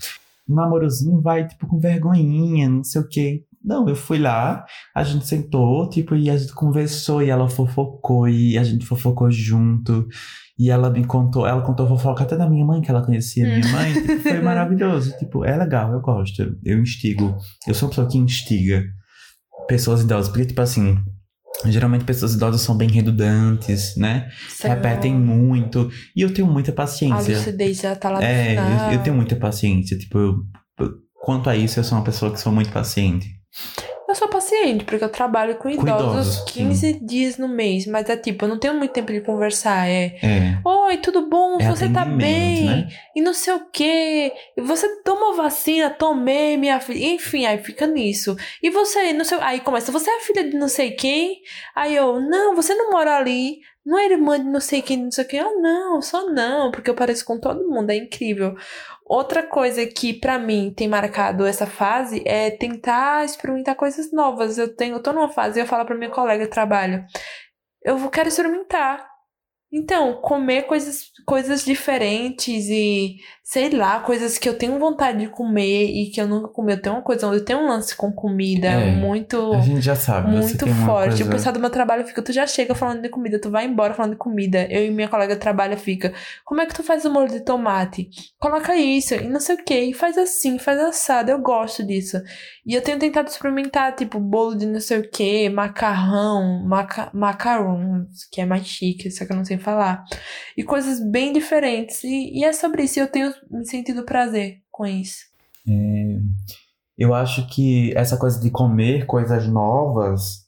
O 0.47 0.54
namorozinho 0.54 1.21
vai, 1.21 1.47
tipo, 1.47 1.67
com 1.67 1.80
vergonhinha, 1.80 2.69
não 2.69 2.84
sei 2.84 3.01
o 3.01 3.08
quê. 3.08 3.43
Não, 3.63 3.89
eu 3.89 3.95
fui 3.95 4.19
lá, 4.19 4.63
a 4.93 5.04
gente 5.04 5.25
sentou, 5.25 5.89
tipo, 5.89 6.15
e 6.15 6.30
a 6.30 6.38
gente 6.38 6.54
conversou, 6.54 7.23
e 7.23 7.32
ela 7.32 7.49
fofocou, 7.49 8.30
e 8.30 8.56
a 8.60 8.63
gente 8.63 8.86
fofocou 8.86 9.32
junto. 9.32 10.08
E 10.58 10.70
ela 10.70 10.89
me 10.89 11.04
contou, 11.06 11.46
ela 11.46 11.62
contou 11.62 11.86
fofoca 11.88 12.24
até 12.24 12.38
da 12.38 12.50
minha 12.50 12.63
mãe, 12.65 12.80
que 12.82 12.89
ela 12.89 13.06
conhecia 13.06 13.46
minha 13.46 13.68
mãe. 13.72 13.94
tipo, 13.94 14.20
foi 14.22 14.39
maravilhoso. 14.41 15.18
Tipo, 15.18 15.44
é 15.44 15.56
legal, 15.58 15.91
eu 15.91 16.00
gosto. 16.00 16.58
Eu, 16.63 16.80
instigo. 16.80 17.36
Eu 17.68 17.74
sou 17.74 17.88
uma 17.88 17.89
pessoa 17.89 18.08
que 18.08 18.18
instiga 18.18 18.84
pessoas 19.68 20.02
idosas. 20.02 20.30
Porque, 20.30 20.46
tipo 20.46 20.62
assim, 20.62 20.98
geralmente 21.65 22.06
pessoas 22.06 22.34
idosas 22.36 22.62
são 22.62 22.78
bem 22.78 22.89
redundantes, 22.89 23.98
né? 23.98 24.30
Lá, 24.63 24.74
repetem 24.76 25.13
muito. 25.13 25.89
E 26.15 26.22
eu 26.22 26.34
tenho 26.34 26.48
muita 26.48 26.72
A 26.72 26.76
paciência. 26.76 27.38
lucidez 27.38 27.82
já 27.82 27.96
tá 27.96 28.10
lá 28.10 28.20
no 28.20 28.24
É, 28.24 28.56
eu, 28.56 28.94
eu 28.94 29.04
tenho 29.04 29.15
muita 29.15 29.36
paciência. 29.36 29.98
Tipo, 29.98 30.18
eu- 30.20 30.36
quanto 31.22 31.50
a 31.50 31.56
isso, 31.58 31.80
eu 31.80 31.84
sou 31.84 31.98
uma 31.98 32.04
pessoa 32.04 32.32
que 32.32 32.39
sou 32.39 32.52
muito 32.54 32.72
paciente. 32.72 33.28
Eu 34.15 34.19
sou 34.19 34.28
paciente, 34.30 34.86
porque 34.86 35.04
eu 35.04 35.10
trabalho 35.10 35.56
com 35.56 35.63
Com 35.63 35.69
idosos 35.71 36.38
idosos, 36.38 36.51
15 36.51 36.93
dias 37.01 37.38
no 37.38 37.49
mês. 37.49 37.86
Mas 37.86 38.10
é 38.10 38.15
tipo, 38.15 38.45
eu 38.45 38.49
não 38.49 38.58
tenho 38.58 38.73
muito 38.73 38.93
tempo 38.93 39.12
de 39.12 39.19
conversar. 39.19 39.89
É. 39.89 40.15
É. 40.23 40.58
Oi, 40.63 40.97
tudo 40.99 41.28
bom? 41.28 41.58
É 41.60 41.67
você 41.69 41.89
tá 41.89 42.06
bem? 42.06 42.65
né? 42.65 42.88
E 43.13 43.21
não 43.21 43.34
sei 43.34 43.54
o 43.54 43.65
quê. 43.69 44.32
Você 44.58 44.88
tomou 45.04 45.36
vacina? 45.36 45.89
Tomei, 45.89 46.56
minha 46.56 46.80
filha. 46.80 47.13
Enfim, 47.13 47.45
aí 47.45 47.58
fica 47.58 47.86
nisso. 47.86 48.38
E 48.63 48.69
você, 48.69 49.12
não 49.12 49.25
sei. 49.25 49.38
Aí 49.41 49.60
começa, 49.60 49.91
você 49.91 50.10
é 50.10 50.21
filha 50.21 50.49
de 50.49 50.58
não 50.58 50.69
sei 50.69 50.91
quem? 50.91 51.41
Aí 51.75 51.93
eu, 51.93 52.21
não, 52.21 52.56
você 52.56 52.73
não 52.73 52.91
mora 52.91 53.17
ali. 53.17 53.60
Não 53.86 53.99
é 53.99 54.06
irmã 54.06 54.39
de 54.39 54.45
não 54.45 54.60
sei 54.60 54.82
quem, 54.82 54.97
não 54.97 55.12
sei 55.12 55.25
quem. 55.25 55.39
Ah, 55.39 55.51
não, 55.62 56.01
só 56.01 56.25
não, 56.32 56.71
porque 56.71 56.89
eu 56.89 56.95
pareço 56.95 57.23
com 57.23 57.39
todo 57.39 57.69
mundo, 57.69 57.91
é 57.91 57.97
incrível. 57.97 58.56
Outra 59.06 59.44
coisa 59.44 59.86
que 59.86 60.13
pra 60.20 60.39
mim 60.39 60.74
tem 60.76 60.88
marcado 60.88 61.46
essa 61.46 61.68
fase 61.68 62.24
é 62.26 62.50
tentar 62.50 63.24
experimentar 63.24 63.76
coisas 63.76 64.12
novas. 64.12 64.58
Eu 64.58 64.76
tenho, 64.76 64.96
eu 64.96 65.04
tô 65.04 65.13
numa 65.13 65.30
fase 65.30 65.60
e 65.60 65.62
eu 65.62 65.68
falo 65.68 65.86
pra 65.86 65.96
minha 65.96 66.10
colega 66.10 66.44
de 66.46 66.50
trabalho, 66.50 67.06
eu 67.84 68.10
quero 68.10 68.30
experimentar. 68.30 69.14
Então, 69.77 70.13
comer 70.13 70.61
coisas, 70.61 71.11
coisas 71.26 71.65
diferentes 71.65 72.69
e, 72.69 73.17
sei 73.43 73.69
lá, 73.71 73.99
coisas 73.99 74.38
que 74.38 74.47
eu 74.47 74.57
tenho 74.57 74.80
vontade 74.80 75.19
de 75.19 75.28
comer 75.28 75.88
e 75.88 76.09
que 76.11 76.21
eu 76.21 76.28
nunca 76.30 76.47
comi. 76.47 76.71
Eu 76.71 76.82
tenho 76.82 76.95
uma 76.95 77.01
coisa, 77.01 77.26
eu 77.26 77.43
tenho 77.43 77.59
um 77.59 77.67
lance 77.67 77.93
com 77.93 78.09
comida 78.09 78.67
É, 78.69 78.95
muito, 78.95 79.51
A 79.51 79.59
gente 79.59 79.82
já 79.82 79.93
sabe. 79.93 80.32
muito 80.32 80.65
forte. 80.86 81.15
Coisa... 81.15 81.26
O 81.26 81.30
pessoal 81.30 81.51
do 81.51 81.59
meu 81.59 81.69
trabalho 81.69 82.07
fica, 82.07 82.21
tu 82.21 82.32
já 82.32 82.47
chega 82.47 82.73
falando 82.73 83.01
de 83.01 83.09
comida, 83.09 83.38
tu 83.38 83.51
vai 83.51 83.65
embora 83.65 83.93
falando 83.93 84.13
de 84.13 84.17
comida. 84.17 84.65
Eu 84.71 84.86
e 84.86 84.91
minha 84.91 85.09
colega 85.09 85.34
de 85.34 85.41
trabalho 85.41 85.78
fica, 85.78 86.13
como 86.45 86.61
é 86.61 86.65
que 86.65 86.73
tu 86.73 86.82
faz 86.82 87.03
o 87.03 87.11
molho 87.11 87.30
de 87.30 87.41
tomate? 87.41 88.07
Coloca 88.39 88.73
isso 88.78 89.13
e 89.15 89.28
não 89.28 89.41
sei 89.41 89.55
o 89.55 89.63
que, 89.63 89.78
e 89.78 89.93
faz 89.93 90.17
assim, 90.17 90.57
faz 90.57 90.80
assado. 90.80 91.32
Eu 91.32 91.39
gosto 91.39 91.84
disso. 91.84 92.21
E 92.66 92.74
eu 92.74 92.82
tenho 92.82 92.97
tentado 92.97 93.30
experimentar, 93.30 93.95
tipo, 93.95 94.20
bolo 94.20 94.55
de 94.55 94.66
não 94.66 94.80
sei 94.80 94.99
o 94.99 95.09
que, 95.09 95.47
macarrão, 95.49 96.63
maca 96.66 97.11
macarons, 97.13 98.26
que 98.32 98.41
é 98.41 98.45
mais 98.45 98.66
chique, 98.66 99.11
só 99.11 99.24
que 99.24 99.32
eu 99.32 99.38
não 99.38 99.45
sei 99.45 99.59
falar. 99.59 100.03
E 100.57 100.63
coisas 100.63 100.99
bem 100.99 101.32
diferentes. 101.32 102.03
E, 102.03 102.39
e 102.39 102.43
é 102.43 102.51
sobre 102.51 102.84
isso. 102.84 102.97
E 102.97 103.01
eu 103.01 103.07
tenho 103.07 103.32
me 103.51 103.66
sentido 103.66 104.03
prazer 104.03 104.61
com 104.72 104.86
isso. 104.86 105.26
Eu 106.97 107.13
acho 107.13 107.47
que 107.47 107.93
essa 107.95 108.18
coisa 108.18 108.39
de 108.39 108.49
comer 108.49 109.05
coisas 109.05 109.47
novas, 109.47 110.45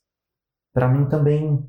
pra 0.74 0.88
mim 0.88 1.08
também, 1.10 1.64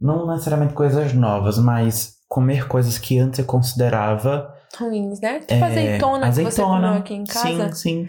não 0.00 0.26
necessariamente 0.26 0.74
coisas 0.74 1.12
novas, 1.12 1.58
mas 1.58 2.16
comer 2.28 2.66
coisas 2.66 2.98
que 2.98 3.18
antes 3.18 3.38
eu 3.38 3.44
considerava. 3.44 4.52
Ruins, 4.76 5.20
né? 5.20 5.40
Tipo 5.40 5.52
é, 5.52 5.64
azeitona, 5.64 6.28
que 6.28 6.34
você 6.34 6.46
azeitona. 6.46 6.86
comeu 6.88 7.00
aqui 7.00 7.14
em 7.14 7.24
casa. 7.24 7.72
Sim, 7.72 8.06
sim. 8.06 8.08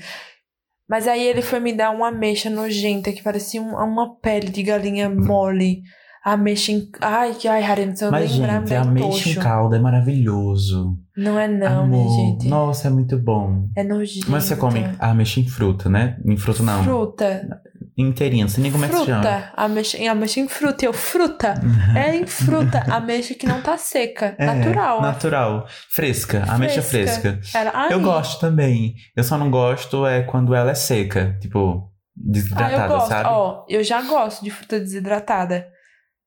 Mas 0.90 1.08
aí 1.08 1.24
ele 1.26 1.42
foi 1.42 1.60
me 1.60 1.74
dar 1.74 1.92
uma 1.92 2.10
ameixa 2.10 2.50
nojenta 2.50 3.12
que 3.12 3.24
parecia 3.24 3.62
um- 3.62 3.76
uma 3.76 4.16
pele 4.20 4.50
de 4.50 4.62
galinha 4.64 5.10
mole. 5.10 5.82
Ameixa 6.26 6.72
em. 6.72 6.88
Ai, 7.02 7.34
que 7.34 7.48
ai, 7.50 7.62
Harina, 7.64 7.94
se 7.96 8.06
eu 8.06 8.10
Mas, 8.12 8.32
lembrar, 8.32 8.60
gente, 8.62 8.70
me 8.70 8.76
a 8.76 8.80
dá 8.80 8.86
um 8.86 8.90
ameixa 8.92 9.30
em 9.30 9.36
calda 9.36 9.76
é 9.76 9.80
maravilhoso. 9.80 10.98
Não 11.18 11.38
é 11.38 11.48
não, 11.50 11.84
Amor, 11.84 11.88
minha 11.90 12.10
gente. 12.32 12.48
Nossa, 12.48 12.88
é 12.88 12.92
muito 12.92 13.18
bom. 13.18 13.68
É 13.76 13.84
nojento. 13.84 14.32
Mas 14.32 14.46
você 14.46 14.56
come 14.56 14.86
a 15.00 15.12
ameixa 15.12 15.40
em 15.42 15.46
fruta, 15.48 15.90
né? 15.90 16.18
Em 16.26 16.38
fruta 16.38 16.64
não. 16.64 16.82
Fruta. 16.84 17.62
Inteirinha, 17.98 18.46
não 18.46 18.50
sei 18.50 18.64
nem 18.64 18.72
como 18.72 18.86
é 18.86 18.88
que 18.90 18.96
se 18.96 19.06
chama. 19.06 19.22
fruta. 19.22 19.52
Ameixa, 19.56 19.98
em 19.98 20.08
ameixa 20.10 20.40
em 20.40 20.48
fruta. 20.48 20.86
Eu, 20.86 20.94
fruta. 20.94 21.54
É 21.96 22.16
em 22.16 22.26
fruta. 22.26 22.80
Ameixa 22.90 23.34
que 23.36 23.46
não 23.46 23.62
tá 23.62 23.78
seca. 23.78 24.36
É, 24.38 24.46
natural. 24.46 25.02
Natural. 25.02 25.68
Fresca. 25.90 26.44
Ameixa 26.48 26.82
fresca. 26.82 27.40
Ela, 27.54 27.72
ai, 27.74 27.94
Eu 27.94 28.02
gosto 28.02 28.40
também. 28.40 28.96
Eu 29.16 29.24
só 29.24 29.38
não 29.38 29.52
gosto 29.52 30.06
é 30.08 30.24
quando 30.24 30.56
ela 30.56 30.72
é 30.72 30.76
seca. 30.76 31.38
Tipo, 31.40 31.88
Ah, 31.88 31.92
desidratada, 32.16 32.84
eu 32.84 32.88
gosto. 32.88 33.10
sabe? 33.10 33.30
Ó, 33.30 33.66
eu 33.70 33.84
já 33.84 34.02
gosto 34.02 34.44
de 34.44 34.50
fruta 34.52 34.80
desidratada. 34.80 35.68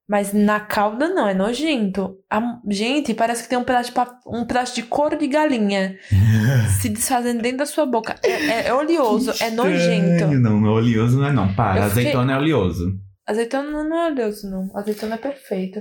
Mas 0.09 0.33
na 0.33 0.61
calda 0.61 1.09
não, 1.09 1.27
é 1.29 1.35
nojento. 1.35 2.17
A- 2.31 2.61
gente, 2.71 3.13
parece 3.13 3.43
que 3.43 3.49
tem 3.49 3.59
um 3.59 3.65
pedaço 3.65 3.89
de, 3.89 3.95
pap- 3.95 4.21
um 4.27 4.45
pedaço 4.45 4.75
de 4.75 4.83
couro 4.85 5.19
de 5.19 5.27
galinha 5.27 5.97
se 6.81 6.89
desfazendo 6.89 7.43
dentro 7.43 7.59
da 7.59 7.67
sua 7.67 7.87
boca. 7.87 8.15
É, 8.23 8.31
é- 8.31 8.67
é 8.69 8.75
oleoso, 8.75 9.33
é 9.41 9.51
nojento. 9.51 10.27
Não, 10.29 10.61
não, 10.61 10.73
oleoso 10.73 11.19
não 11.19 11.27
é 11.27 11.33
não. 11.33 11.53
Para, 11.55 11.81
Eu 11.81 11.89
fiquei- 11.89 12.03
azeitona 12.05 12.33
é 12.35 12.37
oleoso. 12.39 12.93
Azeitona 13.27 13.83
não 13.85 13.97
é 13.99 14.11
oleoso, 14.13 14.49
não. 14.49 14.71
Azeitona 14.79 15.17
é 15.17 15.19
perfeito. 15.19 15.81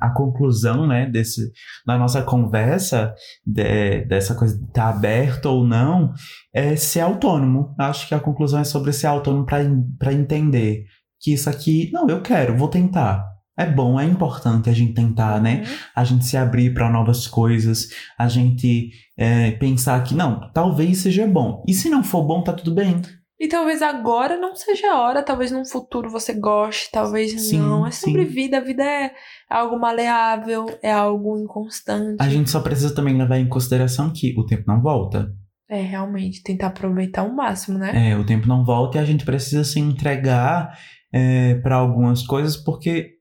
A 0.00 0.10
conclusão, 0.10 0.86
né, 0.86 1.06
desse, 1.06 1.50
da 1.86 1.98
nossa 1.98 2.22
conversa, 2.22 3.12
de- 3.46 4.04
dessa 4.06 4.34
coisa 4.36 4.56
de 4.56 4.64
estar 4.64 4.88
aberto 4.88 5.46
ou 5.46 5.64
não, 5.66 6.12
é 6.54 6.74
ser 6.76 7.00
autônomo. 7.00 7.74
Acho 7.78 8.06
que 8.08 8.14
a 8.14 8.20
conclusão 8.20 8.60
é 8.60 8.64
sobre 8.64 8.92
ser 8.92 9.06
autônomo 9.08 9.44
para 9.46 10.12
entender 10.12 10.84
que 11.22 11.32
isso 11.32 11.48
aqui, 11.48 11.88
não, 11.92 12.08
eu 12.08 12.20
quero, 12.20 12.56
vou 12.56 12.68
tentar. 12.68 13.24
É 13.56 13.66
bom, 13.66 14.00
é 14.00 14.04
importante 14.04 14.68
a 14.68 14.72
gente 14.72 14.94
tentar, 14.94 15.40
né? 15.40 15.62
Uhum. 15.64 15.76
a 15.94 16.04
gente 16.04 16.24
se 16.24 16.36
abrir 16.36 16.72
para 16.72 16.90
novas 16.90 17.26
coisas, 17.26 17.90
a 18.18 18.26
gente 18.26 18.90
é, 19.16 19.52
pensar 19.52 20.02
que 20.02 20.14
não, 20.14 20.50
talvez 20.52 20.98
seja 20.98 21.26
bom. 21.26 21.62
E 21.68 21.74
se 21.74 21.88
não 21.88 22.02
for 22.02 22.24
bom, 22.24 22.42
tá 22.42 22.52
tudo 22.52 22.74
bem. 22.74 23.00
E 23.38 23.48
talvez 23.48 23.82
agora 23.82 24.36
não 24.36 24.54
seja 24.54 24.92
a 24.92 25.00
hora, 25.00 25.22
talvez 25.22 25.50
num 25.50 25.64
futuro 25.64 26.08
você 26.08 26.32
goste, 26.32 26.90
talvez 26.92 27.32
Sim, 27.40 27.58
não. 27.58 27.86
É 27.86 27.90
sobre 27.90 28.24
sim. 28.24 28.30
vida, 28.30 28.58
a 28.58 28.60
vida 28.60 28.84
é 28.84 29.12
algo 29.50 29.78
maleável, 29.78 30.66
é 30.80 30.92
algo 30.92 31.36
inconstante. 31.36 32.16
A 32.20 32.28
gente 32.28 32.48
só 32.48 32.60
precisa 32.60 32.94
também 32.94 33.18
levar 33.18 33.38
em 33.38 33.48
consideração 33.48 34.12
que 34.12 34.32
o 34.38 34.46
tempo 34.46 34.62
não 34.66 34.80
volta. 34.80 35.28
É, 35.68 35.80
realmente, 35.80 36.42
tentar 36.42 36.68
aproveitar 36.68 37.24
o 37.24 37.34
máximo, 37.34 37.78
né? 37.78 38.10
É, 38.10 38.16
o 38.16 38.24
tempo 38.24 38.46
não 38.46 38.64
volta 38.64 38.98
e 38.98 39.00
a 39.00 39.04
gente 39.04 39.24
precisa 39.24 39.64
se 39.64 39.80
entregar 39.80 40.78
é, 41.12 41.54
para 41.56 41.76
algumas 41.76 42.22
coisas, 42.26 42.56
porque 42.56 43.16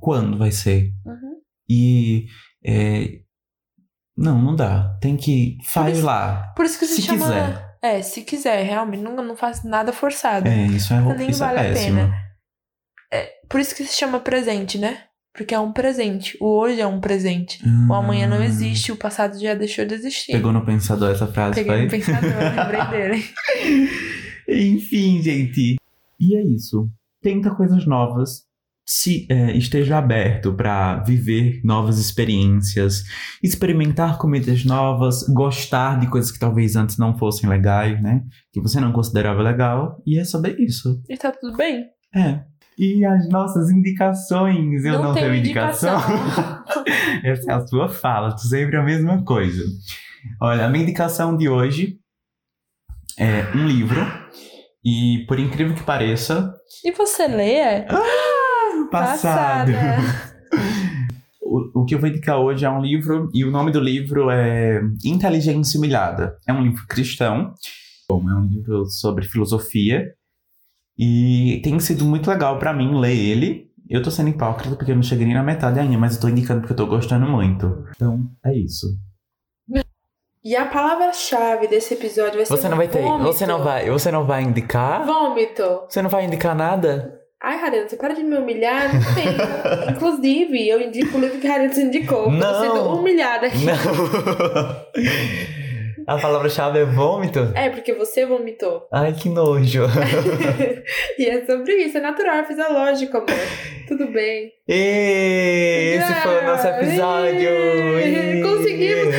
quando 0.00 0.36
vai 0.38 0.50
ser? 0.52 0.92
Uhum. 1.06 1.40
E 1.68 2.26
é, 2.64 3.20
não, 4.16 4.40
não 4.40 4.54
dá. 4.56 4.96
Tem 5.00 5.16
que 5.16 5.56
faz 5.64 5.96
isso- 5.98 6.06
lá. 6.06 6.52
Por 6.56 6.64
isso 6.64 6.78
que 6.78 6.86
se, 6.86 6.96
Se 6.96 7.02
chama. 7.02 7.18
quiser. 7.26 7.72
É, 7.82 8.00
se 8.02 8.22
quiser, 8.22 8.62
realmente, 8.64 9.02
não, 9.02 9.16
não 9.16 9.36
faz 9.36 9.64
nada 9.64 9.92
forçado. 9.92 10.46
É, 10.48 10.66
isso 10.66 10.92
é, 10.94 11.00
Nem 11.16 11.30
isso 11.30 11.40
vale 11.40 11.58
a 11.58 11.62
é 11.64 11.72
péssimo. 11.72 11.96
pena. 11.96 12.22
Por 13.48 13.60
isso 13.60 13.74
que 13.74 13.84
se 13.84 13.98
chama 13.98 14.20
presente, 14.20 14.78
né? 14.78 15.04
Porque 15.34 15.54
é 15.54 15.58
um 15.58 15.72
presente. 15.72 16.36
O 16.40 16.46
hoje 16.58 16.80
é 16.80 16.86
um 16.86 17.00
presente. 17.00 17.58
O 17.88 17.92
amanhã 17.92 18.26
não 18.26 18.38
Hum, 18.38 18.42
existe, 18.44 18.92
o 18.92 18.96
passado 18.96 19.38
já 19.38 19.54
deixou 19.54 19.84
de 19.84 19.94
existir. 19.94 20.32
Pegou 20.32 20.52
no 20.52 20.64
pensador 20.64 21.10
essa 21.10 21.26
frase, 21.26 21.56
Peguei 21.56 21.74
foi? 21.74 21.84
no 21.84 21.90
pensador, 21.90 22.30
lembrei 22.56 22.86
dele. 22.86 23.24
Enfim, 24.48 25.22
gente. 25.22 25.76
E 26.20 26.36
é 26.36 26.42
isso. 26.42 26.88
Tenta 27.22 27.54
coisas 27.54 27.86
novas. 27.86 28.42
Se 28.84 29.26
é, 29.30 29.56
esteja 29.56 29.96
aberto 29.96 30.52
para 30.52 31.02
viver 31.04 31.60
novas 31.62 31.98
experiências, 31.98 33.04
experimentar 33.40 34.18
comidas 34.18 34.64
novas, 34.64 35.22
gostar 35.28 36.00
de 36.00 36.08
coisas 36.08 36.32
que 36.32 36.38
talvez 36.38 36.74
antes 36.74 36.98
não 36.98 37.16
fossem 37.16 37.48
legais, 37.48 38.02
né? 38.02 38.24
Que 38.52 38.60
você 38.60 38.80
não 38.80 38.92
considerava 38.92 39.40
legal. 39.40 40.02
E 40.04 40.18
é 40.18 40.24
sobre 40.24 40.56
isso. 40.58 41.00
E 41.08 41.16
tá 41.16 41.30
tudo 41.30 41.56
bem. 41.56 41.86
É. 42.14 42.42
E 42.76 43.04
as 43.04 43.28
nossas 43.28 43.70
indicações. 43.70 44.84
Eu 44.84 45.00
não, 45.00 45.14
tenho 45.14 45.26
tenho 45.26 45.36
indicação. 45.36 46.00
Essa 47.22 47.52
é 47.52 47.54
a 47.54 47.66
sua 47.66 47.88
fala, 47.88 48.34
tu 48.34 48.40
sempre 48.40 48.76
a 48.76 48.82
mesma 48.82 49.22
coisa. 49.24 49.62
Olha, 50.40 50.66
a 50.66 50.68
minha 50.68 50.82
indicação 50.82 51.36
de 51.36 51.48
hoje 51.48 51.98
é 53.18 53.44
um 53.54 53.66
livro. 53.66 54.00
E 54.84 55.24
por 55.28 55.38
incrível 55.38 55.74
que 55.76 55.84
pareça, 55.84 56.52
e 56.84 56.92
você 56.92 57.26
lê? 57.26 57.54
é? 57.54 57.86
passado. 58.90 59.72
O, 61.42 61.82
o 61.82 61.84
que 61.84 61.94
eu 61.94 61.98
vou 61.98 62.08
indicar 62.08 62.38
hoje 62.38 62.64
é 62.64 62.70
um 62.70 62.80
livro, 62.80 63.28
e 63.34 63.44
o 63.44 63.50
nome 63.50 63.70
do 63.72 63.80
livro 63.80 64.30
é 64.30 64.80
Inteligência 65.04 65.78
Humilhada. 65.78 66.38
É 66.46 66.52
um 66.52 66.62
livro 66.62 66.86
cristão. 66.86 67.54
Bom, 68.08 68.28
é 68.30 68.34
um 68.34 68.46
livro 68.46 68.86
sobre 68.86 69.26
filosofia. 69.26 70.14
E 70.98 71.60
tem 71.64 71.78
sido 71.80 72.04
muito 72.04 72.30
legal 72.30 72.58
pra 72.58 72.72
mim 72.72 72.98
ler 72.98 73.16
ele. 73.16 73.70
Eu 73.88 74.02
tô 74.02 74.10
sendo 74.10 74.30
hipócrita 74.30 74.76
porque 74.76 74.92
eu 74.92 74.96
não 74.96 75.02
cheguei 75.02 75.26
nem 75.26 75.34
na 75.34 75.42
metade 75.42 75.78
ainda, 75.78 75.98
mas 75.98 76.14
eu 76.14 76.20
tô 76.20 76.28
indicando 76.28 76.60
porque 76.60 76.72
eu 76.72 76.76
tô 76.76 76.86
gostando 76.86 77.26
muito. 77.26 77.84
Então, 77.96 78.30
é 78.44 78.56
isso. 78.56 78.86
E 80.44 80.56
a 80.56 80.64
palavra-chave 80.64 81.68
desse 81.68 81.94
episódio 81.94 82.34
vai 82.36 82.44
ser 82.46 82.56
Você 82.56 82.68
não 82.68 82.76
vai 82.76 82.88
ter. 82.88 83.00
vômito. 83.00 83.24
Você 83.32 83.46
não 83.46 83.62
vai. 83.62 83.88
Você 83.88 84.10
não 84.10 84.26
vai 84.26 84.42
indicar? 84.42 85.06
Vômito. 85.06 85.82
Você 85.88 86.02
não 86.02 86.10
vai 86.10 86.24
indicar 86.24 86.54
nada? 86.56 87.20
Ai, 87.40 87.58
Harina, 87.58 87.88
você 87.88 87.96
para 87.96 88.14
de 88.14 88.22
me 88.24 88.36
humilhar? 88.36 88.92
Não 88.92 89.00
tem. 89.14 89.26
Inclusive, 89.94 90.68
eu 90.68 90.80
indico 90.80 91.16
o 91.16 91.20
livro 91.20 91.38
que 91.38 91.46
a 91.46 91.54
Harina 91.54 91.72
indicou. 91.80 92.18
Eu 92.20 92.24
Tô 92.24 92.30
Não. 92.30 92.60
sendo 92.60 92.88
humilhada 92.96 93.46
aqui. 93.46 93.64
Não. 93.64 93.74
A 96.04 96.18
palavra-chave 96.18 96.80
é 96.80 96.84
vômito? 96.84 97.52
É, 97.54 97.70
porque 97.70 97.94
você 97.94 98.26
vomitou. 98.26 98.88
Ai, 98.92 99.12
que 99.12 99.28
nojo. 99.28 99.84
e 101.16 101.26
é 101.26 101.46
sobre 101.46 101.74
isso, 101.76 101.98
é 101.98 102.00
natural, 102.00 102.38
é 102.38 102.44
fisiológico, 102.44 103.18
amor. 103.18 103.28
Tudo 103.86 104.08
bem. 104.10 104.50
E 104.68 105.94
esse 105.96 106.12
foi 106.22 106.38
o 106.40 106.44
nosso 106.44 106.66
episódio. 106.66 107.48
E- 108.00 108.42
conseguimos. 108.42 109.14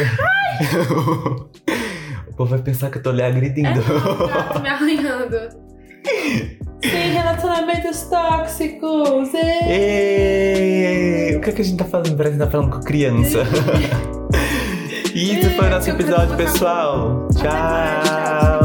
O 2.33 2.35
povo 2.35 2.49
vai 2.49 2.59
pensar 2.59 2.89
que 2.89 2.97
eu 2.97 3.03
tô 3.03 3.11
lhe 3.11 3.21
agredindo. 3.21 3.69
É 3.69 3.75
não, 3.75 4.27
gato 4.27 4.59
me 4.59 4.67
arranhando. 4.67 5.37
Sem 6.81 7.11
relacionamentos 7.11 8.01
tóxicos. 8.09 9.31
ê. 9.35 11.31
E... 11.31 11.35
O 11.35 11.41
que, 11.41 11.51
é 11.51 11.53
que 11.53 11.61
a 11.61 11.63
gente 11.63 11.77
tá 11.77 11.85
fazendo? 11.85 12.17
Parece 12.17 12.33
que 12.37 12.43
tá 12.43 12.49
falando 12.49 12.71
com 12.71 12.79
criança. 12.79 13.43
E 15.13 15.37
esse 15.37 15.49
foi 15.55 15.67
o 15.67 15.69
nosso 15.69 15.91
episódio, 15.91 16.35
pessoal. 16.35 17.27
Mais. 17.35 17.37
Tchau. 17.37 18.62